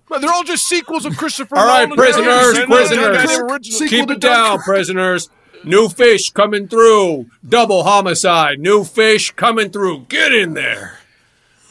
Man, 0.10 0.22
they're 0.22 0.32
all 0.32 0.44
just 0.44 0.68
sequels 0.68 1.06
of 1.06 1.18
Christopher 1.18 1.58
All 1.58 1.66
right, 1.66 1.84
Nolan 1.90 1.98
prisoners, 1.98 2.54
dreams, 2.54 2.70
man. 2.70 2.90
They're 2.90 3.12
not 3.12 3.48
prisoners, 3.50 3.90
keep 3.90 4.10
it 4.12 4.20
down, 4.20 4.60
prisoners. 4.60 5.30
New 5.64 5.88
fish 5.90 6.30
coming 6.32 6.68
through. 6.68 7.28
Double 7.48 7.84
homicide. 7.84 8.60
New 8.60 8.84
fish 8.84 9.32
coming 9.32 9.70
through. 9.70 10.06
Get 10.10 10.34
in 10.34 10.54
there. 10.54 11.00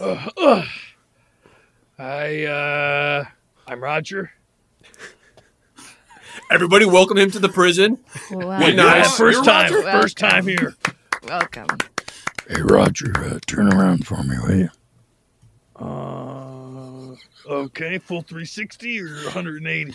Ugh, 0.01 0.32
ugh. 0.36 0.64
I 1.99 2.45
uh, 2.45 3.24
I'm 3.66 3.82
Roger. 3.82 4.32
Everybody, 6.51 6.84
welcome 6.84 7.16
him 7.18 7.30
to 7.30 7.38
the 7.38 7.49
prison. 7.49 7.99
Wow. 8.30 8.59
Be 8.59 8.66
Yeah, 8.66 8.72
nice. 8.72 9.16
first 9.16 9.45
time, 9.45 9.72
Welcome. 9.72 9.90
first 9.93 10.18
time 10.18 10.47
here. 10.47 10.74
Welcome. 11.28 11.68
Hey, 12.49 12.61
Roger, 12.62 13.12
uh, 13.16 13.38
turn 13.47 13.72
around 13.72 14.07
for 14.07 14.22
me, 14.22 14.36
will 14.43 14.57
you? 14.57 14.68
Uh, 15.76 16.61
okay, 17.47 17.99
full 17.99 18.22
360 18.22 19.01
or 19.01 19.07
180. 19.24 19.95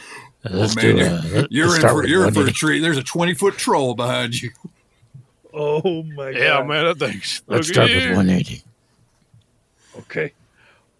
Let's 0.49 0.75
Oh, 0.77 0.81
man, 0.81 0.95
do 0.95 0.97
you're, 0.97 1.07
uh, 1.07 1.47
you're 1.49 1.67
let's 1.67 1.77
in 1.77 1.89
for 1.89 2.07
you're 2.07 2.27
in 2.27 2.33
for 2.33 2.45
a 2.47 2.51
180. 2.51 2.53
treat. 2.53 2.79
There's 2.79 2.97
a 2.97 3.03
twenty 3.03 3.33
foot 3.33 3.57
troll 3.57 3.95
behind 3.95 4.41
you. 4.41 4.51
Oh 5.53 6.03
my 6.03 6.33
god. 6.33 6.39
Yeah, 6.39 6.63
man, 6.63 6.85
that 6.85 6.99
thing's. 6.99 7.41
Let's 7.47 7.67
look 7.69 7.75
start 7.75 7.89
with 7.89 8.03
180. 8.05 8.63
Okay. 9.99 10.33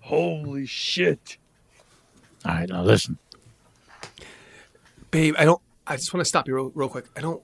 Holy 0.02 0.66
shit. 0.66 1.38
All 2.46 2.54
right, 2.54 2.70
now 2.70 2.84
listen. 2.84 3.18
Babe, 5.12 5.36
I 5.38 5.46
don't. 5.46 5.62
I 5.86 5.96
just 5.96 6.14
want 6.14 6.22
to 6.22 6.26
stop 6.26 6.48
you 6.48 6.56
real, 6.56 6.72
real 6.76 6.90
quick. 6.90 7.06
I 7.16 7.22
don't. 7.22 7.42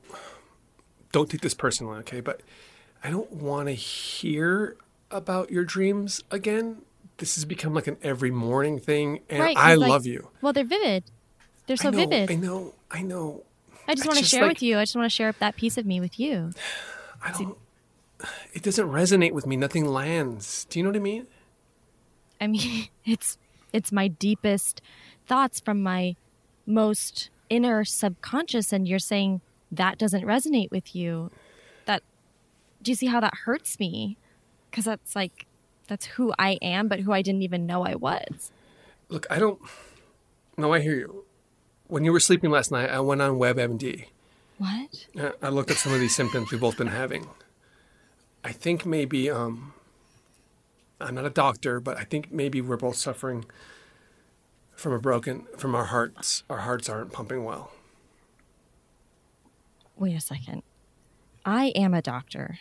Don't 1.12 1.30
take 1.30 1.42
this 1.42 1.54
personally, 1.54 1.98
okay? 2.00 2.22
But 2.22 2.42
I 3.04 3.10
don't 3.12 3.32
want 3.32 3.68
to 3.68 3.74
hear 3.74 4.76
about 5.12 5.52
your 5.52 5.64
dreams 5.64 6.24
again. 6.32 6.82
This 7.18 7.36
has 7.36 7.46
become 7.46 7.74
like 7.74 7.88
an 7.88 7.98
every 8.02 8.32
morning 8.32 8.80
thing, 8.80 9.20
and 9.30 9.40
right. 9.42 9.58
I 9.58 9.76
like- 9.76 9.90
love 9.90 10.06
you. 10.06 10.30
Well, 10.42 10.54
they're 10.54 10.64
vivid. 10.64 11.06
They're 11.68 11.78
so 11.78 11.90
I 11.90 11.92
know, 11.92 11.98
vivid. 11.98 12.32
I 12.32 12.36
know. 12.36 12.74
I 12.92 13.02
know. 13.02 13.44
I 13.88 13.96
just 13.96 14.08
want 14.08 14.20
to 14.20 14.26
share 14.26 14.42
like- 14.42 14.54
with 14.54 14.62
you. 14.64 14.78
I 14.78 14.84
just 14.84 14.96
want 14.96 15.06
to 15.06 15.16
share 15.16 15.32
that 15.40 15.56
piece 15.56 15.78
of 15.78 15.86
me 15.86 16.00
with 16.00 16.20
you. 16.20 16.52
I 17.22 17.32
don't. 17.32 17.58
It 18.54 18.64
doesn't 18.64 18.88
resonate 18.88 19.32
with 19.32 19.46
me. 19.46 19.56
Nothing 19.58 19.86
lands. 19.86 20.66
Do 20.70 20.80
you 20.80 20.84
know 20.84 20.90
what 20.90 20.96
I 20.98 21.00
mean? 21.00 21.28
I 22.40 22.48
mean, 22.48 22.88
it's 23.06 23.38
it's 23.72 23.92
my 23.92 24.08
deepest 24.08 24.82
thoughts 25.28 25.60
from 25.60 25.82
my 25.82 26.16
most 26.66 27.30
inner 27.50 27.84
subconscious 27.84 28.72
and 28.74 28.88
you're 28.88 29.00
saying 29.00 29.42
that 29.72 29.98
doesn't 29.98 30.24
resonate 30.24 30.72
with 30.72 30.96
you. 30.96 31.32
That 31.86 32.04
do 32.82 32.92
you 32.92 32.96
see 32.96 33.08
how 33.08 33.20
that 33.20 33.34
hurts 33.46 33.80
me? 33.80 34.18
Cuz 34.72 34.86
that's 34.86 35.16
like 35.16 35.46
that's 35.88 36.06
who 36.06 36.34
I 36.40 36.58
am 36.62 36.88
but 36.88 37.02
who 37.02 37.12
I 37.12 37.22
didn't 37.22 37.42
even 37.44 37.66
know 37.66 37.84
I 37.86 37.96
was. 37.96 38.52
Look, 39.10 39.26
I 39.30 39.40
don't. 39.40 39.60
No, 40.58 40.74
I 40.74 40.80
hear 40.80 40.96
you. 40.96 41.26
When 41.88 42.04
you 42.04 42.12
were 42.12 42.20
sleeping 42.20 42.52
last 42.52 42.72
night, 42.72 42.90
I 42.90 43.00
went 43.00 43.22
on 43.22 43.38
WebMD. 43.38 44.06
What? 44.58 45.08
I 45.42 45.50
looked 45.50 45.72
up 45.72 45.78
some 45.78 45.94
of 45.94 46.00
these 46.00 46.16
symptoms 46.16 46.52
we've 46.52 46.62
both 46.62 46.78
been 46.78 46.88
having. 46.88 47.28
I 48.44 48.52
think 48.52 48.86
maybe 48.86 49.30
um, 49.30 49.74
I'm 51.00 51.16
not 51.16 51.26
a 51.26 51.30
doctor, 51.30 51.80
but 51.80 51.98
I 51.98 52.04
think 52.04 52.32
maybe 52.32 52.62
we're 52.62 52.78
both 52.78 52.96
suffering 52.96 53.46
from 54.76 54.94
a 54.94 55.00
broken 55.00 55.48
from 55.58 55.76
our 55.76 55.86
hearts. 55.86 56.44
Our 56.50 56.60
hearts 56.60 56.90
aren't 56.90 57.12
pumping 57.12 57.44
well. 57.44 57.72
Wait 59.96 60.16
a 60.16 60.22
second. 60.22 60.64
I 61.46 61.68
am 61.76 61.94
a 61.94 62.02
doctor. 62.02 62.60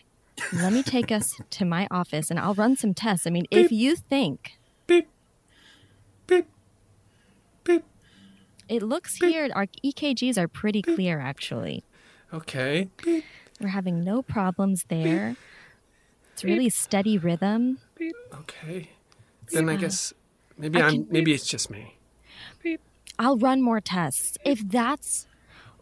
Let 0.53 0.72
me 0.72 0.83
take 0.83 1.12
us 1.12 1.41
to 1.51 1.64
my 1.64 1.87
office 1.91 2.30
and 2.30 2.39
I'll 2.39 2.55
run 2.55 2.76
some 2.76 2.95
tests. 2.95 3.26
I 3.26 3.30
mean, 3.30 3.47
if 3.51 3.70
you 3.72 3.97
think 3.97 4.59
beep 4.87 5.09
beep 6.26 6.47
beep 7.64 7.85
It 8.68 8.83
looks 8.83 9.16
here 9.16 9.49
our 9.55 9.66
EKGs 9.85 10.39
are 10.39 10.49
pretty 10.49 10.83
clear 10.83 11.20
actually. 11.20 11.85
Okay. 12.33 12.89
We're 13.61 13.68
having 13.68 14.03
no 14.03 14.22
problems 14.22 14.85
there. 14.89 15.37
It's 16.33 16.43
really 16.45 16.70
steady 16.70 17.18
rhythm. 17.18 17.78
Okay. 18.35 18.91
Then 19.53 19.68
I 19.68 19.76
guess 19.76 20.14
maybe 20.57 20.80
I 20.80 20.87
I'm 20.87 20.93
can- 20.93 21.07
maybe 21.11 21.33
it's 21.35 21.47
just 21.47 21.70
me. 21.70 21.99
I'll 23.18 23.37
run 23.37 23.61
more 23.62 23.80
tests. 23.80 24.39
If 24.45 24.66
that's 24.66 25.26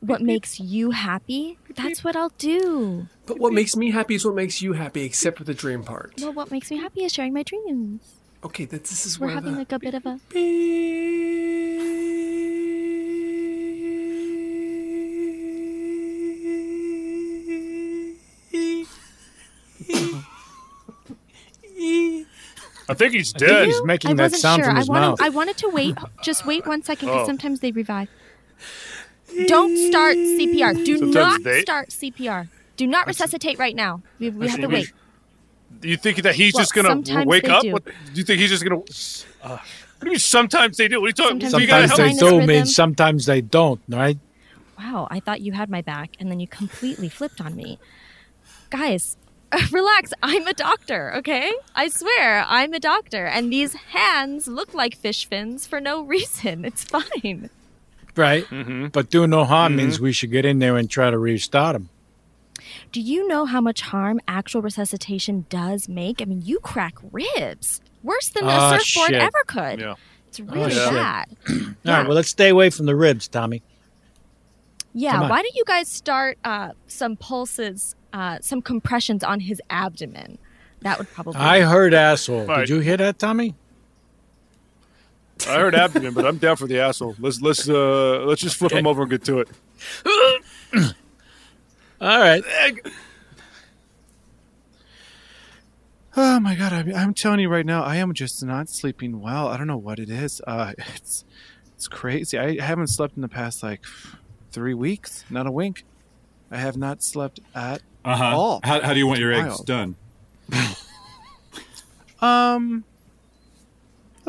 what 0.00 0.20
makes 0.22 0.58
you 0.60 0.90
happy, 0.92 1.58
that's 1.76 2.02
what 2.02 2.16
I'll 2.16 2.32
do. 2.38 3.06
But 3.26 3.38
what 3.38 3.52
makes 3.52 3.76
me 3.76 3.90
happy 3.90 4.14
is 4.14 4.24
what 4.24 4.34
makes 4.34 4.60
you 4.62 4.72
happy, 4.72 5.02
except 5.02 5.38
for 5.38 5.44
the 5.44 5.54
dream 5.54 5.82
part. 5.84 6.14
Well, 6.20 6.32
what 6.32 6.50
makes 6.50 6.70
me 6.70 6.78
happy 6.78 7.04
is 7.04 7.12
sharing 7.12 7.32
my 7.34 7.42
dreams. 7.42 8.00
Okay, 8.42 8.64
that 8.64 8.84
this 8.84 9.04
is 9.06 9.20
We're 9.20 9.26
where 9.26 9.34
having 9.36 9.52
the, 9.52 9.58
like 9.58 9.72
a 9.72 9.78
bit 9.78 9.94
of 9.94 10.06
a 10.06 10.18
I 22.88 22.94
think 22.94 23.12
he's 23.14 23.32
think 23.32 23.48
dead. 23.50 23.66
he's 23.66 23.82
making 23.84 24.12
I 24.12 24.14
that 24.14 24.22
wasn't 24.24 24.42
sound 24.42 24.60
sure. 24.60 24.66
from 24.66 24.76
I 24.76 24.80
his 24.80 24.88
wanted, 24.88 25.06
mouth. 25.08 25.20
I 25.22 25.28
wanted 25.28 25.56
to 25.58 25.68
wait. 25.68 25.96
Just 26.22 26.44
wait 26.44 26.66
one 26.66 26.82
second 26.82 27.08
because 27.08 27.22
Oh. 27.22 27.26
sometimes 27.26 27.60
they 27.60 27.70
revive. 27.70 28.08
Don't 29.46 29.76
start 29.90 30.16
CPR. 30.16 30.74
Do 30.84 30.98
Sometimes 30.98 31.14
not 31.14 31.42
they- 31.44 31.60
start 31.62 31.88
CPR. 31.90 32.48
Do 32.76 32.86
not 32.86 33.06
resuscitate 33.06 33.58
right 33.58 33.76
now. 33.76 34.02
We, 34.18 34.30
we 34.30 34.48
have 34.48 34.56
to 34.58 34.64
Actually, 34.64 34.74
wait. 34.80 34.92
Do 35.80 35.88
you 35.88 35.96
think 35.96 36.22
that 36.22 36.34
he's 36.34 36.54
Well, 36.54 36.62
just 36.62 36.74
gonna 36.74 36.88
sometimes 36.88 37.26
wake 37.26 37.44
they 37.44 37.50
up? 37.50 37.62
do. 37.62 37.72
What, 37.72 37.84
do 37.84 37.92
you 38.14 38.24
think 38.24 38.40
he's 38.40 38.50
just 38.50 38.64
gonna? 38.64 38.80
Uh, 39.42 39.58
what 39.58 39.60
do 40.00 40.06
you 40.06 40.10
mean? 40.12 40.18
Sometimes 40.18 40.76
they 40.78 40.88
do. 40.88 41.00
What 41.00 41.06
are 41.06 41.08
you 41.08 41.12
talking? 41.12 41.40
Sometimes 41.40 41.62
you 41.62 41.66
gotta 41.68 41.88
Sometimes 41.88 41.98
help 41.98 41.98
they 41.98 42.04
Minus 42.06 42.18
do 42.20 42.26
rhythm. 42.38 42.46
means 42.46 42.74
sometimes 42.74 43.26
they 43.26 43.40
don't, 43.42 43.80
right? 43.88 44.18
Wow, 44.78 45.08
I 45.10 45.20
thought 45.20 45.42
you 45.42 45.52
had 45.52 45.68
my 45.68 45.82
back, 45.82 46.10
and 46.18 46.30
then 46.30 46.40
you 46.40 46.48
completely 46.48 47.08
flipped 47.10 47.40
on 47.40 47.54
me. 47.54 47.78
Guys, 48.70 49.16
relax. 49.70 50.12
I'm 50.22 50.46
a 50.46 50.54
doctor, 50.54 51.12
okay? 51.16 51.52
I 51.74 51.88
swear, 51.88 52.44
I'm 52.48 52.72
a 52.72 52.80
doctor, 52.80 53.26
and 53.26 53.52
these 53.52 53.74
hands 53.74 54.48
look 54.48 54.72
like 54.72 54.96
fish 54.96 55.26
fins 55.26 55.66
for 55.66 55.80
no 55.80 56.02
reason. 56.14 56.64
It's 56.64 56.82
fine. 56.84 57.50
Right. 58.20 58.44
Mm-hmm. 58.44 58.88
But 58.88 59.10
doing 59.10 59.30
no 59.30 59.44
harm 59.44 59.76
means 59.76 59.98
we 60.00 60.12
should 60.12 60.30
get 60.30 60.44
in 60.44 60.58
there 60.58 60.76
and 60.76 60.88
try 60.90 61.10
to 61.10 61.18
restart 61.18 61.76
him. 61.76 61.88
Do 62.92 63.00
you 63.00 63.26
know 63.28 63.46
how 63.46 63.60
much 63.60 63.80
harm 63.80 64.20
actual 64.28 64.62
resuscitation 64.62 65.46
does 65.48 65.88
make? 65.88 66.20
I 66.20 66.24
mean, 66.26 66.42
you 66.42 66.58
crack 66.60 66.94
ribs 67.12 67.80
worse 68.02 68.28
than 68.28 68.44
a 68.44 68.48
Ah, 68.48 68.70
surfboard 68.78 69.10
shit. 69.10 69.22
ever 69.22 69.42
could. 69.46 69.80
Yeah. 69.80 69.94
It's 70.28 70.40
really 70.40 70.70
shit. 70.70 70.90
bad. 70.90 71.28
All 71.50 71.56
right. 71.86 72.06
Well, 72.06 72.14
let's 72.14 72.28
stay 72.28 72.48
away 72.50 72.70
from 72.70 72.86
the 72.86 72.94
ribs, 72.94 73.26
Tommy. 73.28 73.62
Yeah, 74.92 75.20
why 75.28 75.40
don't 75.42 75.54
you 75.54 75.64
guys 75.66 75.88
start 75.88 76.36
uh, 76.44 76.70
some 76.88 77.16
pulses, 77.16 77.94
uh, 78.12 78.38
some 78.40 78.60
compressions 78.60 79.22
on 79.22 79.40
his 79.40 79.62
abdomen? 79.70 80.38
That 80.80 80.98
would 80.98 81.08
probably. 81.10 81.36
I 81.40 81.60
heard 81.60 81.94
asshole. 81.94 82.46
Right. 82.46 82.60
Did 82.60 82.68
you 82.70 82.80
hear 82.80 82.96
that, 82.96 83.18
Tommy? 83.18 83.54
I 85.48 85.58
heard 85.58 85.74
abdomen, 85.74 86.14
but 86.14 86.26
I'm 86.26 86.38
down 86.38 86.56
for 86.56 86.66
the 86.66 86.80
asshole. 86.80 87.16
Let's 87.18 87.40
let's 87.40 87.68
uh 87.68 88.20
let's 88.24 88.40
just 88.40 88.56
flip 88.56 88.72
him 88.72 88.86
over 88.86 89.02
and 89.02 89.10
get 89.10 89.24
to 89.24 89.40
it. 89.40 89.48
All 92.00 92.18
right. 92.18 92.42
Oh 96.16 96.40
my 96.40 96.54
god, 96.56 96.72
I, 96.72 96.92
I'm 97.00 97.14
telling 97.14 97.40
you 97.40 97.48
right 97.48 97.64
now, 97.64 97.82
I 97.84 97.96
am 97.96 98.12
just 98.14 98.42
not 98.44 98.68
sleeping 98.68 99.20
well. 99.20 99.46
I 99.48 99.56
don't 99.56 99.66
know 99.68 99.76
what 99.76 99.98
it 99.98 100.10
is. 100.10 100.40
Uh, 100.46 100.72
it's 100.96 101.24
it's 101.76 101.88
crazy. 101.88 102.38
I 102.38 102.60
haven't 102.60 102.88
slept 102.88 103.16
in 103.16 103.22
the 103.22 103.28
past 103.28 103.62
like 103.62 103.80
three 104.50 104.74
weeks. 104.74 105.24
Not 105.30 105.46
a 105.46 105.50
wink. 105.52 105.84
I 106.50 106.58
have 106.58 106.76
not 106.76 107.02
slept 107.02 107.40
at 107.54 107.80
Uh-huh. 108.04 108.36
all. 108.36 108.60
How, 108.64 108.80
how 108.80 108.92
do 108.92 108.98
you 108.98 109.06
want 109.06 109.20
your 109.20 109.32
eggs 109.32 109.60
done? 109.60 109.94
Um, 112.20 112.84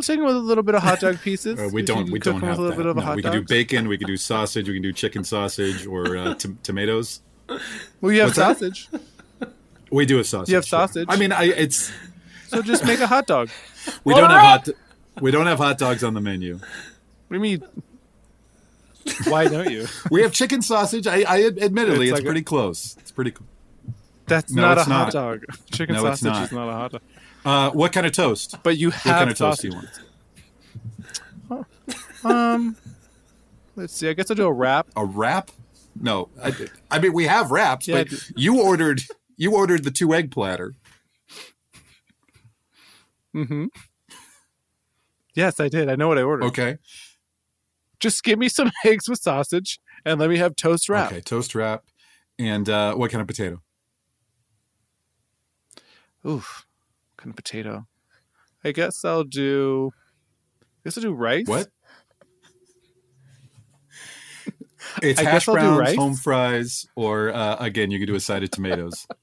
I'll 0.02 0.04
take 0.04 0.18
them 0.18 0.26
with 0.26 0.36
a 0.36 0.40
little 0.40 0.64
bit 0.64 0.74
of 0.74 0.82
hot 0.82 1.00
dog 1.00 1.20
pieces. 1.24 1.60
Uh, 1.60 1.70
we 1.72 1.84
don't. 1.84 2.10
We 2.10 2.18
don't 2.18 2.42
have 2.42 2.58
a 2.58 2.62
little 2.62 2.70
that. 2.72 2.78
bit 2.78 2.86
of 2.88 2.98
a 2.98 3.00
No, 3.00 3.06
hot 3.06 3.16
we 3.18 3.22
can 3.22 3.32
do 3.34 3.44
bacon. 3.44 3.88
We 3.88 3.98
can 4.00 4.08
do 4.08 4.18
sausage. 4.18 4.68
We 4.68 4.74
can 4.74 4.82
do 4.82 4.92
chicken 4.92 5.24
sausage 5.24 5.86
or 5.86 6.18
uh, 6.18 6.34
t- 6.36 6.56
tomatoes. 6.64 7.22
Well, 8.02 8.12
you 8.12 8.22
have 8.22 8.30
What's 8.30 8.38
that? 8.38 8.58
sausage, 8.58 8.90
We 9.92 10.06
do 10.08 10.18
have 10.18 10.26
sausage. 10.26 10.50
You 10.50 10.56
have 10.56 10.66
sure. 10.66 10.80
sausage. 10.80 11.06
I 11.10 11.18
mean, 11.18 11.32
I, 11.32 11.44
it's 11.46 11.92
so 12.48 12.62
just 12.64 12.84
make 12.86 13.00
a 13.00 13.06
hot 13.08 13.28
dog. 13.28 13.50
we 14.04 14.16
don't 14.16 14.30
have 14.32 14.42
hot. 14.42 14.70
We 15.22 15.30
don't 15.32 15.46
have 15.46 15.60
hot 15.60 15.78
dogs 15.78 16.04
on 16.04 16.14
the 16.16 16.22
menu. 16.22 16.56
What 16.56 16.62
do 17.30 17.36
you 17.36 17.40
mean? 17.42 17.64
Why 19.28 19.48
don't 19.48 19.70
you? 19.70 19.86
We 20.10 20.22
have 20.24 20.32
chicken 20.32 20.62
sausage. 20.62 21.06
I, 21.08 21.22
I 21.28 21.44
admittedly, 21.48 22.08
It's 22.08 22.12
it's, 22.12 22.12
like 22.14 22.22
a- 22.24 22.26
pretty 22.26 22.42
close. 22.44 22.96
It's 23.00 23.12
pretty. 23.12 23.32
cl- 23.32 23.48
That's 24.28 24.52
No, 24.52 24.62
not 24.64 24.78
a 24.78 24.84
hot 24.84 24.90
not. 24.90 25.12
dog. 25.14 25.44
Chicken 25.72 25.96
No, 25.96 26.04
sausage 26.04 26.24
not. 26.26 26.44
is 26.46 26.52
not 26.52 26.70
a 26.70 26.74
hot 26.74 26.92
dog. 26.94 27.02
Uh, 27.44 27.72
what 27.72 27.92
kind 27.92 28.06
of 28.06 28.12
toast? 28.12 28.58
But 28.64 28.78
you 28.78 28.92
have 28.92 29.06
What 29.06 29.20
kind 29.20 29.32
of 29.32 29.38
toast 29.38 29.62
do 29.62 29.70
you 29.70 29.74
want? 29.74 29.90
Um, 32.24 32.76
let's 33.76 33.94
see. 33.94 34.08
I 34.10 34.14
guess 34.14 34.30
I'll 34.30 34.36
do 34.36 34.46
a 34.46 34.54
wrap. 34.54 34.88
A 34.96 35.06
wrap? 35.06 35.50
No, 36.00 36.30
I, 36.42 36.54
I 36.90 37.00
mean 37.00 37.14
we 37.14 37.26
have 37.26 37.52
wraps, 37.52 37.88
Yeah, 37.88 38.04
but 38.04 38.14
you 38.36 38.62
ordered 38.62 39.02
you 39.36 39.56
ordered 39.56 39.84
the 39.84 39.92
two 39.92 40.14
egg 40.14 40.32
platter. 40.32 40.74
Mm-hmm. 43.36 43.66
Yes, 45.34 45.60
I 45.60 45.68
did. 45.68 45.90
I 45.90 45.96
know 45.96 46.08
what 46.08 46.18
I 46.18 46.24
ordered. 46.24 46.46
Okay. 46.46 46.78
Just 48.00 48.24
give 48.24 48.40
me 48.40 48.50
some 48.50 48.72
eggs 48.86 49.10
with 49.10 49.20
sausage 49.20 49.80
and 50.06 50.20
let 50.20 50.30
me 50.30 50.38
have 50.38 50.56
toast 50.56 50.90
wrap. 50.90 51.12
Okay, 51.12 51.22
toast 51.22 51.56
wrap, 51.56 51.84
and 52.40 52.70
uh, 52.70 52.96
what 52.96 53.12
kind 53.12 53.22
of 53.22 53.28
potato? 53.28 53.62
Oof. 56.26 56.66
Kind 57.22 57.30
of 57.30 57.36
potato? 57.36 57.86
I 58.64 58.72
guess 58.72 59.06
I'll 59.06 59.24
do. 59.24 59.92
I 60.62 60.66
guess 60.86 60.98
I'll 60.98 61.04
do 61.04 61.14
rice. 61.14 61.46
What? 61.48 61.68
It's 65.04 65.20
I 65.20 65.24
hash 65.26 65.46
guess 65.46 65.48
I'll 65.48 65.56
do 65.56 65.76
browns, 65.78 65.96
home 65.96 66.16
fries, 66.16 66.88
or 66.96 67.32
uh, 67.32 67.56
again, 67.60 67.92
you 67.92 68.00
could 68.00 68.08
do 68.08 68.16
a 68.16 68.20
side 68.20 68.44
of 68.44 68.50
tomatoes. 68.52 69.06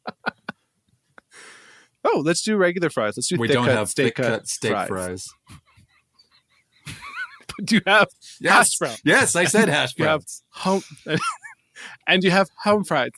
Oh, 2.05 2.23
let's 2.25 2.43
do 2.43 2.57
regular 2.57 2.91
fries. 2.91 3.15
Let's 3.17 3.27
do 3.29 3.37
we 3.37 3.49
don't 3.49 3.67
cut, 3.67 3.77
have 3.77 3.89
steak 3.89 4.15
cut, 4.15 4.25
cut 4.27 4.49
steak 4.49 4.71
fries. 4.71 4.89
fries. 4.89 5.29
do 7.65 7.75
you 7.75 7.81
have 7.87 8.09
Yes. 8.41 8.53
hash 8.55 8.77
browns? 8.79 9.01
Yes, 9.05 9.37
I 9.37 9.45
said 9.45 9.69
hash 9.69 9.95
browns. 9.95 10.43
home, 10.51 10.83
and 12.07 12.23
you 12.23 12.31
have 12.31 12.49
home 12.63 12.85
fries. 12.85 13.11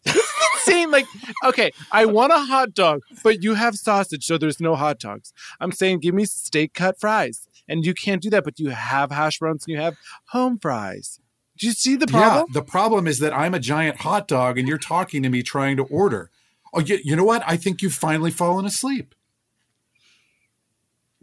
Saying 0.71 0.91
like, 0.91 1.07
okay, 1.45 1.73
I 1.93 2.07
want 2.07 2.33
a 2.33 2.39
hot 2.39 2.75
dog, 2.75 3.03
but 3.23 3.43
you 3.43 3.55
have 3.55 3.77
sausage, 3.77 4.25
so 4.25 4.39
there's 4.39 4.61
no 4.61 4.77
hot 4.77 4.99
dogs. 4.99 5.33
I'm 5.61 5.73
saying, 5.73 6.01
give 6.01 6.15
me 6.15 6.25
steak 6.25 6.75
cut 6.75 6.99
fries, 7.01 7.47
and 7.69 7.85
you 7.85 7.95
can't 7.95 8.23
do 8.23 8.31
that, 8.31 8.45
but 8.45 8.59
you 8.59 8.71
have 8.71 9.11
hash 9.11 9.39
browns 9.39 9.65
and 9.67 9.75
you 9.75 9.81
have 9.81 9.97
home 10.27 10.59
fries. 10.59 11.21
Do 11.59 11.67
you 11.67 11.73
see 11.73 11.97
the 11.97 12.07
problem? 12.07 12.47
Yeah, 12.49 12.61
the 12.61 12.65
problem 12.65 13.07
is 13.07 13.19
that 13.19 13.37
I'm 13.37 13.53
a 13.55 13.59
giant 13.59 13.99
hot 13.99 14.27
dog, 14.27 14.59
and 14.59 14.67
you're 14.67 14.79
talking 14.79 15.23
to 15.23 15.29
me 15.29 15.43
trying 15.43 15.77
to 15.77 15.85
order. 15.85 16.31
Oh, 16.73 16.81
you, 16.81 16.99
you 17.03 17.17
know 17.17 17.25
what? 17.25 17.43
I 17.47 17.57
think 17.57 17.83
you've 17.83 17.95
finally 17.95 18.31
fallen 18.31 18.65
asleep. 18.65 19.15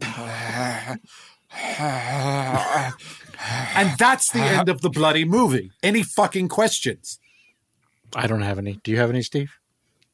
and 0.00 1.00
that's 3.98 4.30
the 4.30 4.40
end 4.40 4.68
of 4.68 4.80
the 4.80 4.90
bloody 4.90 5.24
movie. 5.24 5.72
Any 5.82 6.02
fucking 6.02 6.48
questions? 6.48 7.18
I 8.14 8.26
don't 8.26 8.42
have 8.42 8.58
any. 8.58 8.80
Do 8.82 8.90
you 8.90 8.98
have 8.98 9.10
any, 9.10 9.22
Steve? 9.22 9.52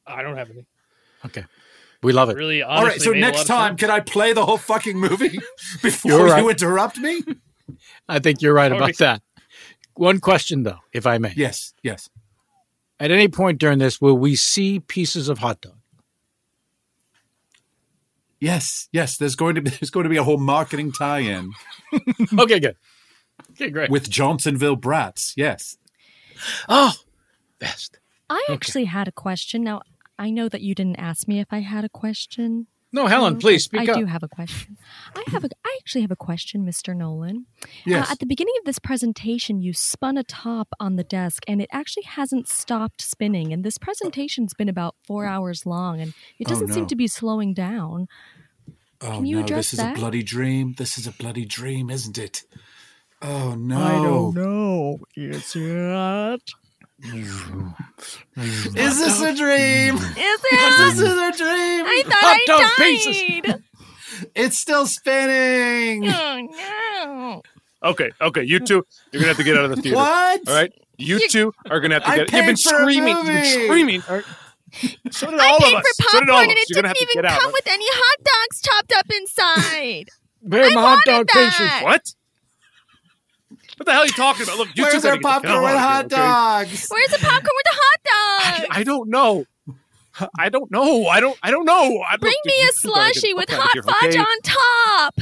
I 0.07 0.23
don't 0.23 0.37
have 0.37 0.51
any. 0.51 0.67
Okay. 1.27 1.45
We 2.03 2.13
love 2.13 2.29
it. 2.29 2.37
Really, 2.37 2.63
All 2.63 2.85
right, 2.85 3.01
so 3.01 3.13
made 3.13 3.23
a 3.23 3.27
lot 3.27 3.33
next 3.33 3.47
time, 3.47 3.77
can 3.77 3.91
I 3.91 4.01
play 4.01 4.35
the 4.35 4.45
whole 4.45 4.59
fucking 4.59 4.99
movie 4.99 5.39
before 5.83 6.11
You're 6.11 6.27
right. 6.27 6.43
you 6.43 6.51
interrupt 6.51 6.99
me? 6.99 7.23
I 8.07 8.19
think 8.19 8.43
you're 8.43 8.53
right 8.53 8.71
All 8.71 8.77
about 8.77 8.99
that. 8.99 9.23
One 9.95 10.21
question, 10.21 10.65
though, 10.65 10.81
if 10.93 11.07
I 11.07 11.17
may. 11.17 11.33
Yes, 11.35 11.73
yes. 11.83 12.11
At 13.01 13.11
any 13.11 13.29
point 13.29 13.59
during 13.59 13.79
this, 13.79 14.01
will 14.01 14.19
we 14.19 14.37
see 14.37 14.81
pieces 14.81 15.29
of 15.31 15.39
hot 15.39 15.63
dog? 15.63 15.77
Yes, 18.39 18.89
yes. 18.93 19.17
There's 19.17 19.37
going 19.37 19.55
to 19.55 19.63
be 19.63 19.71
there's 19.81 19.91
going 19.91 20.05
to 20.05 20.11
be 20.11 20.19
a 20.19 20.25
whole 20.25 20.39
marketing 20.39 20.93
tie-in 20.93 21.53
okay, 22.39 22.61
good. 22.61 22.77
Okay, 23.53 23.71
great. 23.71 23.91
with 23.91 24.11
Johnsonville 24.11 24.77
brats. 24.77 25.33
Yes. 25.37 25.77
Oh, 26.69 26.93
best. 27.69 27.99
I 28.31 28.43
actually 28.51 28.87
had 28.87 29.07
a 29.09 29.13
question. 29.13 29.63
Now, 29.65 29.83
I 30.19 30.31
know 30.31 30.49
that 30.49 30.61
you 30.63 30.75
didn't 30.75 30.97
ask 30.97 31.27
me 31.29 31.41
if 31.41 31.49
I 31.51 31.61
had 31.61 31.85
a 31.85 31.89
question. 31.89 32.67
No, 32.93 33.07
Helen, 33.09 33.35
Um, 33.35 33.39
please 33.41 33.65
speak 33.65 33.89
I 33.89 33.93
up. 33.93 33.99
do 33.99 34.07
have 34.07 34.23
a 34.23 34.29
question. 34.29 34.77
I 35.17 35.25
have 35.33 35.43
a. 35.45 35.49
I 35.65 35.77
actually 35.81 36.03
have 36.03 36.13
a 36.13 36.17
question, 36.29 36.65
Mr. 36.65 36.95
Nolan. 36.97 37.47
Yes. 37.85 38.09
Uh, 38.09 38.13
at 38.13 38.19
the 38.21 38.27
beginning 38.27 38.55
of 38.61 38.67
this 38.67 38.79
presentation, 38.79 39.61
you 39.61 39.73
spun 39.73 40.17
a 40.17 40.23
top 40.23 40.69
on 40.79 40.95
the 40.95 41.03
desk, 41.03 41.43
and 41.49 41.61
it 41.61 41.69
actually 41.73 42.05
hasn't 42.05 42.47
stopped 42.49 43.03
spinning. 43.03 43.53
And 43.53 43.65
this 43.65 43.79
presentation's 43.79 44.55
been 44.55 44.69
about 44.69 44.95
four 45.09 45.27
hours 45.27 45.67
long, 45.67 46.01
and 46.01 46.15
it 46.39 46.47
Oh, 46.47 46.51
doesn't 46.51 46.69
seem 46.73 46.85
no. 46.85 46.89
to 46.89 46.97
be 46.97 47.09
slowing 47.09 47.53
down. 47.53 48.07
Oh 49.01 49.17
Can 49.17 49.27
you 49.27 49.37
no, 49.39 49.43
address 49.43 49.71
this 49.71 49.73
is 49.75 49.79
that? 49.81 49.97
a 49.97 49.99
bloody 49.99 50.23
dream. 50.23 50.75
This 50.79 50.97
is 50.97 51.07
a 51.09 51.13
bloody 51.13 51.45
dream, 51.45 51.91
isn't 51.91 52.17
it? 52.17 52.45
Oh 53.21 53.55
no. 53.57 53.81
I 53.83 53.93
don't 54.07 54.35
know. 54.37 54.99
It's 55.17 55.57
not. 55.57 56.41
Is 57.03 58.99
this 58.99 59.21
a 59.21 59.35
dream? 59.35 59.97
Is 59.97 60.41
Is 60.53 60.99
this 60.99 61.01
a 61.01 61.33
dream? 61.37 61.85
I 61.87 62.03
thought 62.05 62.15
Hot 62.21 62.39
I 62.39 62.45
dog 62.47 62.61
died. 62.61 62.77
pieces. 62.79 64.31
It's 64.35 64.59
still 64.59 64.87
spinning. 64.87 66.07
Oh 66.09 67.43
no! 67.83 67.89
Okay, 67.91 68.11
okay, 68.21 68.43
you 68.45 68.61
two, 68.61 68.87
you're 69.13 69.21
gonna 69.21 69.29
have 69.29 69.37
to 69.39 69.43
get 69.45 69.57
out 69.57 69.65
of 69.67 69.71
the 69.77 69.83
theater. 69.83 69.97
What? 69.97 70.49
All 70.49 70.55
right, 70.55 70.73
you 70.97 71.21
two 71.29 71.53
are 71.69 71.81
gonna 71.81 71.95
have 71.95 72.05
to 72.05 72.09
I 72.11 72.17
get. 72.19 72.33
You've 72.33 72.47
been 72.47 72.57
paid 72.57 72.63
for 72.63 72.77
a 72.77 72.81
screaming. 72.83 73.17
You've 73.17 73.27
been 73.27 73.45
screaming. 73.67 74.03
All 74.09 74.15
right. 74.17 74.25
So 75.11 75.31
did 75.31 75.41
I 75.41 75.49
all 75.51 75.59
paid 75.61 75.75
of 75.75 75.81
us. 75.81 75.97
for 75.97 76.03
so 76.11 76.21
did 76.21 76.31
all 76.31 76.37
popcorn, 76.37 76.45
of 76.45 76.51
and 76.51 76.59
us. 76.59 76.63
it 76.63 76.71
You're 76.71 76.83
gonna 76.83 76.95
didn't 76.95 77.11
even 77.11 77.23
get 77.23 77.33
out. 77.33 77.41
come 77.41 77.53
with 77.53 77.67
any 77.67 77.85
hot 77.89 78.25
dogs 78.25 78.61
chopped 78.63 78.93
up 78.97 79.07
inside. 79.15 80.09
Where 80.41 80.65
I 80.65 80.75
my 80.75 80.81
hot 80.81 81.03
dog 81.05 81.27
that. 81.33 81.51
pieces? 81.51 81.83
What? 81.85 82.15
What 83.77 83.87
the 83.87 83.93
hell 83.93 84.03
are 84.03 84.07
you 84.07 84.13
talking 84.13 84.45
about? 84.45 84.59
Look, 84.59 84.69
you 84.77 84.85
Where's 84.85 85.03
two 85.03 85.09
our 85.09 85.17
the 85.17 85.21
popcorn 85.23 85.63
with 85.63 85.73
out 85.73 85.79
hot 85.79 86.05
of 86.07 86.13
here, 86.13 86.21
okay? 86.21 86.29
dogs? 86.71 86.87
Where's 86.91 87.11
the 87.11 87.19
popcorn 87.19 87.43
with 87.57 87.65
the 87.65 87.73
hot 87.75 88.61
dogs? 88.61 88.69
I 88.71 88.85
don't 88.85 89.09
know. 89.11 89.45
I 90.39 90.49
don't 90.49 90.71
know. 90.71 91.07
I 91.07 91.19
don't. 91.21 91.37
I 91.43 91.51
don't 91.51 91.65
know. 91.65 92.03
I, 92.09 92.17
Bring 92.19 92.33
look, 92.33 92.47
me 92.47 92.55
you 92.61 92.69
a 92.69 92.73
two 92.73 92.79
slushy 92.89 93.35
with 93.35 93.51
hot 93.51 93.71
here, 93.73 93.83
fudge 93.83 94.15
okay? 94.15 94.19
on 94.19 94.41
top. 94.43 95.15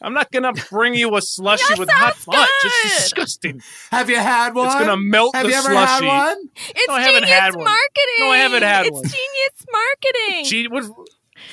I'm 0.00 0.14
not 0.14 0.30
gonna 0.30 0.52
bring 0.70 0.94
you 0.94 1.14
a 1.16 1.20
slushy 1.22 1.64
That 1.70 1.78
with 1.78 1.90
hot 1.90 2.14
sounds 2.16 2.24
fudge. 2.24 2.48
It's 2.64 3.02
disgusting. 3.02 3.60
Have 3.90 4.08
you 4.08 4.16
had 4.16 4.54
one? 4.54 4.66
It's 4.66 4.74
gonna 4.74 4.96
melt 4.96 5.34
Have 5.34 5.44
the 5.44 5.50
you 5.52 5.54
ever 5.58 5.68
slushy. 5.70 6.04
had 6.06 6.26
one? 6.28 6.48
It's 6.68 6.88
No, 6.88 6.94
I 6.94 7.00
haven't 7.02 7.22
genius 7.22 7.30
had 7.40 7.54
one. 7.56 7.64
marketing. 7.64 8.20
No, 8.20 8.30
I 8.30 8.36
haven't 8.38 8.62
had 8.62 8.86
it's 8.86 8.94
one. 8.94 9.04
It's 9.04 9.14
genius 9.14 9.66
marketing. 9.72 10.44
Gee, 10.44 10.68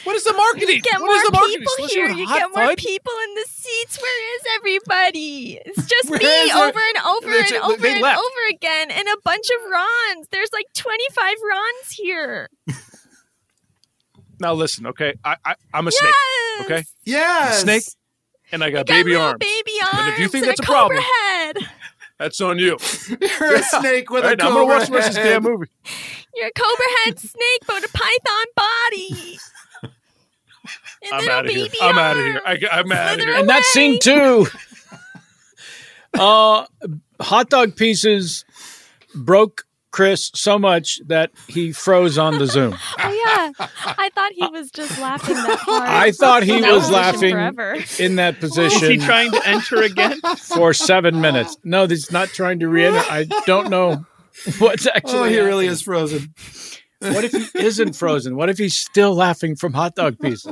what, 0.04 0.06
what 0.08 0.16
is 0.16 0.24
the 0.24 0.34
marketing? 0.34 0.76
You 0.76 0.82
get 0.82 1.00
what 1.00 1.08
more 1.08 1.16
is 1.16 1.24
the 1.24 1.32
marketing? 1.32 1.60
people 1.60 1.74
Slushy 1.78 1.96
here. 1.96 2.10
You 2.10 2.28
get 2.28 2.50
more 2.56 2.66
fudge? 2.68 2.78
people 2.80 3.14
in 3.26 3.36
the 3.36 3.46
seats. 3.50 4.02
Where 4.02 4.36
is 4.36 4.41
everybody? 4.58 5.60
It's 5.66 5.86
just 5.88 6.10
me 6.12 6.18
is 6.18 6.52
over 6.56 6.80
and 6.80 7.06
over 7.08 7.30
They- 7.30 7.39
and 7.39 7.48
they 7.50 7.60
over 7.60 7.88
and 7.88 8.02
left. 8.02 8.20
over 8.20 8.41
again, 8.52 8.91
and 8.91 9.08
a 9.08 9.18
bunch 9.24 9.48
of 9.50 9.72
Rons. 9.72 10.28
There's 10.32 10.52
like 10.54 10.66
25 10.76 11.36
Rons 11.50 11.91
here. 11.91 12.50
Now 14.39 14.54
listen, 14.54 14.88
okay. 14.88 15.14
I, 15.24 15.38
I 15.46 15.56
I'm 15.74 15.88
a 15.88 15.91
snake. 15.91 16.14
Okay. 16.62 16.84
Yes. 17.06 17.62
Snake. 17.62 17.84
And 18.52 18.64
I 18.64 18.72
got, 18.72 18.86
Got 18.86 18.94
baby 18.94 19.12
little 19.12 19.28
arms. 19.28 19.38
baby 19.39 19.72
arms. 19.82 20.00
And 20.00 20.14
if 20.14 20.20
you 20.20 20.28
think 20.28 20.46
that's 20.46 20.60
a 20.60 20.64
a 20.64 20.66
problem, 20.66 21.02
head. 21.02 21.58
That's 22.20 22.39
on 22.41 22.60
you. 22.60 22.78
You're 23.39 23.56
a 23.56 23.64
snake 23.64 24.10
with 24.10 24.24
a 24.24 24.28
Right, 24.28 24.38
now 24.38 24.48
I'm 24.48 24.54
gonna 24.54 24.66
cobra 24.66 24.78
watch 24.78 24.88
the 24.88 24.94
rest 24.94 25.10
of 25.10 25.16
this 25.16 25.24
damn 25.24 25.44
movie. 25.44 25.66
You're 26.36 26.48
a 26.48 26.52
cobra 26.52 26.86
head 27.06 27.20
snake, 27.20 27.62
but 27.68 27.84
a 27.84 27.89
python 27.89 28.46
body. 28.56 29.39
I'm 31.12 31.30
out 31.30 31.45
of 31.45 31.51
here. 31.51 31.68
I'm 31.82 31.97
out 31.97 32.18
of 32.18 32.24
here. 32.24 32.41
I, 32.45 32.60
I'm 32.72 32.91
out 32.91 33.14
of 33.16 33.20
here. 33.20 33.36
And 33.36 33.49
that 33.49 33.64
scene 33.64 33.99
too. 33.99 34.47
uh, 36.14 36.66
hot 37.20 37.49
dog 37.49 37.76
pieces 37.76 38.45
broke 39.16 39.66
Chris 39.91 40.32
so 40.34 40.58
much 40.58 40.99
that 41.06 41.32
he 41.47 41.72
froze 41.72 42.18
on 42.18 42.39
the 42.39 42.47
Zoom. 42.47 42.76
Oh 43.06 43.26
yeah, 43.26 43.68
I 43.86 44.10
thought 44.16 44.32
he 44.34 44.47
was 44.47 44.70
just 44.72 44.99
laughing 44.99 45.36
that 45.36 45.60
hard. 45.62 45.89
I 45.89 46.12
thought 46.12 46.43
he 46.43 46.62
that 46.62 46.72
was 46.72 46.89
laughing 46.89 47.32
forever. 47.34 47.78
in 47.99 48.16
that 48.18 48.39
position. 48.39 48.84
Is 48.84 48.89
he 48.89 48.97
trying 48.97 49.32
to 49.32 49.41
enter 49.47 49.82
again? 49.82 50.20
for 50.38 50.74
seven 50.74 51.22
minutes? 51.22 51.58
No, 51.64 51.86
he's 51.88 52.12
not 52.12 52.30
trying 52.30 52.60
to 52.60 52.68
re-enter. 52.68 52.99
I 53.10 53.26
don't 53.45 53.70
know 53.70 54.06
what's 54.60 54.88
actually. 54.88 55.20
Oh, 55.20 55.24
he 55.24 55.39
really 55.39 55.66
happening. 55.66 55.70
is 55.72 55.82
frozen. 55.82 56.34
What 56.99 57.24
if 57.26 57.32
he 57.32 57.60
isn't 57.60 57.95
frozen? 57.95 58.36
What 58.36 58.49
if 58.49 58.58
he's 58.58 58.78
still 58.78 59.14
laughing 59.16 59.56
from 59.56 59.74
hot 59.74 59.95
dog 59.95 60.20
pieces? 60.20 60.51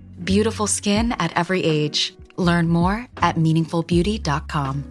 Beautiful 0.23 0.67
skin 0.67 1.13
at 1.13 1.35
every 1.35 1.63
age. 1.63 2.13
Learn 2.37 2.67
more 2.69 3.07
at 3.17 3.35
meaningfulbeauty.com. 3.35 4.90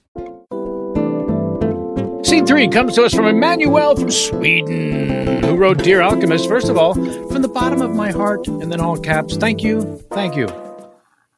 Scene 2.23 2.45
three 2.45 2.67
comes 2.67 2.95
to 2.95 3.03
us 3.03 3.13
from 3.13 3.25
Emmanuel 3.25 3.95
from 3.95 4.11
Sweden, 4.11 5.43
who 5.43 5.55
wrote 5.55 5.83
Dear 5.83 6.01
Alchemist. 6.01 6.47
First 6.47 6.69
of 6.69 6.77
all, 6.77 6.93
from 6.93 7.41
the 7.41 7.49
bottom 7.49 7.81
of 7.81 7.91
my 7.91 8.11
heart, 8.11 8.47
and 8.47 8.71
then 8.71 8.79
all 8.79 8.97
caps, 8.97 9.35
thank 9.37 9.63
you, 9.63 10.01
thank 10.11 10.35
you. 10.35 10.47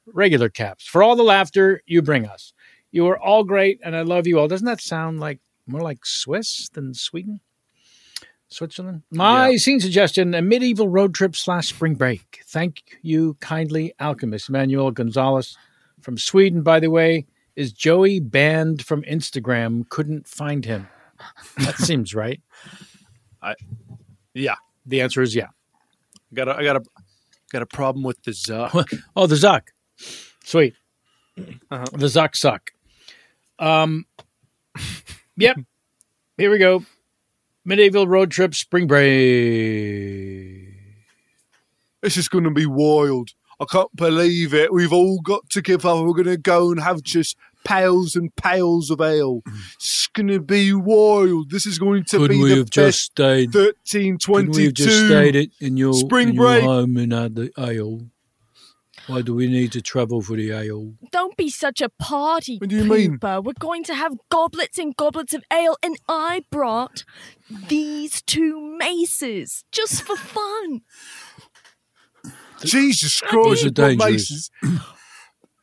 Regular 0.06 0.50
caps, 0.50 0.86
for 0.86 1.02
all 1.02 1.16
the 1.16 1.24
laughter 1.24 1.82
you 1.86 2.02
bring 2.02 2.28
us. 2.28 2.54
You 2.92 3.08
are 3.08 3.18
all 3.18 3.44
great, 3.44 3.80
and 3.84 3.96
I 3.96 4.02
love 4.02 4.28
you 4.28 4.40
all. 4.40 4.48
Doesn't 4.48 4.68
that 4.68 4.82
sound 4.82 5.20
like 5.20 5.40
more 5.66 5.82
like 5.82 6.06
Swiss 6.06 6.70
than 6.70 6.94
Sweden? 6.94 7.40
Switzerland? 8.50 9.02
My 9.10 9.56
scene 9.56 9.80
suggestion 9.80 10.36
a 10.36 10.42
medieval 10.44 10.88
road 10.88 11.16
trip 11.16 11.36
slash 11.36 11.70
spring 11.70 11.96
break. 11.96 12.42
Thank 12.46 13.00
you 13.02 13.36
kindly, 13.40 13.94
Alchemist. 14.00 14.50
Emmanuel 14.50 14.92
Gonzalez 14.92 15.58
from 16.02 16.20
Sweden, 16.20 16.62
by 16.62 16.80
the 16.80 16.92
way. 16.92 17.26
Is 17.56 17.72
Joey 17.72 18.20
banned 18.20 18.84
from 18.84 19.04
Instagram? 19.04 19.88
Couldn't 19.89 20.28
find 20.28 20.66
him. 20.66 20.88
That 21.58 21.76
seems 21.78 22.16
right. 22.16 22.41
I, 23.41 23.56
yeah. 24.34 24.56
The 24.86 25.01
answer 25.01 25.22
is 25.22 25.36
yeah. 25.36 25.47
I 26.32 26.36
got 26.36 26.47
a, 26.47 26.56
I 26.56 26.64
got 26.64 26.76
a, 26.78 26.82
got 27.51 27.62
a 27.62 27.68
problem 27.68 28.04
with 28.04 28.22
the 28.24 28.32
Zuck. 28.32 29.01
oh, 29.16 29.28
the 29.28 29.36
Zuck. 29.36 29.68
Sweet. 30.43 30.74
Uh-huh. 31.38 31.86
The 31.91 32.08
Zuck 32.08 32.36
suck. 32.36 32.72
Um, 33.60 34.06
yep. 35.38 35.58
Here 36.38 36.51
we 36.51 36.58
go. 36.58 36.84
Medieval 37.66 38.08
road 38.08 38.32
trip, 38.32 38.56
spring 38.56 38.88
break. 38.88 39.12
This 42.01 42.18
is 42.18 42.28
going 42.28 42.43
to 42.43 42.51
be 42.51 42.66
wild. 42.66 43.30
I 43.60 43.66
can't 43.66 43.95
believe 43.95 44.54
it. 44.54 44.74
We've 44.74 44.93
all 44.93 45.22
got 45.22 45.49
to 45.51 45.62
give 45.62 45.86
up. 45.86 46.06
We're 46.06 46.14
going 46.14 46.26
to 46.26 46.38
go 46.38 46.72
and 46.72 46.80
have 46.80 47.04
just 47.04 47.38
pails 47.64 48.16
and 48.16 48.36
pails 48.36 48.89
of 48.89 48.99
ale. 49.01 49.41
Mm. 49.41 49.74
It's 49.76 50.08
going 50.08 50.28
to 50.28 50.39
be 50.39 50.74
wild. 50.74 51.49
This 51.49 51.66
is 51.66 51.80
going 51.80 52.04
to 52.06 52.18
Couldn't 52.18 52.38
be 52.38 52.43
we 52.43 52.49
the 52.49 52.56
have 52.58 52.66
best 52.66 52.74
just 52.74 53.01
stayed? 53.06 53.51
Couldn't 53.51 53.78
1322 53.91 54.58
we 54.58 54.66
have 54.66 54.74
just 54.74 55.06
stayed 55.06 55.36
it 55.36 55.51
in 55.60 55.78
your, 55.78 55.93
spring 55.93 56.30
in 56.30 56.36
your 56.36 56.43
break. 56.45 56.64
home 56.64 56.97
and 56.97 57.14
had 57.14 57.36
the 57.36 57.51
ale? 57.58 58.01
Why 59.08 59.22
do 59.22 59.34
we 59.36 59.47
need 59.47 59.74
to 59.74 59.82
travel 59.82 60.22
for 60.22 60.38
the 60.38 60.51
ale? 60.51 60.93
Don't 61.12 61.36
be 61.36 61.49
such 61.49 61.82
a 61.82 61.89
party 61.89 62.58
What 62.58 62.70
do 62.70 62.78
you 62.78 62.86
mean? 62.86 63.18
pooper. 63.18 63.43
We're 63.43 63.51
going 63.60 63.84
to 63.86 63.93
have 63.95 64.14
goblets 64.30 64.78
and 64.78 64.95
goblets 64.95 65.34
of 65.34 65.43
ale, 65.51 65.76
and 65.84 65.97
I 66.08 66.43
brought 66.49 67.04
these 67.68 68.22
two 68.22 68.62
maces 68.78 69.66
just 69.74 70.04
for 70.04 70.16
fun. 70.16 70.82
Jesus 72.66 73.20
These 73.22 73.30
Christ, 73.30 73.64
are 73.64 73.68
what 73.68 73.74
dangerous. 73.76 73.99
maces? 74.11 74.51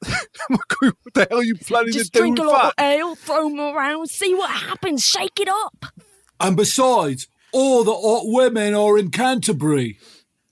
what 0.48 0.94
the 1.14 1.26
hell 1.28 1.40
are 1.40 1.42
you 1.44 1.56
planning 1.56 1.92
Just 1.92 2.12
to 2.14 2.20
do 2.20 2.26
Just 2.28 2.36
drink 2.36 2.38
a 2.38 2.42
lot 2.42 2.74
that? 2.76 2.82
of 2.82 2.98
ale, 3.00 3.14
throw 3.14 3.48
them 3.50 3.60
around, 3.60 4.08
see 4.08 4.34
what 4.34 4.50
happens, 4.50 5.02
shake 5.02 5.38
it 5.38 5.48
up. 5.48 5.86
And 6.40 6.56
besides, 6.56 7.28
all 7.52 7.84
the 7.84 7.92
hot 7.92 8.22
women 8.24 8.74
are 8.74 8.96
in 8.98 9.10
Canterbury. 9.10 9.98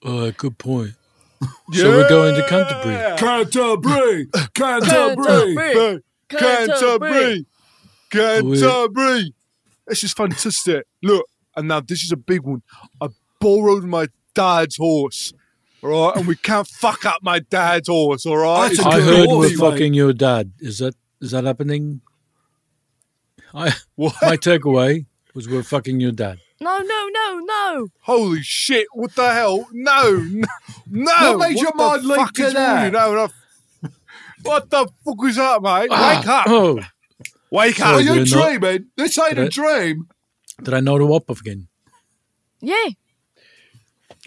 Uh, 0.04 0.32
good 0.36 0.58
point. 0.58 0.92
So 1.72 1.90
we're 1.90 2.08
going 2.08 2.34
to 2.34 2.42
Canterbury. 2.48 3.16
Canterbury! 3.18 4.26
Canterbury! 4.54 6.02
Canterbury! 6.30 7.46
Canterbury! 8.10 9.34
This 9.86 10.02
is 10.02 10.12
fantastic. 10.14 10.84
Look, 11.02 11.26
and 11.56 11.68
now 11.68 11.80
this 11.80 12.02
is 12.02 12.10
a 12.10 12.16
big 12.16 12.42
one. 12.42 12.62
I 13.00 13.08
borrowed 13.40 13.84
my 13.84 14.08
dad's 14.34 14.76
horse. 14.76 15.32
All 15.82 15.90
right, 16.08 16.16
and 16.16 16.26
we 16.26 16.34
can't 16.36 16.66
fuck 16.66 17.04
up 17.04 17.22
my 17.22 17.38
dad's 17.38 17.88
horse. 17.88 18.26
All 18.26 18.36
right, 18.36 18.70
It's 18.70 18.80
I 18.80 18.98
a 18.98 19.00
heard 19.00 19.04
good 19.04 19.28
we're 19.28 19.34
horse, 19.34 19.50
mate. 19.50 19.58
fucking 19.58 19.94
your 19.94 20.12
dad. 20.12 20.52
Is 20.58 20.78
that 20.78 20.94
is 21.20 21.30
that 21.30 21.44
happening? 21.44 22.00
I 23.54 23.74
my 23.96 24.36
takeaway 24.36 25.06
was 25.34 25.48
we're 25.48 25.62
fucking 25.62 26.00
your 26.00 26.12
dad. 26.12 26.38
No, 26.60 26.78
no, 26.78 27.08
no, 27.12 27.38
no. 27.38 27.86
Holy 28.00 28.42
shit! 28.42 28.86
What 28.92 29.14
the 29.14 29.32
hell? 29.32 29.68
No, 29.72 30.10
no, 30.16 30.44
no! 30.90 31.36
What 31.38 31.48
made 31.48 31.58
your 31.60 31.74
mind 31.74 32.04
leap 32.04 32.16
fuck 32.16 32.32
to 32.34 32.42
is 32.46 32.54
wrong 32.54 32.74
with 32.76 32.84
you? 32.86 32.90
that? 32.90 32.92
No, 32.92 33.14
no. 33.14 33.90
What 34.42 34.70
the 34.70 34.88
fuck 35.04 35.20
was 35.22 35.36
that, 35.36 35.62
mate? 35.62 35.88
Ah, 35.90 36.16
Wake 36.18 36.26
up! 36.28 36.44
Oh, 36.48 36.80
Wake 37.50 37.76
Sorry, 37.76 37.90
up! 37.92 37.96
Are 37.98 38.00
you 38.02 38.24
did 38.24 38.34
not- 38.34 38.58
dreaming? 38.60 38.86
This 38.96 39.18
ain't 39.18 39.30
Did 39.36 39.38
I- 39.38 39.46
a 39.46 39.48
dream. 39.48 40.08
did 40.62 40.74
I 40.74 40.80
know 40.80 40.98
the 40.98 41.06
wop 41.06 41.30
off 41.30 41.40
again? 41.40 41.68
Yeah. 42.60 42.88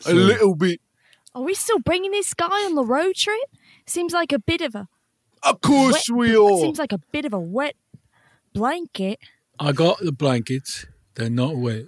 A 0.05 0.13
little 0.13 0.55
bit. 0.55 0.80
Are 1.33 1.41
we 1.41 1.53
still 1.53 1.79
bringing 1.79 2.11
this 2.11 2.33
guy 2.33 2.65
on 2.65 2.75
the 2.75 2.83
road 2.85 3.15
trip? 3.15 3.39
Seems 3.85 4.13
like 4.13 4.31
a 4.31 4.39
bit 4.39 4.61
of 4.61 4.75
a. 4.75 4.87
Of 5.43 5.61
course 5.61 6.09
wet- 6.09 6.17
we 6.17 6.35
are. 6.35 6.59
Seems 6.59 6.77
like 6.79 6.91
a 6.91 6.99
bit 7.11 7.25
of 7.25 7.33
a 7.33 7.39
wet 7.39 7.75
blanket. 8.53 9.19
I 9.59 9.71
got 9.71 9.99
the 9.99 10.11
blankets. 10.11 10.85
They're 11.15 11.29
not 11.29 11.55
wet. 11.55 11.85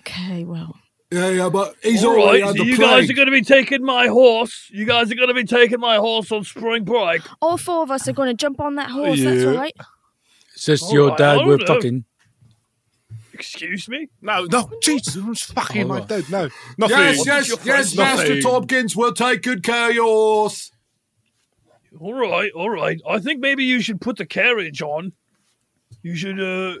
Okay, 0.00 0.44
well. 0.44 0.76
Yeah, 1.10 1.28
yeah, 1.30 1.48
but 1.48 1.74
he's 1.82 2.04
all 2.04 2.16
right. 2.16 2.42
had 2.42 2.56
so 2.56 2.62
the 2.62 2.68
you 2.68 2.76
plague. 2.76 2.88
guys 2.88 3.10
are 3.10 3.14
going 3.14 3.26
to 3.28 3.32
be 3.32 3.42
taking 3.42 3.82
my 3.82 4.08
horse. 4.08 4.68
You 4.70 4.84
guys 4.84 5.10
are 5.10 5.14
going 5.14 5.28
to 5.28 5.34
be 5.34 5.44
taking 5.44 5.80
my 5.80 5.96
horse 5.96 6.30
on 6.30 6.44
spring 6.44 6.84
break. 6.84 7.22
All 7.40 7.56
four 7.56 7.82
of 7.82 7.90
us 7.90 8.06
are 8.08 8.12
going 8.12 8.28
to 8.28 8.34
jump 8.34 8.60
on 8.60 8.74
that 8.74 8.90
horse. 8.90 9.22
That's 9.22 9.40
Yeah. 9.42 9.48
all 9.48 9.56
right. 9.56 9.74
Is 10.54 10.66
this 10.66 10.82
All 10.82 10.92
your 10.92 11.02
oh, 11.04 11.08
right, 11.10 11.18
dad? 11.18 11.34
don't 11.36 11.46
We're 11.46 11.56
know. 11.56 11.66
fucking. 11.66 12.04
Excuse 13.38 13.88
me? 13.88 14.08
No, 14.20 14.44
no, 14.50 14.68
Jesus, 14.82 15.14
I'm 15.14 15.32
just 15.34 15.52
fucking 15.52 15.82
All 15.82 15.88
my 15.88 15.98
right. 16.00 16.08
dad. 16.08 16.24
No, 16.30 16.48
nothing. 16.76 16.98
Yes, 16.98 17.24
yes, 17.26 17.56
yes, 17.64 17.96
Master 17.96 18.40
Tompkins 18.40 18.96
will 18.96 19.12
take 19.12 19.42
good 19.42 19.62
care 19.62 19.90
of 19.90 19.94
yours. 19.94 20.72
All 22.00 22.14
right, 22.14 22.50
all 22.52 22.70
right. 22.70 23.00
I 23.08 23.18
think 23.20 23.40
maybe 23.40 23.64
you 23.64 23.80
should 23.80 24.00
put 24.00 24.16
the 24.18 24.26
carriage 24.26 24.82
on. 24.82 25.12
You 26.02 26.14
should. 26.14 26.40
uh 26.40 26.78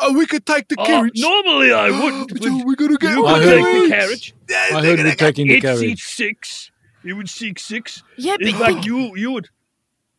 Oh, 0.00 0.12
we 0.12 0.26
could 0.26 0.46
take 0.46 0.68
the 0.68 0.80
uh, 0.80 0.86
carriage. 0.86 1.14
normally 1.20 1.72
I 1.72 1.90
wouldn't. 1.90 2.28
but 2.40 2.64
we're 2.64 2.74
gonna 2.76 2.96
get 2.98 3.10
you 3.12 3.26
I 3.26 3.38
could 3.38 3.48
heard- 3.48 3.64
take 3.64 3.82
the 3.82 3.88
carriage. 3.96 4.34
I 4.50 4.82
heard 4.82 4.98
we're 5.00 5.14
taking 5.14 5.48
the 5.48 5.60
carriage. 5.60 5.82
it 5.82 5.82
carriage. 5.82 6.02
seats 6.02 6.14
six. 6.14 6.70
You 7.04 7.16
would 7.16 7.28
seat 7.28 7.58
six. 7.58 8.02
Yeah, 8.16 8.36
In 8.40 8.56
but- 8.58 8.72
fact, 8.74 8.86
you 8.86 9.14
you 9.16 9.32
would. 9.32 9.48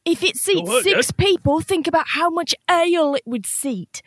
If 0.05 0.23
it 0.23 0.37
seats 0.37 0.67
ahead, 0.67 0.83
six 0.83 0.95
yes. 0.95 1.11
people, 1.11 1.59
think 1.61 1.87
about 1.87 2.05
how 2.09 2.29
much 2.29 2.55
ale 2.69 3.15
it 3.15 3.23
would 3.25 3.45
seat. 3.45 4.01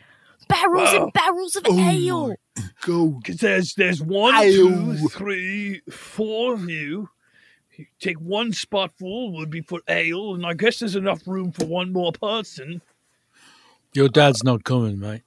Barrels 0.47 0.93
Wow. 0.93 1.03
and 1.03 1.13
barrels 1.13 1.55
of 1.55 1.63
Oh 1.67 1.79
ale. 1.79 2.35
Go. 2.81 3.07
Because 3.09 3.37
there's 3.37 3.73
there's 3.75 4.01
one, 4.01 4.35
Ale. 4.35 4.51
two, 4.51 5.07
three, 5.09 5.81
four 5.89 6.53
of 6.53 6.69
you. 6.69 7.09
You 7.77 7.85
Take 7.99 8.19
one 8.19 8.51
spot 8.53 8.91
full 8.99 9.33
would 9.33 9.49
be 9.49 9.61
for 9.61 9.81
ale, 9.87 10.35
and 10.35 10.45
I 10.45 10.53
guess 10.53 10.79
there's 10.79 10.95
enough 10.95 11.27
room 11.27 11.51
for 11.51 11.65
one 11.65 11.91
more 11.91 12.11
person. 12.11 12.81
Your 13.93 14.09
dad's 14.09 14.43
not 14.43 14.63
coming, 14.63 14.99
mate. 14.99 15.23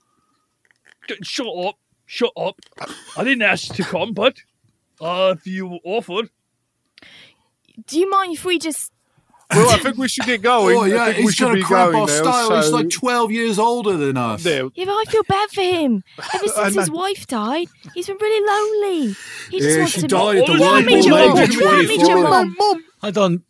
Shut 1.23 1.47
up, 1.47 1.77
shut 2.05 2.33
up. 2.37 2.59
I 3.17 3.25
didn't 3.25 3.43
ask 3.43 3.75
to 3.75 3.83
come, 3.85 4.13
but 4.13 4.37
uh, 5.01 5.35
if 5.39 5.47
you 5.47 5.79
offered, 5.85 6.31
Do 7.87 7.99
you 7.99 8.09
mind 8.11 8.35
if 8.35 8.45
we 8.45 8.59
just 8.59 8.93
Well, 9.51 9.71
I 9.71 9.79
think 9.79 9.97
we 9.97 10.09
should 10.09 10.27
get 10.27 10.41
oh, 10.41 10.43
going. 10.43 10.77
Oh, 10.77 10.81
I 10.83 10.87
yeah, 10.89 11.05
think 11.07 11.17
we 11.19 11.23
he's 11.25 11.35
should 11.35 11.45
going 11.45 11.55
be 11.57 11.61
to 11.63 11.67
cramp 11.67 11.93
going 11.93 12.01
our 12.03 12.07
now. 12.09 12.23
style. 12.49 12.57
He's 12.63 12.71
like 12.73 12.91
12 12.91 13.31
years 13.31 13.59
older 13.59 13.97
than 13.97 14.17
us. 14.17 14.43
There. 14.43 14.69
Yeah, 14.75 14.85
but 14.87 14.93
I 14.93 15.05
feel 15.09 15.23
bad 15.29 15.51
for 15.51 15.61
him. 15.63 16.03
Ever 16.35 16.49
since 16.55 16.75
his 16.75 16.91
wife 16.91 17.27
died, 17.29 17.69
he's 17.95 18.07
been 18.09 18.17
really 18.21 18.47
lonely. 18.47 19.15
He 19.51 19.61
just 19.61 19.71
Yeah, 19.71 19.79
wants 19.79 19.93
she 19.95 20.01
to 20.01 20.09
died 20.09 20.37
at 20.39 20.47
the 20.47 20.59
Go 20.59 20.65
right 20.65 20.79
and 20.79 20.87
meet 20.87 20.97
old 20.97 21.05
your 21.07 21.19
age 21.19 21.29
mum. 21.29 21.39
of 21.43 21.59
Go 21.61 21.79
and 21.79 21.89
meet 21.89 22.01
your 22.01 22.09
24. 22.09 22.31
mum. 22.31 22.57
Mum, 22.59 22.85
I 23.03 23.11
don't. 23.13 23.43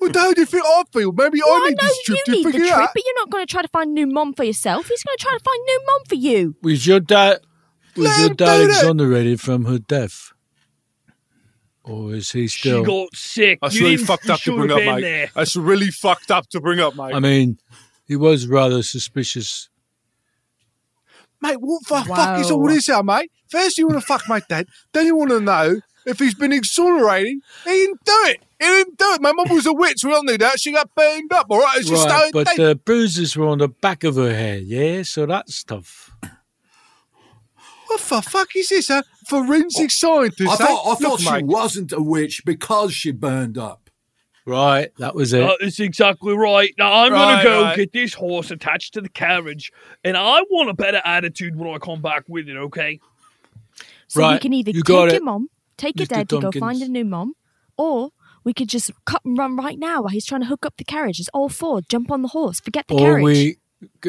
well, 0.00 0.10
how 0.12 0.32
do 0.34 0.40
you 0.40 0.46
think 0.46 0.64
I 0.66 0.82
feel? 0.92 1.12
Maybe 1.12 1.40
Well, 1.44 1.54
I 1.54 1.56
I 1.66 1.68
need 1.68 1.76
know 1.80 1.88
this 1.88 2.02
trip 2.02 2.18
you 2.18 2.24
to 2.24 2.30
need 2.32 2.46
the 2.46 2.50
figure 2.52 2.66
trip, 2.66 2.78
out. 2.78 2.90
but 2.92 3.02
you're 3.06 3.14
not 3.20 3.30
going 3.30 3.46
to 3.46 3.50
try 3.50 3.62
to 3.62 3.68
find 3.68 3.90
a 3.90 3.92
new 3.92 4.06
mum 4.08 4.34
for 4.34 4.42
yourself. 4.44 4.88
He's 4.88 5.02
going 5.04 5.16
to 5.16 5.22
try 5.22 5.32
to 5.38 5.44
find 5.44 5.60
a 5.60 5.66
new 5.66 5.82
mum 5.86 6.00
for 6.08 6.14
you. 6.16 6.56
Was 6.62 6.84
your 6.86 6.98
dad? 7.00 7.38
Was 7.96 8.06
Let 8.08 8.18
your 8.20 8.34
dad 8.34 8.60
exonerated 8.70 9.40
from 9.40 9.66
her 9.66 9.78
death, 9.78 10.31
or 11.84 12.14
is 12.14 12.30
he 12.32 12.48
still? 12.48 12.82
she 12.84 12.86
got 12.86 13.14
sick. 13.16 13.58
That's 13.62 13.74
you 13.74 13.84
really 13.84 13.96
fucked 13.98 14.30
up 14.30 14.40
to 14.40 14.56
bring 14.56 14.70
up, 14.70 14.78
been 14.78 14.94
mate. 14.96 15.00
there. 15.02 15.30
That's 15.34 15.56
really 15.56 15.90
fucked 15.90 16.30
up 16.30 16.48
to 16.50 16.60
bring 16.60 16.80
up, 16.80 16.94
mate. 16.96 17.14
I 17.14 17.20
mean, 17.20 17.58
he 18.06 18.16
was 18.16 18.46
rather 18.46 18.82
suspicious. 18.82 19.68
Mate, 21.40 21.56
what 21.60 21.80
the 21.88 21.94
Wow. 21.94 22.16
fuck 22.16 22.40
is 22.40 22.50
all 22.50 22.66
this 22.68 22.86
here, 22.86 23.02
mate? 23.02 23.30
First 23.48 23.76
you 23.78 23.88
want 23.88 24.00
to 24.00 24.06
fuck 24.06 24.22
my 24.28 24.40
dad, 24.48 24.66
then 24.92 25.06
you 25.06 25.16
want 25.16 25.30
to 25.30 25.40
know 25.40 25.80
if 26.06 26.18
he's 26.18 26.34
been 26.34 26.52
exonerating. 26.52 27.40
He 27.64 27.70
didn't 27.70 28.04
do 28.04 28.12
it. 28.26 28.40
He 28.60 28.66
didn't 28.66 28.96
do 28.96 29.12
it. 29.14 29.20
My 29.20 29.32
mum 29.32 29.48
was 29.50 29.66
a 29.66 29.72
witch. 29.72 30.04
We 30.04 30.12
all 30.14 30.22
knew 30.22 30.38
that. 30.38 30.60
She 30.60 30.70
got 30.70 30.94
burned 30.94 31.32
up, 31.32 31.46
all 31.50 31.58
right? 31.60 31.78
It's 31.78 31.88
just 31.88 32.08
Right, 32.08 32.28
it 32.28 32.32
but 32.32 32.46
takes- 32.46 32.58
the 32.58 32.76
bruises 32.76 33.36
were 33.36 33.48
on 33.48 33.58
the 33.58 33.66
back 33.68 34.04
of 34.04 34.14
her 34.14 34.32
head, 34.32 34.62
yeah. 34.66 35.02
So 35.02 35.26
that's 35.26 35.64
tough. 35.64 36.10
What 37.88 38.00
the 38.00 38.22
fuck 38.22 38.48
is 38.56 38.68
this, 38.68 38.88
huh? 38.88 39.02
Forensic 39.26 39.90
scientist, 39.90 40.50
I 40.50 40.56
thought, 40.56 40.82
I 40.86 40.94
thought 40.94 41.00
Look, 41.00 41.20
she 41.20 41.30
mate. 41.32 41.46
wasn't 41.46 41.92
a 41.92 42.00
witch 42.02 42.42
because 42.44 42.92
she 42.92 43.12
burned 43.12 43.56
up. 43.58 43.88
Right, 44.44 44.90
that 44.98 45.14
was 45.14 45.32
it. 45.32 45.40
That 45.40 45.64
is 45.64 45.78
exactly 45.78 46.34
right. 46.36 46.74
Now 46.76 47.04
I'm 47.04 47.12
Right, 47.12 47.44
gonna 47.44 47.44
go 47.44 47.62
right. 47.62 47.76
get 47.76 47.92
this 47.92 48.12
horse 48.12 48.50
attached 48.50 48.94
to 48.94 49.00
the 49.00 49.08
carriage, 49.08 49.70
and 50.02 50.16
I 50.16 50.40
want 50.50 50.68
a 50.68 50.74
better 50.74 51.00
attitude 51.04 51.54
when 51.54 51.72
I 51.72 51.78
come 51.78 52.02
back 52.02 52.24
with 52.28 52.48
it. 52.48 52.56
Okay? 52.56 52.98
So 54.08 54.20
we 54.20 54.26
Right, 54.26 54.40
can 54.40 54.52
either 54.52 54.72
you 54.72 54.82
got 54.82 55.04
take 55.04 55.12
it, 55.14 55.16
your 55.18 55.24
mom, 55.24 55.48
take 55.76 55.98
your 55.98 56.06
Mr. 56.06 56.08
dad 56.08 56.28
to 56.30 56.40
go 56.40 56.50
find 56.52 56.82
a 56.82 56.88
new 56.88 57.04
mom, 57.04 57.34
or 57.76 58.10
we 58.42 58.52
could 58.52 58.68
just 58.68 58.90
cut 59.04 59.24
and 59.24 59.38
run 59.38 59.56
right 59.56 59.78
now 59.78 60.02
while 60.02 60.08
he's 60.10 60.26
trying 60.26 60.40
to 60.40 60.48
hook 60.48 60.66
up 60.66 60.74
the 60.76 60.84
carriage. 60.84 61.20
It's 61.20 61.28
all 61.32 61.48
four. 61.48 61.80
Jump 61.88 62.10
on 62.10 62.22
the 62.22 62.28
horse. 62.28 62.58
Forget 62.58 62.88
the 62.88 62.94
or 62.94 62.98
carriage. 62.98 63.22
we. 63.22 63.56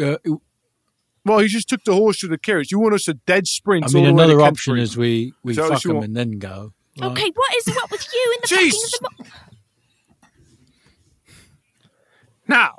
Uh, 0.02 0.18
Well, 1.26 1.40
he 1.40 1.48
just 1.48 1.70
took 1.70 1.84
the 1.86 1.94
horse 1.94 2.20
to 2.20 2.28
the 2.28 2.38
carriage. 2.38 2.72
You 2.72 2.80
want 2.80 2.94
us 2.96 3.04
to 3.04 3.14
dead 3.14 3.48
sprint 3.48 3.86
I 3.86 3.88
all 3.88 3.94
mean, 3.94 4.04
the 4.04 4.14
way 4.14 4.28
to 4.28 4.34
another 4.34 4.42
option 4.42 4.78
is 4.78 4.98
we 4.98 5.34
we 5.44 5.52
Is 5.52 5.58
that 5.58 5.64
what 5.64 5.74
fuck 5.74 5.84
you 5.86 5.88
them 5.90 5.96
want? 5.98 6.06
and 6.08 6.16
then 6.18 6.32
go. 6.40 6.74
Right. 7.00 7.12
Okay, 7.12 7.32
what 7.34 7.56
is 7.56 7.74
what 7.76 7.90
with 7.92 8.08
you 8.14 8.34
in 8.36 8.40
the 8.42 8.48
fucking 8.48 8.66
Jesus. 8.66 8.94
of 8.94 9.00
the 9.18 9.26
Now, 12.48 12.72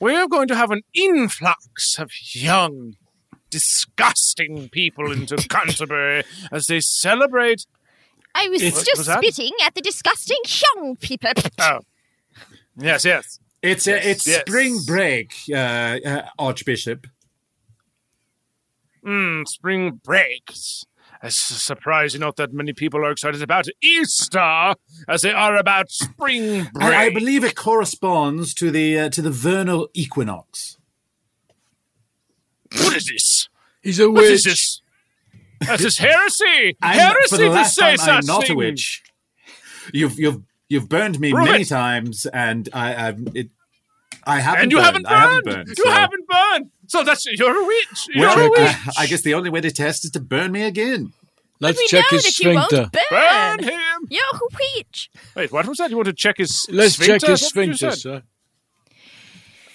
we're 0.00 0.28
going 0.28 0.48
to 0.48 0.54
have 0.56 0.70
an 0.70 0.82
influx 0.94 1.98
of 1.98 2.10
young, 2.32 2.94
disgusting 3.50 4.68
people 4.70 5.10
into 5.10 5.36
Canterbury 5.48 6.22
as 6.52 6.66
they 6.66 6.80
celebrate. 6.80 7.66
I 8.34 8.48
was 8.48 8.62
It's- 8.62 8.84
just 8.84 8.98
was 8.98 9.06
spitting 9.08 9.52
at 9.64 9.74
the 9.74 9.80
disgusting 9.80 10.38
young 10.76 10.96
people. 10.96 11.32
Oh, 11.58 11.80
yes, 12.78 13.04
yes. 13.04 13.40
It's, 13.62 13.88
uh, 13.88 13.98
it's 14.02 14.26
Yes. 14.26 14.42
spring 14.46 14.78
break, 14.86 15.32
uh, 15.50 15.54
uh, 15.56 16.28
Archbishop. 16.38 17.06
Mm, 19.06 19.46
spring 19.46 20.00
breaks. 20.04 20.84
It's 21.22 21.36
surprising 21.38 22.20
not 22.20 22.36
that 22.36 22.52
many 22.52 22.72
people 22.72 23.04
are 23.04 23.10
excited 23.10 23.42
about 23.42 23.66
Easter 23.82 24.74
as 25.08 25.22
they 25.22 25.32
are 25.32 25.56
about 25.56 25.90
spring 25.90 26.64
break. 26.64 26.84
And 26.84 26.94
I 26.94 27.10
believe 27.10 27.42
it 27.42 27.54
corresponds 27.56 28.52
to 28.54 28.70
the 28.70 28.98
uh, 28.98 29.08
to 29.10 29.22
the 29.22 29.30
vernal 29.30 29.88
equinox. 29.94 30.76
What 32.72 32.96
is 32.96 33.06
this? 33.06 33.48
He's 33.82 34.00
a 34.00 34.10
witch. 34.10 34.16
What 34.16 34.24
is 34.24 34.30
witch. 34.30 34.44
this? 34.44 34.80
That's 35.60 35.82
just 35.82 35.98
heresy. 36.00 36.76
I'm- 36.82 36.98
heresy 36.98 37.28
for 37.36 37.36
the 37.38 37.44
to 37.44 37.50
last 37.50 37.74
say 37.74 37.96
time, 37.96 37.98
such 37.98 38.08
I'm 38.08 38.26
not 38.26 38.40
things. 38.42 38.50
a 38.50 38.54
witch. 38.56 39.02
You've 39.94 40.18
you've 40.18 40.42
you've 40.68 40.88
burned 40.88 41.18
me 41.20 41.32
Prove 41.32 41.46
many 41.46 41.62
it. 41.62 41.68
times, 41.68 42.26
and 42.26 42.68
I 42.72 43.08
I've, 43.08 43.20
it. 43.34 43.50
I 44.26 44.40
haven't. 44.40 44.62
and 44.64 44.72
you 44.72 44.78
burned. 44.78 44.86
haven't 44.86 45.06
I 45.06 45.18
haven't 45.20 45.44
burned. 45.44 45.56
burned. 45.66 45.68
You 45.78 45.84
so- 45.84 45.90
haven't 45.90 46.26
burned. 46.28 46.70
So 46.88 47.02
that's 47.04 47.26
you're 47.26 47.56
a 47.62 47.66
witch. 47.66 48.06
You're 48.14 48.26
Well, 48.28 48.46
a 48.46 48.50
witch. 48.50 48.60
I, 48.60 48.92
I 48.98 49.06
guess 49.06 49.22
the 49.22 49.34
only 49.34 49.50
way 49.50 49.60
to 49.60 49.70
test 49.70 50.04
is 50.04 50.10
to 50.12 50.20
burn 50.20 50.52
me 50.52 50.62
again. 50.62 51.12
Let's 51.58 51.78
we 51.78 51.86
check 51.88 52.04
his 52.10 52.22
that 52.24 52.38
you 52.38 52.54
won't 52.54 52.68
sphincter. 52.70 52.90
burn. 53.10 53.56
Burn 53.56 53.62
him. 53.64 54.06
You're 54.10 54.22
a 54.34 54.38
witch. 54.76 55.10
Wait, 55.34 55.50
what 55.52 55.66
was 55.66 55.78
that? 55.78 55.90
You 55.90 55.96
want 55.96 56.06
to 56.06 56.12
check 56.12 56.36
his 56.38 56.66
Let's 56.70 56.94
sphincter? 56.94 57.18
check 57.20 57.30
his 57.30 57.42
Is 57.42 57.52
that 57.52 57.58
what 57.58 57.66
you 57.66 57.74
sphincter, 57.74 57.96
sir. 57.96 58.22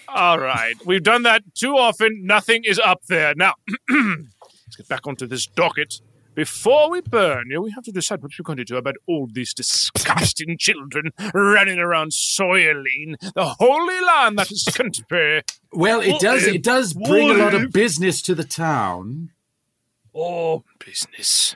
All 0.08 0.40
right, 0.40 0.76
we've 0.86 1.04
done 1.04 1.24
that 1.24 1.42
too 1.56 1.78
often. 1.78 2.26
Nothing 2.26 2.64
is 2.66 2.78
up 2.80 3.02
there 3.08 3.34
now. 3.36 3.54
let's 3.90 4.76
get 4.78 4.88
back 4.90 5.08
onto 5.08 5.26
this 5.26 5.46
docket. 5.48 6.02
Before 6.34 6.90
we 6.90 7.02
burn 7.02 7.48
you, 7.50 7.62
we 7.62 7.72
have 7.72 7.84
to 7.84 7.92
decide 7.92 8.22
what 8.22 8.32
we're 8.40 8.44
going 8.44 8.58
to 8.58 8.64
do 8.64 8.78
about 8.78 8.96
all 9.06 9.28
these 9.32 9.54
disgusting 9.54 10.58
children 10.58 11.12
running 11.34 11.78
around 11.78 12.14
soiling 12.14 13.18
the 13.36 13.46
holy 13.60 14.00
land 14.02 14.40
that 14.40 14.50
is 14.50 14.64
Canterbury. 14.74 15.44
Well, 15.74 16.00
it 16.00 16.14
What 16.14 16.22
does. 16.22 16.44
if- 16.48 16.56
It 16.56 16.64
does 16.64 16.94
bring 16.94 17.30
a 17.32 17.34
lot 17.34 17.54
of 17.54 17.72
business 17.72 18.22
to 18.24 18.36
the 18.36 18.46
town. 18.46 19.32
Oh, 20.16 20.64
business. 20.80 21.56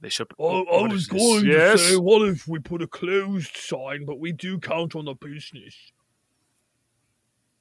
They 0.00 0.08
should. 0.08 0.28
I, 0.38 0.42
I 0.44 0.82
was 0.86 1.08
this? 1.08 1.20
going 1.20 1.44
yes? 1.46 1.80
to 1.80 1.88
say, 1.90 1.96
what 1.96 2.26
if 2.28 2.46
we 2.48 2.60
put 2.60 2.80
a 2.82 2.86
closed 2.86 3.56
sign, 3.56 4.04
but 4.06 4.18
we 4.20 4.32
do 4.32 4.58
count 4.58 4.94
on 4.94 5.04
the 5.06 5.14
business? 5.14 5.74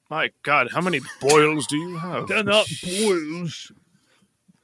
My 0.09 0.31
God, 0.43 0.69
how 0.71 0.79
many 0.81 1.01
boils 1.19 1.67
do 1.67 1.75
you 1.77 1.97
have? 1.97 2.27
They're 2.27 2.43
not 2.43 2.67
boils. 2.83 3.71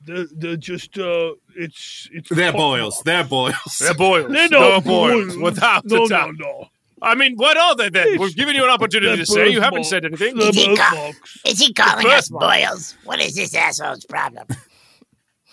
They're, 0.06 0.26
they're 0.36 0.58
just, 0.58 0.98
uh, 0.98 1.34
it's, 1.56 2.10
it's. 2.12 2.30
They're 2.30 2.52
pot- 2.52 2.58
boils. 2.58 3.02
They're 3.06 3.24
boils. 3.24 3.78
They're 3.80 3.94
boils. 3.94 4.32
They're 4.32 4.50
no 4.50 4.60
not 4.72 4.84
boils. 4.84 5.36
boils. 5.36 5.38
Without 5.38 5.86
No, 5.86 6.06
a 6.06 6.10
doubt. 6.10 6.36
no, 6.38 6.46
no. 6.46 6.68
I 7.02 7.16
mean, 7.16 7.36
what 7.36 7.58
are 7.58 7.76
they 7.76 7.90
then? 7.90 8.08
It's- 8.08 8.20
We've 8.20 8.36
given 8.36 8.56
you 8.56 8.64
an 8.64 8.70
opportunity 8.70 9.18
to 9.18 9.26
say. 9.26 9.50
You 9.50 9.62
haven't 9.62 9.82
birthmarks. 9.84 9.90
said 9.90 10.06
anything. 10.06 10.38
Is 10.40 10.56
he, 10.56 10.76
ca- 10.76 11.12
is 11.46 11.60
he 11.60 11.74
calling 11.74 12.06
us 12.08 12.30
birthmark. 12.30 12.62
boils? 12.62 12.96
What 13.04 13.20
is 13.20 13.36
this 13.36 13.54
asshole's 13.56 14.06
problem? 14.06 14.48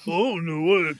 Oh, 0.07 0.37
no, 0.37 0.63
what? 0.63 0.97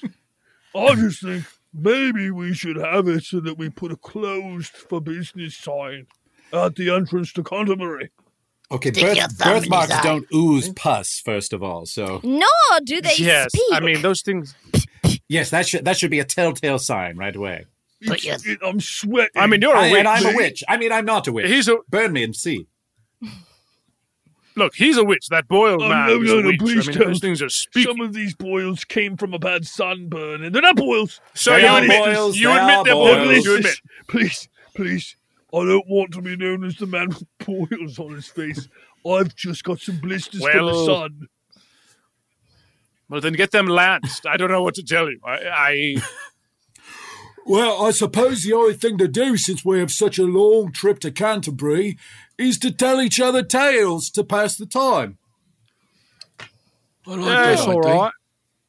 I 0.75 0.95
just 0.95 1.23
think 1.23 1.45
maybe 1.73 2.31
we 2.31 2.53
should 2.55 2.77
have 2.77 3.09
it 3.09 3.25
so 3.25 3.41
that 3.41 3.57
we 3.59 3.71
put 3.71 3.93
a 3.93 3.97
closed 3.97 4.73
for 4.77 5.01
business 5.01 5.57
sign 5.57 6.07
at 6.53 6.75
the 6.77 6.91
entrance 6.91 7.33
to 7.35 7.43
Canterbury. 7.43 8.11
Okay, 8.73 8.93
Stick 8.93 9.17
birth, 9.17 9.33
thumb 9.37 9.55
birthmarks 9.55 9.91
eye. 9.93 10.03
don't 10.03 10.27
ooze 10.33 10.69
pus. 10.71 11.21
First 11.25 11.53
of 11.53 11.63
all, 11.63 11.87
so 11.87 12.21
No, 12.23 12.47
do 12.85 13.01
they 13.01 13.15
yes, 13.19 13.51
speak? 13.53 13.65
I 13.73 13.81
mean 13.81 14.01
those 14.03 14.23
things. 14.23 14.55
yes, 15.29 15.51
that 15.51 15.67
should 15.67 15.85
that 15.85 15.97
should 15.99 16.11
be 16.11 16.21
a 16.21 16.25
telltale 16.25 16.79
sign 16.79 17.17
right 17.17 17.35
away. 17.35 17.65
Put 18.07 18.23
your- 18.25 18.37
It- 18.45 18.61
I'm 18.65 18.81
sweating. 18.81 19.33
I 19.37 19.47
mean, 19.47 19.61
you're 19.61 19.75
I, 19.77 19.89
a 19.89 19.91
witch. 19.91 19.99
and 19.99 20.09
I'm 20.09 20.27
a 20.35 20.37
witch. 20.37 20.65
I 20.69 20.77
mean, 20.77 20.93
I'm 20.93 21.05
not 21.05 21.27
a 21.27 21.33
witch. 21.33 21.49
He's 21.51 21.69
a 21.69 21.79
Burn 21.89 22.13
me 22.13 22.23
and 22.23 22.35
see. 22.35 22.67
look. 24.57 24.75
He's 24.75 24.97
a 24.97 25.05
witch. 25.05 25.27
That 25.29 25.49
boiled 25.49 25.83
Oh, 25.83 25.89
man 25.89 26.07
no, 26.09 26.19
no, 26.19 26.41
no, 26.41 26.53
please 26.59 26.89
I 26.89 26.93
mean, 26.93 26.99
those 27.01 27.21
things 27.21 27.43
are 27.43 27.49
speaking. 27.49 27.91
Some 27.97 28.01
of 28.01 28.13
these 28.13 28.35
boils 28.35 28.85
came 28.85 29.17
from 29.17 29.35
a 29.35 29.39
bad 29.39 29.67
sunburn, 29.67 30.45
and 30.45 30.55
they're 30.55 30.63
not 30.63 30.77
boils. 30.77 31.21
So 31.35 31.53
They 31.53 31.63
you 31.63 31.67
are 31.67 31.83
admit, 31.83 32.05
boils, 32.05 32.37
you 32.37 32.49
they 32.49 32.57
admit 32.57 32.75
are 32.77 32.85
they're 32.85 32.95
boils. 32.95 33.27
boils. 33.27 33.45
You 33.45 33.57
admit. 33.57 33.81
Please, 34.09 34.49
please. 34.75 35.17
I 35.53 35.65
don't 35.65 35.89
want 35.89 36.13
to 36.13 36.23
be 36.23 36.37
known 36.37 36.65
as 36.65 36.77
the 36.77 36.87
man 36.87 37.09
with 37.09 37.25
boils 37.45 37.99
on 37.99 38.15
his 38.15 38.29
face. 38.29 38.69
I've 39.07 39.35
just 39.35 39.65
got 39.65 39.81
some 39.81 39.99
blisters 39.99 40.43
from 40.43 40.53
the 40.67 40.73
Well- 40.73 40.87
sun. 40.87 41.29
Well, 43.09 43.21
then 43.21 43.33
get 43.33 43.51
them 43.51 43.67
lanced. 43.67 44.25
I 44.25 44.37
don't 44.37 44.53
know 44.53 44.63
what 44.63 44.77
to 44.77 44.85
tell 44.85 45.11
you. 45.11 45.19
I, 45.25 45.39
I 45.53 45.97
Well, 47.47 47.85
I 47.85 47.91
suppose 47.91 48.43
the 48.43 48.53
only 48.53 48.75
thing 48.75 48.99
to 48.99 49.09
do 49.09 49.37
since 49.37 49.65
we 49.65 49.81
have 49.81 49.91
such 49.91 50.19
a 50.19 50.23
long 50.25 50.71
trip 50.71 51.01
to 51.01 51.11
Canterbury 51.11 51.99
is 52.39 52.59
to 52.61 52.71
tell 52.71 53.01
each 53.01 53.19
other 53.19 53.43
tales 53.43 54.11
to 54.11 54.23
pass 54.23 54.57
the 54.57 54.67
time. 54.67 55.19
I 57.07 57.15
like 57.15 57.19
yeah, 57.21 57.43
that 57.43 57.53
it's 57.55 57.63
all 57.63 57.83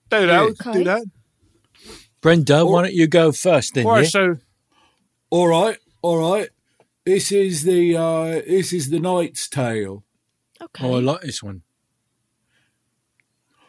Do 0.10 0.28
that. 0.28 0.42
Okay. 0.42 0.74
Do 0.74 0.84
that. 0.86 1.04
Brenda, 2.22 2.66
why 2.66 2.84
don't 2.84 2.94
you 2.94 3.08
go 3.08 3.32
first 3.32 3.76
then? 3.76 3.86
All 3.86 3.92
right. 3.94 4.04
yeah? 4.04 4.10
So 4.10 4.38
All 5.30 5.48
right, 5.48 5.78
all 6.02 6.18
right. 6.18 6.50
This 7.06 7.32
is 7.32 7.64
the 7.64 7.96
uh 7.98 8.42
this 8.48 8.72
is 8.74 8.90
the 8.90 9.00
knight's 9.00 9.48
tale. 9.50 10.04
Okay. 10.62 10.86
Oh, 10.88 10.96
I 10.96 11.00
like 11.00 11.22
this 11.22 11.42
one. 11.42 11.64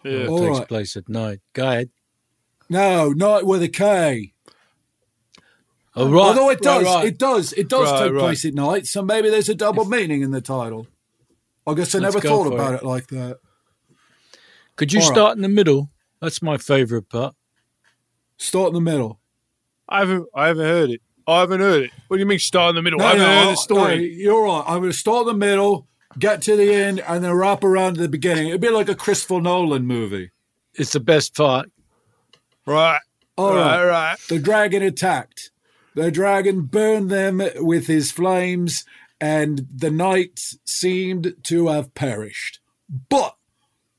yeah. 0.05 0.13
It 0.13 0.29
takes 0.29 0.59
right. 0.59 0.69
place 0.69 0.97
at 0.97 1.09
night. 1.09 1.41
Go 1.55 1.67
ahead. 1.69 1.91
No, 2.69 3.11
night 3.11 3.47
with 3.47 3.63
a 3.63 3.69
K. 3.69 4.35
Oh, 5.95 6.09
right. 6.11 6.21
Although 6.21 6.51
it 6.51 6.61
does, 6.63 6.85
right. 6.85 7.05
it 7.07 7.19
does, 7.19 7.53
it 7.53 7.69
does 7.69 7.91
Right, 7.91 8.05
take 8.05 8.13
right. 8.13 8.21
place 8.21 8.45
at 8.47 8.55
night. 8.55 8.87
So 8.87 9.03
maybe 9.03 9.29
there's 9.29 9.51
a 9.51 9.55
double 9.55 9.85
meaning 9.85 10.23
in 10.23 10.31
the 10.31 10.41
title. 10.41 10.87
I 11.67 11.75
guess 11.75 11.95
I 11.95 11.99
never 11.99 12.21
thought 12.21 12.53
about 12.53 12.75
it. 12.75 12.83
it. 12.83 12.87
like 12.87 13.09
that. 13.09 13.39
Could 14.77 14.93
you 14.93 15.01
All 15.01 15.09
right. 15.09 15.15
start 15.15 15.37
in 15.37 15.43
the 15.43 15.49
middle? 15.51 15.91
That's 16.21 16.41
my 16.41 16.57
favourite 16.57 17.09
part. 17.11 17.35
Start 18.39 18.69
in 18.69 18.75
the 18.75 18.81
middle. 18.81 19.21
I 19.89 20.01
haven't. 20.01 20.27
I 20.35 20.47
haven't 20.49 20.65
heard 20.65 20.91
it. 20.91 21.03
Oh, 21.27 21.33
I 21.35 21.41
haven't 21.41 21.61
heard 21.61 21.85
it. 21.85 21.91
What 22.09 22.17
do 22.17 22.21
you 22.21 22.27
mean 22.27 22.39
start 22.39 22.71
in 22.71 22.77
the 22.77 22.83
middle? 22.83 22.99
No, 22.99 23.05
I 23.05 23.09
haven't 23.09 23.23
no, 23.23 23.27
heard 23.27 23.45
no, 23.45 23.51
the 23.51 23.57
story. 23.57 24.15
you're 24.15 24.45
right. 24.45 24.65
I'm 24.67 24.81
going 24.81 24.91
to 24.91 24.97
start 24.97 25.23
in 25.23 25.39
the 25.39 25.47
middle, 25.47 25.87
get 26.19 26.43
to 26.43 26.57
the 26.57 26.73
end, 26.73 27.01
and 27.01 27.23
then 27.23 27.33
wrap 27.33 27.65
around 27.65 27.95
to 27.95 28.01
the 28.01 28.09
beginning. 28.09 28.49
It'd 28.49 28.61
be 28.61 28.71
like 28.71 28.89
a 28.89 28.95
Christopher 28.95 29.41
Nolan 29.41 29.87
movie. 29.87 30.31
It's 30.75 30.93
the 30.93 31.01
best 31.01 31.37
part. 31.37 31.71
Right. 32.67 33.01
All 33.37 33.55
right. 33.55 33.85
right. 33.85 33.87
Right. 33.87 34.19
The 34.29 34.39
dragon 34.39 34.83
attacked. 34.83 35.51
The 35.95 36.11
dragon 36.11 36.63
burned 36.63 37.11
them 37.11 37.43
with 37.57 37.87
his 37.87 38.11
flames, 38.11 38.85
and 39.21 39.67
the 39.73 39.91
knights 39.91 40.57
seemed 40.65 41.35
to 41.45 41.69
have 41.69 41.95
perished. 41.95 42.61
But 43.09 43.37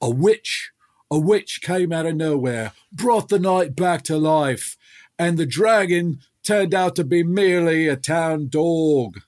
a 0.01 0.09
witch, 0.09 0.71
a 1.11 1.19
witch 1.19 1.61
came 1.61 1.93
out 1.93 2.05
of 2.05 2.15
nowhere, 2.15 2.73
brought 2.91 3.29
the 3.29 3.39
knight 3.39 3.75
back 3.75 4.03
to 4.03 4.17
life, 4.17 4.75
and 5.19 5.37
the 5.37 5.45
dragon 5.45 6.19
turned 6.43 6.73
out 6.73 6.95
to 6.95 7.03
be 7.03 7.23
merely 7.23 7.87
a 7.87 7.95
town 7.95 8.47
dog. 8.49 9.21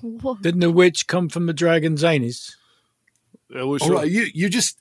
What? 0.00 0.42
Didn't 0.42 0.60
the 0.60 0.70
witch 0.70 1.06
come 1.06 1.28
from 1.28 1.46
the 1.46 1.52
dragon's 1.52 2.02
anus? 2.02 2.56
Yeah, 3.50 3.62
well, 3.62 3.70
All 3.72 3.78
sure. 3.78 3.96
right, 3.96 4.10
you 4.10 4.26
you 4.32 4.48
just 4.48 4.78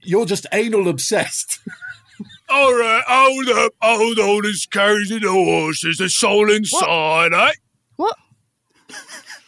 you're 0.00 0.26
just 0.26 0.46
anal 0.52 0.88
obsessed. 0.88 1.58
All 2.48 2.72
right, 2.74 3.02
hold 3.06 3.48
up, 3.48 3.72
hold 3.80 4.18
on, 4.18 4.42
this 4.42 4.66
carries 4.66 5.08
the 5.08 5.20
horses, 5.20 5.98
the 5.98 6.08
soul 6.08 6.50
inside, 6.50 7.32
eh? 7.32 7.52
What? 7.96 8.16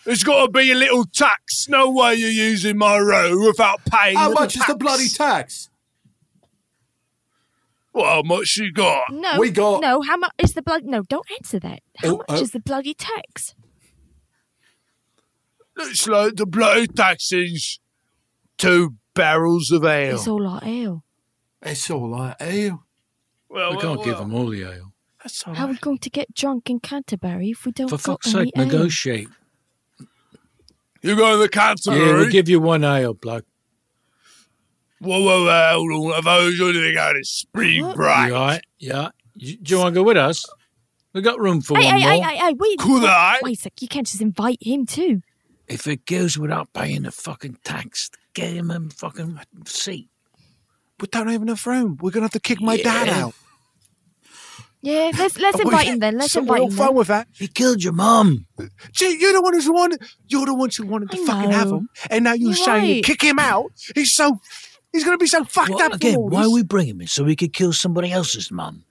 There's 0.05 0.25
got 0.25 0.47
to 0.47 0.53
be 0.53 0.71
a 0.71 0.75
little 0.75 1.05
tax. 1.05 1.69
No 1.69 1.91
way 1.91 2.15
you're 2.15 2.31
using 2.31 2.77
my 2.77 2.99
road 2.99 3.47
without 3.47 3.81
paying. 3.87 4.17
How 4.17 4.29
the 4.29 4.35
much 4.35 4.57
is 4.57 4.67
the 4.67 4.75
bloody 4.75 5.09
tax? 5.09 5.71
Well, 7.95 8.05
how 8.07 8.23
much 8.23 8.57
you 8.57 8.73
got? 8.73 9.05
No. 9.13 9.39
We 9.39 9.51
got- 9.51 9.81
No, 9.81 10.03
how 10.03 10.17
much 10.17 10.33
is 10.39 10.55
the 10.55 10.63
blood? 10.63 10.85
No, 10.85 11.03
don't 11.03 11.27
answer 11.39 11.61
that. 11.61 11.81
How 11.99 12.09
Oh, 12.09 12.17
much 12.19 12.27
oh. 12.29 12.41
is 12.43 12.51
the 12.51 12.61
bloody 12.61 12.93
tax? 12.95 13.55
Looks 15.77 16.07
like 16.07 16.37
the 16.37 16.47
bloody 16.47 16.87
tax 16.87 17.33
is 17.33 17.79
two 18.59 18.95
barrels 19.15 19.71
of 19.71 19.85
ale. 19.85 20.17
It's 20.17 20.29
all 20.29 20.43
like 20.43 20.63
ale. 20.65 21.05
It's 21.63 21.91
all 21.91 22.09
like 22.11 22.37
ale. 22.41 22.85
well, 23.49 23.71
we 23.71 23.77
well, 23.77 23.81
can't 23.97 24.05
give 24.05 24.15
well, 24.15 24.23
them 24.25 24.35
all 24.35 24.47
the 24.51 24.63
ale. 24.65 24.93
That's 25.23 25.43
all 25.47 25.55
How 25.55 25.67
are 25.67 25.71
we 25.71 25.77
going 25.79 25.99
to 25.99 26.11
get 26.11 26.35
drunk 26.35 26.69
in 26.71 26.81
Canterbury 26.81 27.51
if 27.51 27.65
we 27.65 27.73
don't 27.73 27.89
For 27.89 27.99
fuck's 27.99 28.35
any 28.35 28.47
sake, 28.47 28.53
ale? 28.59 28.67
negotiate. 28.67 29.29
You 31.03 31.17
going 31.17 31.33
to 31.33 31.39
the 31.39 31.45
Yeah, 31.45 31.49
Canterbury? 31.75 32.13
we'll 32.15 32.31
give 32.31 32.49
you 32.49 32.61
one 32.61 32.85
ale, 32.85 33.15
bloke. 33.15 33.47
Whoa, 35.01 35.21
whoa, 35.23 35.45
whoa, 35.45 35.73
hold 35.75 36.07
on. 36.11 36.15
Have 36.15 36.27
I 36.27 36.39
got 36.57 36.73
to 36.73 36.93
go 36.95 37.13
to 37.13 37.25
spring 37.25 37.85
What? 37.85 37.97
break? 37.97 38.29
You 38.29 38.35
all 38.35 38.47
right? 38.47 38.63
Yeah. 38.79 39.09
Do 39.37 39.47
you 39.67 39.79
want 39.79 39.95
to 39.95 40.01
go 40.01 40.05
with 40.05 40.17
us? 40.17 40.45
We 41.13 41.21
got 41.21 41.39
room 41.39 41.61
for 41.61 41.77
Hey, 41.79 41.85
one 41.87 41.95
hey, 41.95 42.01
hey, 42.01 42.17
more. 42.21 42.29
hey, 42.29 42.37
hey, 42.39 42.53
wait. 42.59 42.79
Could 42.79 43.03
wait, 43.03 43.09
I? 43.11 43.39
Wait 43.43 43.59
a 43.59 43.61
sec, 43.61 43.73
you 43.83 43.89
can't 43.89 44.07
just 44.07 44.21
invite 44.23 44.59
him 44.61 44.87
too. 44.87 45.21
If 45.69 45.87
it 45.87 46.07
goes 46.07 46.37
without 46.39 46.73
paying 46.73 47.03
the 47.03 47.11
fucking 47.13 47.59
tax, 47.65 48.11
get 48.35 48.53
him 48.53 48.71
a 48.71 48.81
fucking 48.91 49.39
seat. 49.67 50.09
We 51.01 51.09
don't 51.09 51.29
have 51.29 51.43
enough 51.43 51.67
room. 51.67 51.99
We're 52.01 52.11
going 52.11 52.23
to 52.23 52.27
have 52.27 52.33
to 52.33 52.41
kick 52.41 52.61
my 52.61 52.77
dad 52.77 53.07
Yeah. 53.09 53.25
out. 53.25 53.35
Yeah, 54.83 55.11
let's 55.19 55.39
let's 55.39 55.57
oh, 55.59 55.63
invite 55.63 55.87
him 55.87 55.99
then. 56.01 56.19
Let's 56.19 56.33
so 56.33 56.41
invite 56.41 56.59
we're 56.59 56.63
all 56.65 56.71
him. 56.71 56.77
fine 56.77 56.87
Then. 56.89 56.97
with 56.97 57.07
that. 57.09 57.29
He 57.33 57.49
killed 57.49 57.83
your 57.83 57.95
mum. 57.95 58.47
Gee, 58.93 59.17
you're 59.19 59.33
the 59.33 59.41
one 59.41 59.55
who's 59.55 59.67
wanted. 59.69 60.03
You're 60.29 60.45
the 60.47 60.55
ones 60.55 60.77
who 60.77 60.87
wanted 60.87 61.11
to 61.13 61.17
I 61.23 61.25
fucking 61.25 61.51
have 61.53 61.71
know. 61.71 61.79
him, 61.79 61.89
and 62.11 62.25
now 62.25 62.35
you're, 62.35 62.49
You're 62.51 62.57
saying 62.57 62.85
you 62.87 62.95
right. 62.97 63.05
kick 63.05 63.23
him 63.23 63.39
out. 63.39 63.73
He's 63.95 64.13
so. 64.13 64.39
He's 64.95 65.03
going 65.05 65.19
to 65.19 65.23
be 65.23 65.27
so 65.27 65.43
fucked 65.45 65.71
Well, 65.71 65.83
up. 65.83 65.95
again, 65.95 66.15
for 66.15 66.29
why 66.29 66.45
are 66.45 66.51
we 66.51 66.63
bringing 66.63 66.95
him 66.95 67.01
in? 67.03 67.07
So 67.09 67.25
we 67.25 67.35
could 67.35 67.53
kill 67.53 67.73
somebody 67.73 68.13
else's 68.13 68.51
mum. 68.53 68.85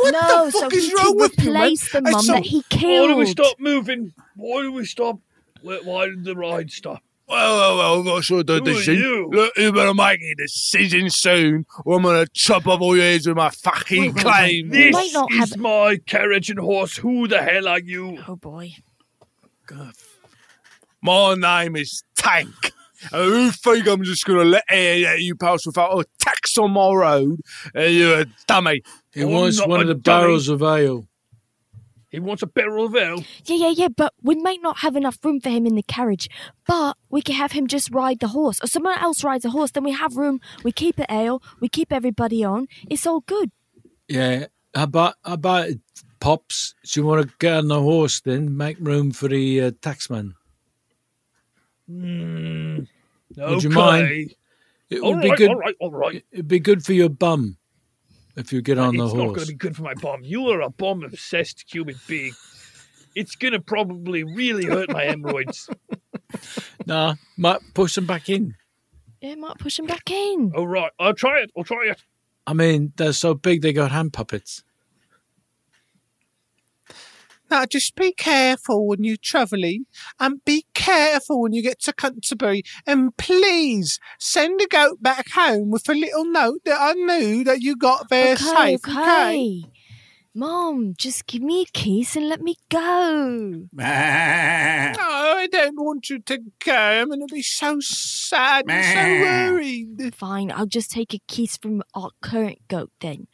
What 0.00 0.10
no, 0.12 0.46
the 0.46 0.50
so 0.50 0.60
fuck 0.62 0.72
he 0.72 0.78
is 0.78 0.92
wrong 0.92 1.16
with 1.16 1.38
you, 1.40 1.52
man? 1.52 1.62
replace 1.62 1.92
the 1.92 2.02
mum 2.02 2.22
so- 2.22 2.32
that 2.32 2.44
he 2.44 2.62
killed. 2.68 3.10
Why 3.10 3.14
do 3.14 3.16
we 3.16 3.26
stop 3.26 3.60
moving? 3.60 4.12
Why 4.34 4.62
do 4.62 4.72
we 4.72 4.84
stop? 4.84 5.20
Why, 5.62 5.78
why 5.84 6.06
did 6.06 6.24
the 6.24 6.34
ride 6.34 6.70
stop? 6.72 7.00
Well, 7.28 7.58
well, 7.58 7.76
well, 7.78 7.98
I've 8.00 8.04
got 8.06 8.16
to 8.16 8.22
sort 8.24 8.50
of 8.50 8.58
Who 8.58 8.64
decision. 8.64 8.96
you? 8.96 9.28
Look, 9.32 9.52
you 9.56 9.70
better 9.72 9.94
make 9.94 10.20
a 10.20 10.34
decision 10.34 11.10
soon, 11.10 11.64
or 11.84 11.98
I'm 11.98 12.02
gonna 12.02 12.26
chop 12.32 12.66
off 12.66 12.80
all 12.80 12.96
your 12.96 13.04
heads 13.04 13.28
with 13.28 13.36
my 13.36 13.50
fucking 13.50 14.14
claim. 14.14 14.70
This 14.70 14.92
might 14.94 15.10
not 15.12 15.30
is 15.32 15.50
have- 15.50 15.58
my 15.58 15.98
carriage 16.06 16.50
and 16.50 16.58
horse. 16.58 16.96
Who 16.96 17.28
the 17.28 17.38
hell 17.42 17.68
are 17.68 17.78
you? 17.78 18.18
Oh 18.26 18.34
boy. 18.34 18.72
My 21.02 21.34
name 21.34 21.76
is 21.76 22.02
Tank. 22.16 22.72
And 23.12 23.32
you 23.32 23.50
think 23.52 23.86
I'm 23.86 24.02
just 24.04 24.24
gonna 24.24 24.44
let 24.44 24.64
you 25.20 25.34
pass 25.36 25.66
without 25.66 25.98
a 25.98 26.04
tax 26.20 26.56
on 26.58 26.72
my 26.72 26.92
road? 26.92 27.40
Uh, 27.76 27.82
you're 27.82 28.20
a 28.20 28.26
dummy. 28.46 28.82
He 29.12 29.22
I'm 29.22 29.30
wants 29.30 29.64
one 29.64 29.80
of 29.80 29.86
the 29.86 29.94
dummy. 29.94 30.22
barrels 30.24 30.48
of 30.48 30.62
ale. 30.62 31.06
He 32.10 32.20
wants 32.20 32.42
a 32.42 32.46
barrel 32.46 32.86
of 32.86 32.96
ale. 32.96 33.22
Yeah, 33.44 33.56
yeah, 33.56 33.68
yeah, 33.68 33.88
but 33.88 34.14
we 34.22 34.34
might 34.36 34.62
not 34.62 34.78
have 34.78 34.96
enough 34.96 35.18
room 35.22 35.40
for 35.40 35.50
him 35.50 35.66
in 35.66 35.74
the 35.74 35.82
carriage. 35.82 36.28
But 36.66 36.96
we 37.10 37.20
could 37.20 37.34
have 37.34 37.52
him 37.52 37.66
just 37.66 37.90
ride 37.92 38.20
the 38.20 38.28
horse, 38.28 38.58
or 38.62 38.66
someone 38.66 38.98
else 38.98 39.22
rides 39.22 39.44
a 39.44 39.50
horse. 39.50 39.72
Then 39.72 39.84
we 39.84 39.92
have 39.92 40.16
room. 40.16 40.40
We 40.64 40.72
keep 40.72 40.98
it 40.98 41.06
ale. 41.10 41.42
We 41.60 41.68
keep 41.68 41.92
everybody 41.92 42.42
on. 42.42 42.66
It's 42.88 43.06
all 43.06 43.20
good. 43.20 43.50
Yeah. 44.08 44.46
How 44.74 44.84
about, 44.84 45.14
how 45.24 45.34
about 45.34 45.68
it, 45.68 45.80
Pops? 46.20 46.74
Do 46.84 47.00
you 47.00 47.06
want 47.06 47.26
to 47.28 47.34
get 47.38 47.54
on 47.54 47.68
the 47.68 47.80
horse 47.80 48.20
then? 48.20 48.56
Make 48.56 48.78
room 48.80 49.12
for 49.12 49.28
the 49.28 49.60
uh, 49.60 49.70
taxman. 49.82 50.32
Mm, 51.90 52.86
Would 53.36 53.62
you 53.62 53.70
mind? 53.70 54.34
It 54.90 55.00
All 55.00 55.14
would 55.14 55.22
be 55.22 55.34
good. 55.36 55.50
all 55.50 55.56
right, 55.56 55.74
all 55.80 55.90
right. 55.90 56.24
It'd 56.32 56.48
be 56.48 56.60
good 56.60 56.84
for 56.84 56.92
your 56.92 57.08
bum 57.10 57.56
if 58.36 58.52
you 58.52 58.62
get 58.62 58.78
on 58.78 58.96
the 58.96 59.06
horse. 59.06 59.12
it's 59.12 59.18
not 59.18 59.26
going 59.34 59.40
to 59.46 59.52
be 59.52 59.54
good 59.54 59.76
for 59.76 59.82
my 59.82 59.94
bum. 59.94 60.20
You 60.22 60.46
are 60.48 60.60
a 60.62 60.70
bum 60.70 61.02
obsessed 61.02 61.64
human 61.72 61.96
being. 62.06 62.32
It's 63.14 63.34
going 63.36 63.52
to 63.52 63.60
probably 63.60 64.22
really 64.24 64.66
hurt 64.66 64.90
my 64.90 65.04
hemorrhoids. 65.04 65.68
Nah, 66.86 67.14
might 67.38 67.60
push 67.74 67.94
them 67.94 68.06
back 68.06 68.28
in. 68.28 68.54
It 69.22 69.38
might 69.38 69.58
push 69.58 69.76
them 69.78 69.86
back 69.86 70.10
in. 70.10 70.52
All 70.54 70.68
right, 70.68 70.90
I'll 70.98 71.14
try 71.14 71.40
it. 71.40 71.50
I'll 71.56 71.64
try 71.64 71.86
it. 71.90 72.02
I 72.46 72.52
mean, 72.52 72.92
they're 72.96 73.12
so 73.14 73.32
big 73.34 73.62
they 73.62 73.72
got 73.72 73.90
hand 73.92 74.12
puppets. 74.12 74.62
Now, 77.50 77.64
just 77.66 77.94
be 77.96 78.12
careful 78.12 78.86
when 78.86 79.04
you're 79.04 79.16
travelling 79.16 79.86
and 80.20 80.44
be 80.44 80.66
careful 80.74 81.40
when 81.40 81.52
you 81.52 81.62
get 81.62 81.80
to 81.82 81.92
Canterbury. 81.92 82.62
And 82.86 83.16
please 83.16 83.98
send 84.18 84.60
a 84.60 84.66
goat 84.66 85.02
back 85.02 85.30
home 85.30 85.70
with 85.70 85.88
a 85.88 85.94
little 85.94 86.24
note 86.24 86.60
that 86.64 86.78
I 86.80 86.92
knew 86.92 87.44
that 87.44 87.60
you 87.60 87.76
got 87.76 88.08
there 88.10 88.34
okay, 88.34 88.76
safe. 88.76 88.80
okay. 88.88 89.62
Mom, 90.34 90.94
just 90.96 91.26
give 91.26 91.42
me 91.42 91.62
a 91.62 91.64
kiss 91.72 92.14
and 92.14 92.28
let 92.28 92.40
me 92.40 92.56
go. 92.68 93.66
No, 93.72 93.84
I 93.84 95.48
don't 95.50 95.76
want 95.76 96.10
you 96.10 96.20
to 96.20 96.38
go. 96.64 96.72
I'm 96.72 97.08
going 97.08 97.26
to 97.26 97.34
be 97.34 97.42
so 97.42 97.78
sad 97.80 98.64
and 98.68 98.84
so 98.84 99.52
worried. 99.54 100.14
Fine, 100.14 100.52
I'll 100.52 100.66
just 100.66 100.90
take 100.90 101.14
a 101.14 101.18
kiss 101.26 101.56
from 101.56 101.82
our 101.94 102.10
current 102.20 102.58
goat 102.68 102.90
then. 103.00 103.26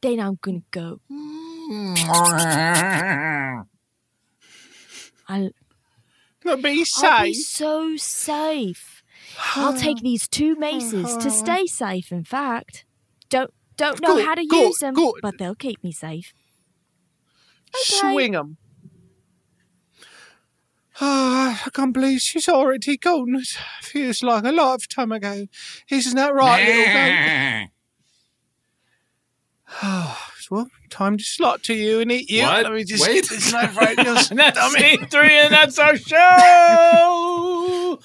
Then 0.00 0.18
I'm 0.18 0.38
gonna 0.40 0.62
go. 0.70 1.00
Mm. 1.12 1.49
I'll, 1.70 3.66
be 6.42 6.46
I'll 6.46 6.56
be 6.62 6.84
safe. 6.84 7.36
so 7.36 7.96
safe. 7.96 9.02
I'll 9.54 9.76
take 9.76 9.98
these 10.02 10.26
two 10.26 10.56
maces 10.56 11.16
to 11.18 11.30
stay 11.30 11.66
safe. 11.66 12.10
In 12.10 12.24
fact, 12.24 12.84
don't 13.28 13.52
don't 13.76 14.00
know 14.00 14.16
Good, 14.16 14.24
how 14.26 14.34
to 14.34 14.44
good, 14.44 14.66
use 14.66 14.78
them, 14.78 14.94
good. 14.94 15.14
but 15.22 15.38
they'll 15.38 15.54
keep 15.54 15.82
me 15.84 15.92
safe. 15.92 16.32
Swing 17.74 18.34
'em. 18.34 18.56
Ah, 21.00 21.62
I 21.66 21.70
can't 21.70 21.94
believe 21.94 22.20
she's 22.20 22.48
already 22.48 22.96
gone. 22.96 23.36
It 23.36 23.46
feels 23.82 24.22
like 24.22 24.44
a 24.44 24.52
lifetime 24.52 25.12
ago. 25.12 25.46
Isn't 25.88 26.16
that 26.16 26.34
right, 26.34 26.66
little 26.66 27.70
goat? 29.82 30.16
Well, 30.50 30.68
time 30.90 31.16
to 31.16 31.24
slot 31.24 31.62
to 31.64 31.74
you 31.74 32.00
and 32.00 32.10
eat 32.10 32.28
you. 32.28 32.42
What? 32.42 32.64
Let 32.64 32.72
me 32.72 32.84
just 32.84 33.06
Wait. 33.06 33.22
get 33.22 33.28
this 33.30 33.52
knife 33.52 33.76
right 33.76 33.96
in 33.98 34.04
your 34.04 34.16
And 34.30 34.38
that's 34.38 34.58
stomach. 34.58 35.10
three, 35.10 35.38
and 35.38 35.52
that's 35.54 35.78
our 35.78 35.96
show. 35.96 38.00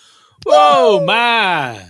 Whoa, 0.46 1.04
my! 1.06 1.84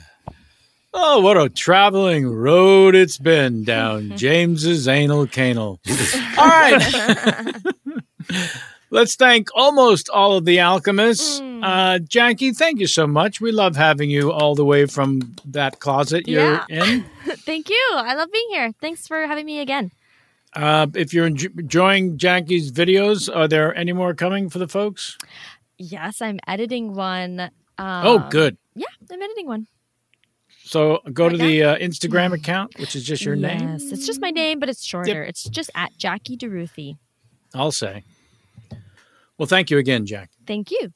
Oh, 0.94 1.20
what 1.20 1.36
a 1.38 1.50
traveling 1.50 2.26
road 2.26 2.96
it's 2.96 3.18
been 3.18 3.66
down 3.66 4.10
James's 4.18 4.88
anal 4.88 5.28
canal. 5.28 5.82
All 6.38 6.48
right. 6.48 7.54
Let's 8.92 9.16
thank 9.18 9.50
almost 9.54 10.08
all 10.08 10.38
of 10.38 10.46
the 10.46 10.62
alchemists. 10.62 11.42
Uh, 11.42 12.00
Jackie, 12.00 12.54
thank 12.54 12.80
you 12.80 12.88
so 12.88 13.06
much. 13.08 13.42
We 13.42 13.52
love 13.52 13.76
having 13.76 14.10
you 14.10 14.32
all 14.32 14.56
the 14.56 14.64
way 14.64 14.86
from 14.86 15.36
that 15.44 15.82
closet 15.82 16.30
you're 16.30 16.64
Yeah. 16.70 16.72
in. 16.86 17.06
Thank 17.40 17.70
you. 17.70 17.90
I 17.94 18.14
love 18.16 18.32
being 18.32 18.48
here. 18.52 18.72
Thanks 18.80 19.06
for 19.06 19.28
having 19.28 19.46
me 19.46 19.60
again. 19.60 19.92
Uh, 20.56 20.88
if 20.96 21.14
you're 21.14 21.28
enjoying 21.28 22.18
Jackie's 22.18 22.72
videos, 22.72 23.34
are 23.34 23.48
there 23.48 23.76
any 23.76 23.92
more 23.92 24.14
coming 24.14 24.50
for 24.50 24.60
the 24.60 24.68
folks? 24.68 25.18
Yes, 25.78 26.22
I'm 26.22 26.40
editing 26.48 26.96
one. 26.96 27.40
Um, 27.78 28.08
oh, 28.08 28.28
good. 28.30 28.58
Yeah, 28.74 28.86
I'm 29.12 29.22
editing 29.22 29.48
one. 29.48 29.68
So 30.64 31.02
go 31.14 31.30
to 31.30 31.38
the 31.38 31.64
uh, 31.64 31.78
Instagram 31.78 32.34
account, 32.34 32.80
which 32.80 32.96
is 32.96 33.04
just 33.04 33.24
your 33.24 33.36
name. 33.36 33.60
Yes, 33.60 33.92
it's 33.92 34.06
just 34.06 34.20
my 34.20 34.32
name, 34.32 34.60
but 34.60 34.70
it's 34.70 34.84
shorter. 34.84 35.24
It's 35.24 35.44
just 35.44 35.70
at 35.76 35.96
Jackie 35.98 36.38
DeRuthie. 36.38 36.98
I'll 37.54 37.72
say. 37.72 38.04
Well, 39.38 39.46
thank 39.46 39.70
you 39.70 39.78
again, 39.78 40.06
Jack. 40.06 40.32
Thank 40.48 40.72
you. 40.72 40.92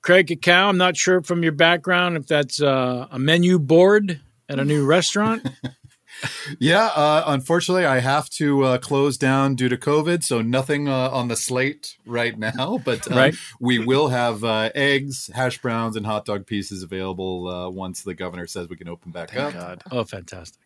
Craig 0.00 0.26
Cackowski, 0.26 0.68
I'm 0.68 0.78
not 0.78 0.96
sure 0.96 1.22
from 1.22 1.42
your 1.44 1.52
background 1.52 2.16
if 2.16 2.26
that's 2.26 2.60
uh, 2.60 3.06
a 3.10 3.18
menu 3.18 3.58
board 3.60 4.20
at 4.48 4.58
a 4.58 4.64
new 4.64 4.84
restaurant. 4.84 5.48
Yeah, 6.58 6.86
uh, 6.86 7.24
unfortunately, 7.26 7.84
I 7.84 8.00
have 8.00 8.28
to 8.30 8.62
uh, 8.64 8.78
close 8.78 9.16
down 9.16 9.54
due 9.54 9.68
to 9.68 9.76
COVID, 9.76 10.22
so 10.22 10.42
nothing 10.42 10.88
uh, 10.88 11.10
on 11.10 11.28
the 11.28 11.36
slate 11.36 11.96
right 12.06 12.38
now. 12.38 12.78
But 12.84 13.10
uh, 13.10 13.14
Right. 13.16 13.34
we 13.60 13.78
will 13.78 14.08
have 14.08 14.44
uh, 14.44 14.70
eggs, 14.74 15.30
hash 15.34 15.60
browns, 15.60 15.96
and 15.96 16.06
hot 16.06 16.24
dog 16.24 16.46
pieces 16.46 16.82
available 16.82 17.48
uh, 17.48 17.70
once 17.70 18.02
the 18.02 18.14
governor 18.14 18.46
says 18.46 18.68
we 18.68 18.76
can 18.76 18.88
open 18.88 19.12
back 19.12 19.36
up. 19.36 19.80
Oh, 19.90 20.04
fantastic! 20.04 20.60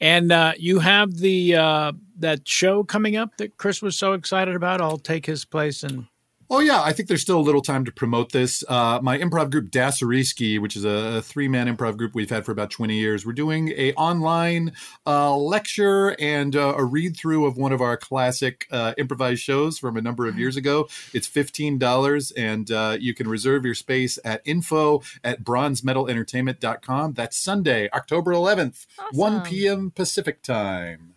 And 0.00 0.30
uh, 0.30 0.52
you 0.58 0.78
have 0.80 1.16
the 1.16 1.56
uh, 1.56 1.92
that 2.18 2.46
show 2.46 2.84
coming 2.84 3.16
up 3.16 3.36
that 3.38 3.56
Chris 3.56 3.80
was 3.82 3.96
so 3.96 4.12
excited 4.12 4.54
about. 4.54 4.80
I'll 4.80 4.98
take 4.98 5.26
his 5.26 5.44
place 5.44 5.82
and 5.82 6.06
Oh 6.48 6.60
yeah, 6.60 6.80
I 6.80 6.92
think 6.92 7.08
there's 7.08 7.22
still 7.22 7.40
a 7.40 7.42
little 7.42 7.60
time 7.60 7.84
to 7.86 7.92
promote 7.92 8.30
this. 8.30 8.62
Uh, 8.68 9.00
my 9.02 9.18
improv 9.18 9.50
group 9.50 9.70
Dasariski, 9.70 10.60
which 10.60 10.76
is 10.76 10.84
a 10.84 11.20
three 11.22 11.48
man 11.48 11.66
improv 11.74 11.96
group 11.96 12.14
we've 12.14 12.30
had 12.30 12.44
for 12.46 12.52
about 12.52 12.70
20 12.70 12.94
years, 12.96 13.26
we're 13.26 13.32
doing 13.32 13.70
a 13.76 13.92
online 13.94 14.72
uh, 15.06 15.36
lecture 15.36 16.14
and 16.20 16.54
uh, 16.54 16.74
a 16.76 16.84
read 16.84 17.16
through 17.16 17.46
of 17.46 17.56
one 17.56 17.72
of 17.72 17.80
our 17.80 17.96
classic 17.96 18.68
uh, 18.70 18.94
improvised 18.96 19.40
shows 19.42 19.76
from 19.78 19.96
a 19.96 20.00
number 20.00 20.28
of 20.28 20.38
years 20.38 20.56
ago. 20.56 20.88
It's 21.12 21.26
fifteen 21.26 21.78
dollars, 21.78 22.30
and 22.30 22.70
uh, 22.70 22.96
you 23.00 23.12
can 23.12 23.26
reserve 23.28 23.64
your 23.64 23.74
space 23.74 24.16
at 24.24 24.40
info 24.44 25.02
at 25.24 25.42
bronzemetalentertainment.com. 25.42 27.14
That's 27.14 27.36
Sunday, 27.36 27.88
October 27.92 28.32
11th, 28.32 28.86
1 29.12 29.42
p.m. 29.42 29.90
Pacific 29.90 30.42
time. 30.42 31.14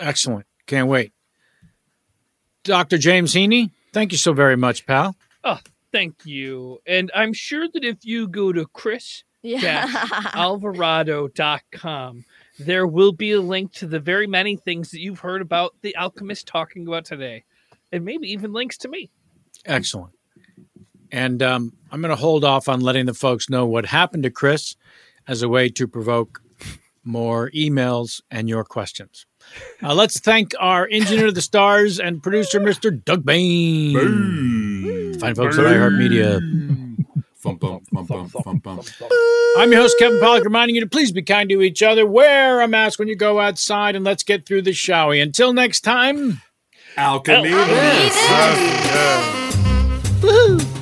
excellent. 0.00 0.46
Can't 0.66 0.88
wait. 0.88 1.12
Dr. 2.64 2.96
James 2.96 3.34
Heaney, 3.34 3.70
thank 3.92 4.12
you 4.12 4.18
so 4.18 4.32
very 4.32 4.56
much, 4.56 4.86
pal. 4.86 5.16
Oh, 5.44 5.58
thank 5.92 6.24
you. 6.24 6.80
And 6.86 7.10
I'm 7.14 7.32
sure 7.32 7.68
that 7.72 7.84
if 7.84 8.04
you 8.04 8.28
go 8.28 8.52
to 8.52 8.66
Chris 8.66 9.24
Yeah. 9.42 9.86
alvarado.com, 10.34 12.24
there 12.58 12.86
will 12.86 13.12
be 13.12 13.32
a 13.32 13.40
link 13.40 13.72
to 13.74 13.86
the 13.86 14.00
very 14.00 14.26
many 14.26 14.56
things 14.56 14.90
that 14.92 15.00
you've 15.00 15.20
heard 15.20 15.42
about 15.42 15.74
the 15.82 15.96
alchemist 15.96 16.46
talking 16.46 16.86
about 16.86 17.04
today. 17.04 17.44
And 17.90 18.04
maybe 18.04 18.28
even 18.32 18.52
links 18.52 18.78
to 18.78 18.88
me. 18.88 19.10
Excellent. 19.66 20.14
And 21.10 21.42
um, 21.42 21.72
I'm 21.90 22.00
going 22.00 22.10
to 22.10 22.16
hold 22.16 22.44
off 22.44 22.68
on 22.68 22.80
letting 22.80 23.06
the 23.06 23.14
folks 23.14 23.50
know 23.50 23.66
what 23.66 23.84
happened 23.84 24.22
to 24.22 24.30
Chris 24.30 24.76
as 25.28 25.42
a 25.42 25.48
way 25.48 25.68
to 25.68 25.86
provoke 25.86 26.40
more 27.04 27.50
emails 27.50 28.22
and 28.30 28.48
your 28.48 28.64
questions. 28.64 29.26
Uh, 29.82 29.94
let's 29.94 30.20
thank 30.20 30.52
our 30.60 30.88
engineer 30.90 31.28
of 31.28 31.34
the 31.34 31.42
stars 31.42 31.98
and 31.98 32.22
producer, 32.22 32.60
Mr. 32.60 33.04
Doug 33.04 33.24
Bain. 33.24 35.18
Fine 35.18 35.34
folks 35.34 35.58
at 35.58 35.64
iHeartMedia. 35.64 36.40
Fum, 37.36 37.56
bum, 37.56 37.80
bum, 37.90 38.58
bum. 38.58 38.80
I'm 39.56 39.72
your 39.72 39.80
host, 39.80 39.96
Kevin 39.98 40.20
Pollak, 40.20 40.44
reminding 40.44 40.76
you 40.76 40.80
to 40.82 40.86
please 40.86 41.10
be 41.10 41.22
kind 41.22 41.48
to 41.50 41.60
each 41.60 41.82
other. 41.82 42.06
Wear 42.06 42.60
a 42.60 42.68
mask 42.68 43.00
when 43.00 43.08
you 43.08 43.16
go 43.16 43.40
outside, 43.40 43.96
and 43.96 44.04
let's 44.04 44.22
get 44.22 44.46
through 44.46 44.62
this, 44.62 44.76
shall 44.76 45.08
we? 45.08 45.20
Until 45.20 45.52
next 45.52 45.80
time, 45.80 46.40
Alchemy. 46.96 47.50
Woohoo! 50.20 50.81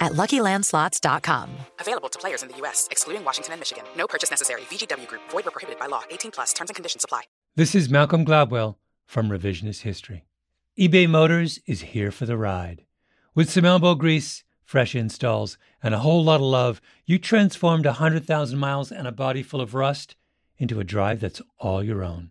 at 0.00 0.12
luckylandslots.com. 0.12 1.50
Available 1.80 2.08
to 2.08 2.18
players 2.18 2.42
in 2.42 2.48
the 2.48 2.56
U.S., 2.58 2.88
excluding 2.90 3.24
Washington 3.24 3.52
and 3.52 3.60
Michigan. 3.60 3.84
No 3.96 4.06
purchase 4.06 4.30
necessary. 4.30 4.62
VGW 4.62 5.06
Group, 5.06 5.22
void 5.30 5.44
were 5.44 5.50
prohibited 5.50 5.78
by 5.78 5.86
law. 5.86 6.02
18 6.10 6.30
plus 6.30 6.52
terms 6.52 6.70
and 6.70 6.76
conditions 6.76 7.04
apply. 7.04 7.22
This 7.56 7.74
is 7.74 7.88
Malcolm 7.88 8.24
Gladwell 8.24 8.76
from 9.06 9.28
Revisionist 9.30 9.82
History. 9.82 10.24
eBay 10.78 11.08
Motors 11.08 11.58
is 11.66 11.80
here 11.80 12.10
for 12.10 12.26
the 12.26 12.36
ride. 12.36 12.84
With 13.34 13.50
some 13.50 13.64
elbow 13.64 13.94
grease, 13.94 14.44
fresh 14.64 14.94
installs, 14.94 15.56
and 15.82 15.94
a 15.94 16.00
whole 16.00 16.22
lot 16.22 16.36
of 16.36 16.42
love, 16.42 16.80
you 17.06 17.18
transformed 17.18 17.86
100,000 17.86 18.58
miles 18.58 18.92
and 18.92 19.08
a 19.08 19.12
body 19.12 19.42
full 19.42 19.60
of 19.60 19.74
rust 19.74 20.14
into 20.58 20.78
a 20.78 20.84
drive 20.84 21.20
that's 21.20 21.40
all 21.58 21.82
your 21.82 22.04
own. 22.04 22.30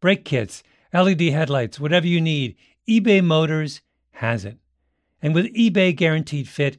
Brake 0.00 0.24
kits, 0.24 0.62
LED 0.92 1.20
headlights, 1.22 1.80
whatever 1.80 2.06
you 2.06 2.20
need, 2.20 2.56
eBay 2.88 3.24
Motors 3.24 3.80
has 4.12 4.44
it. 4.44 4.58
And 5.22 5.34
with 5.34 5.54
eBay 5.54 5.94
Guaranteed 5.96 6.48
Fit, 6.48 6.78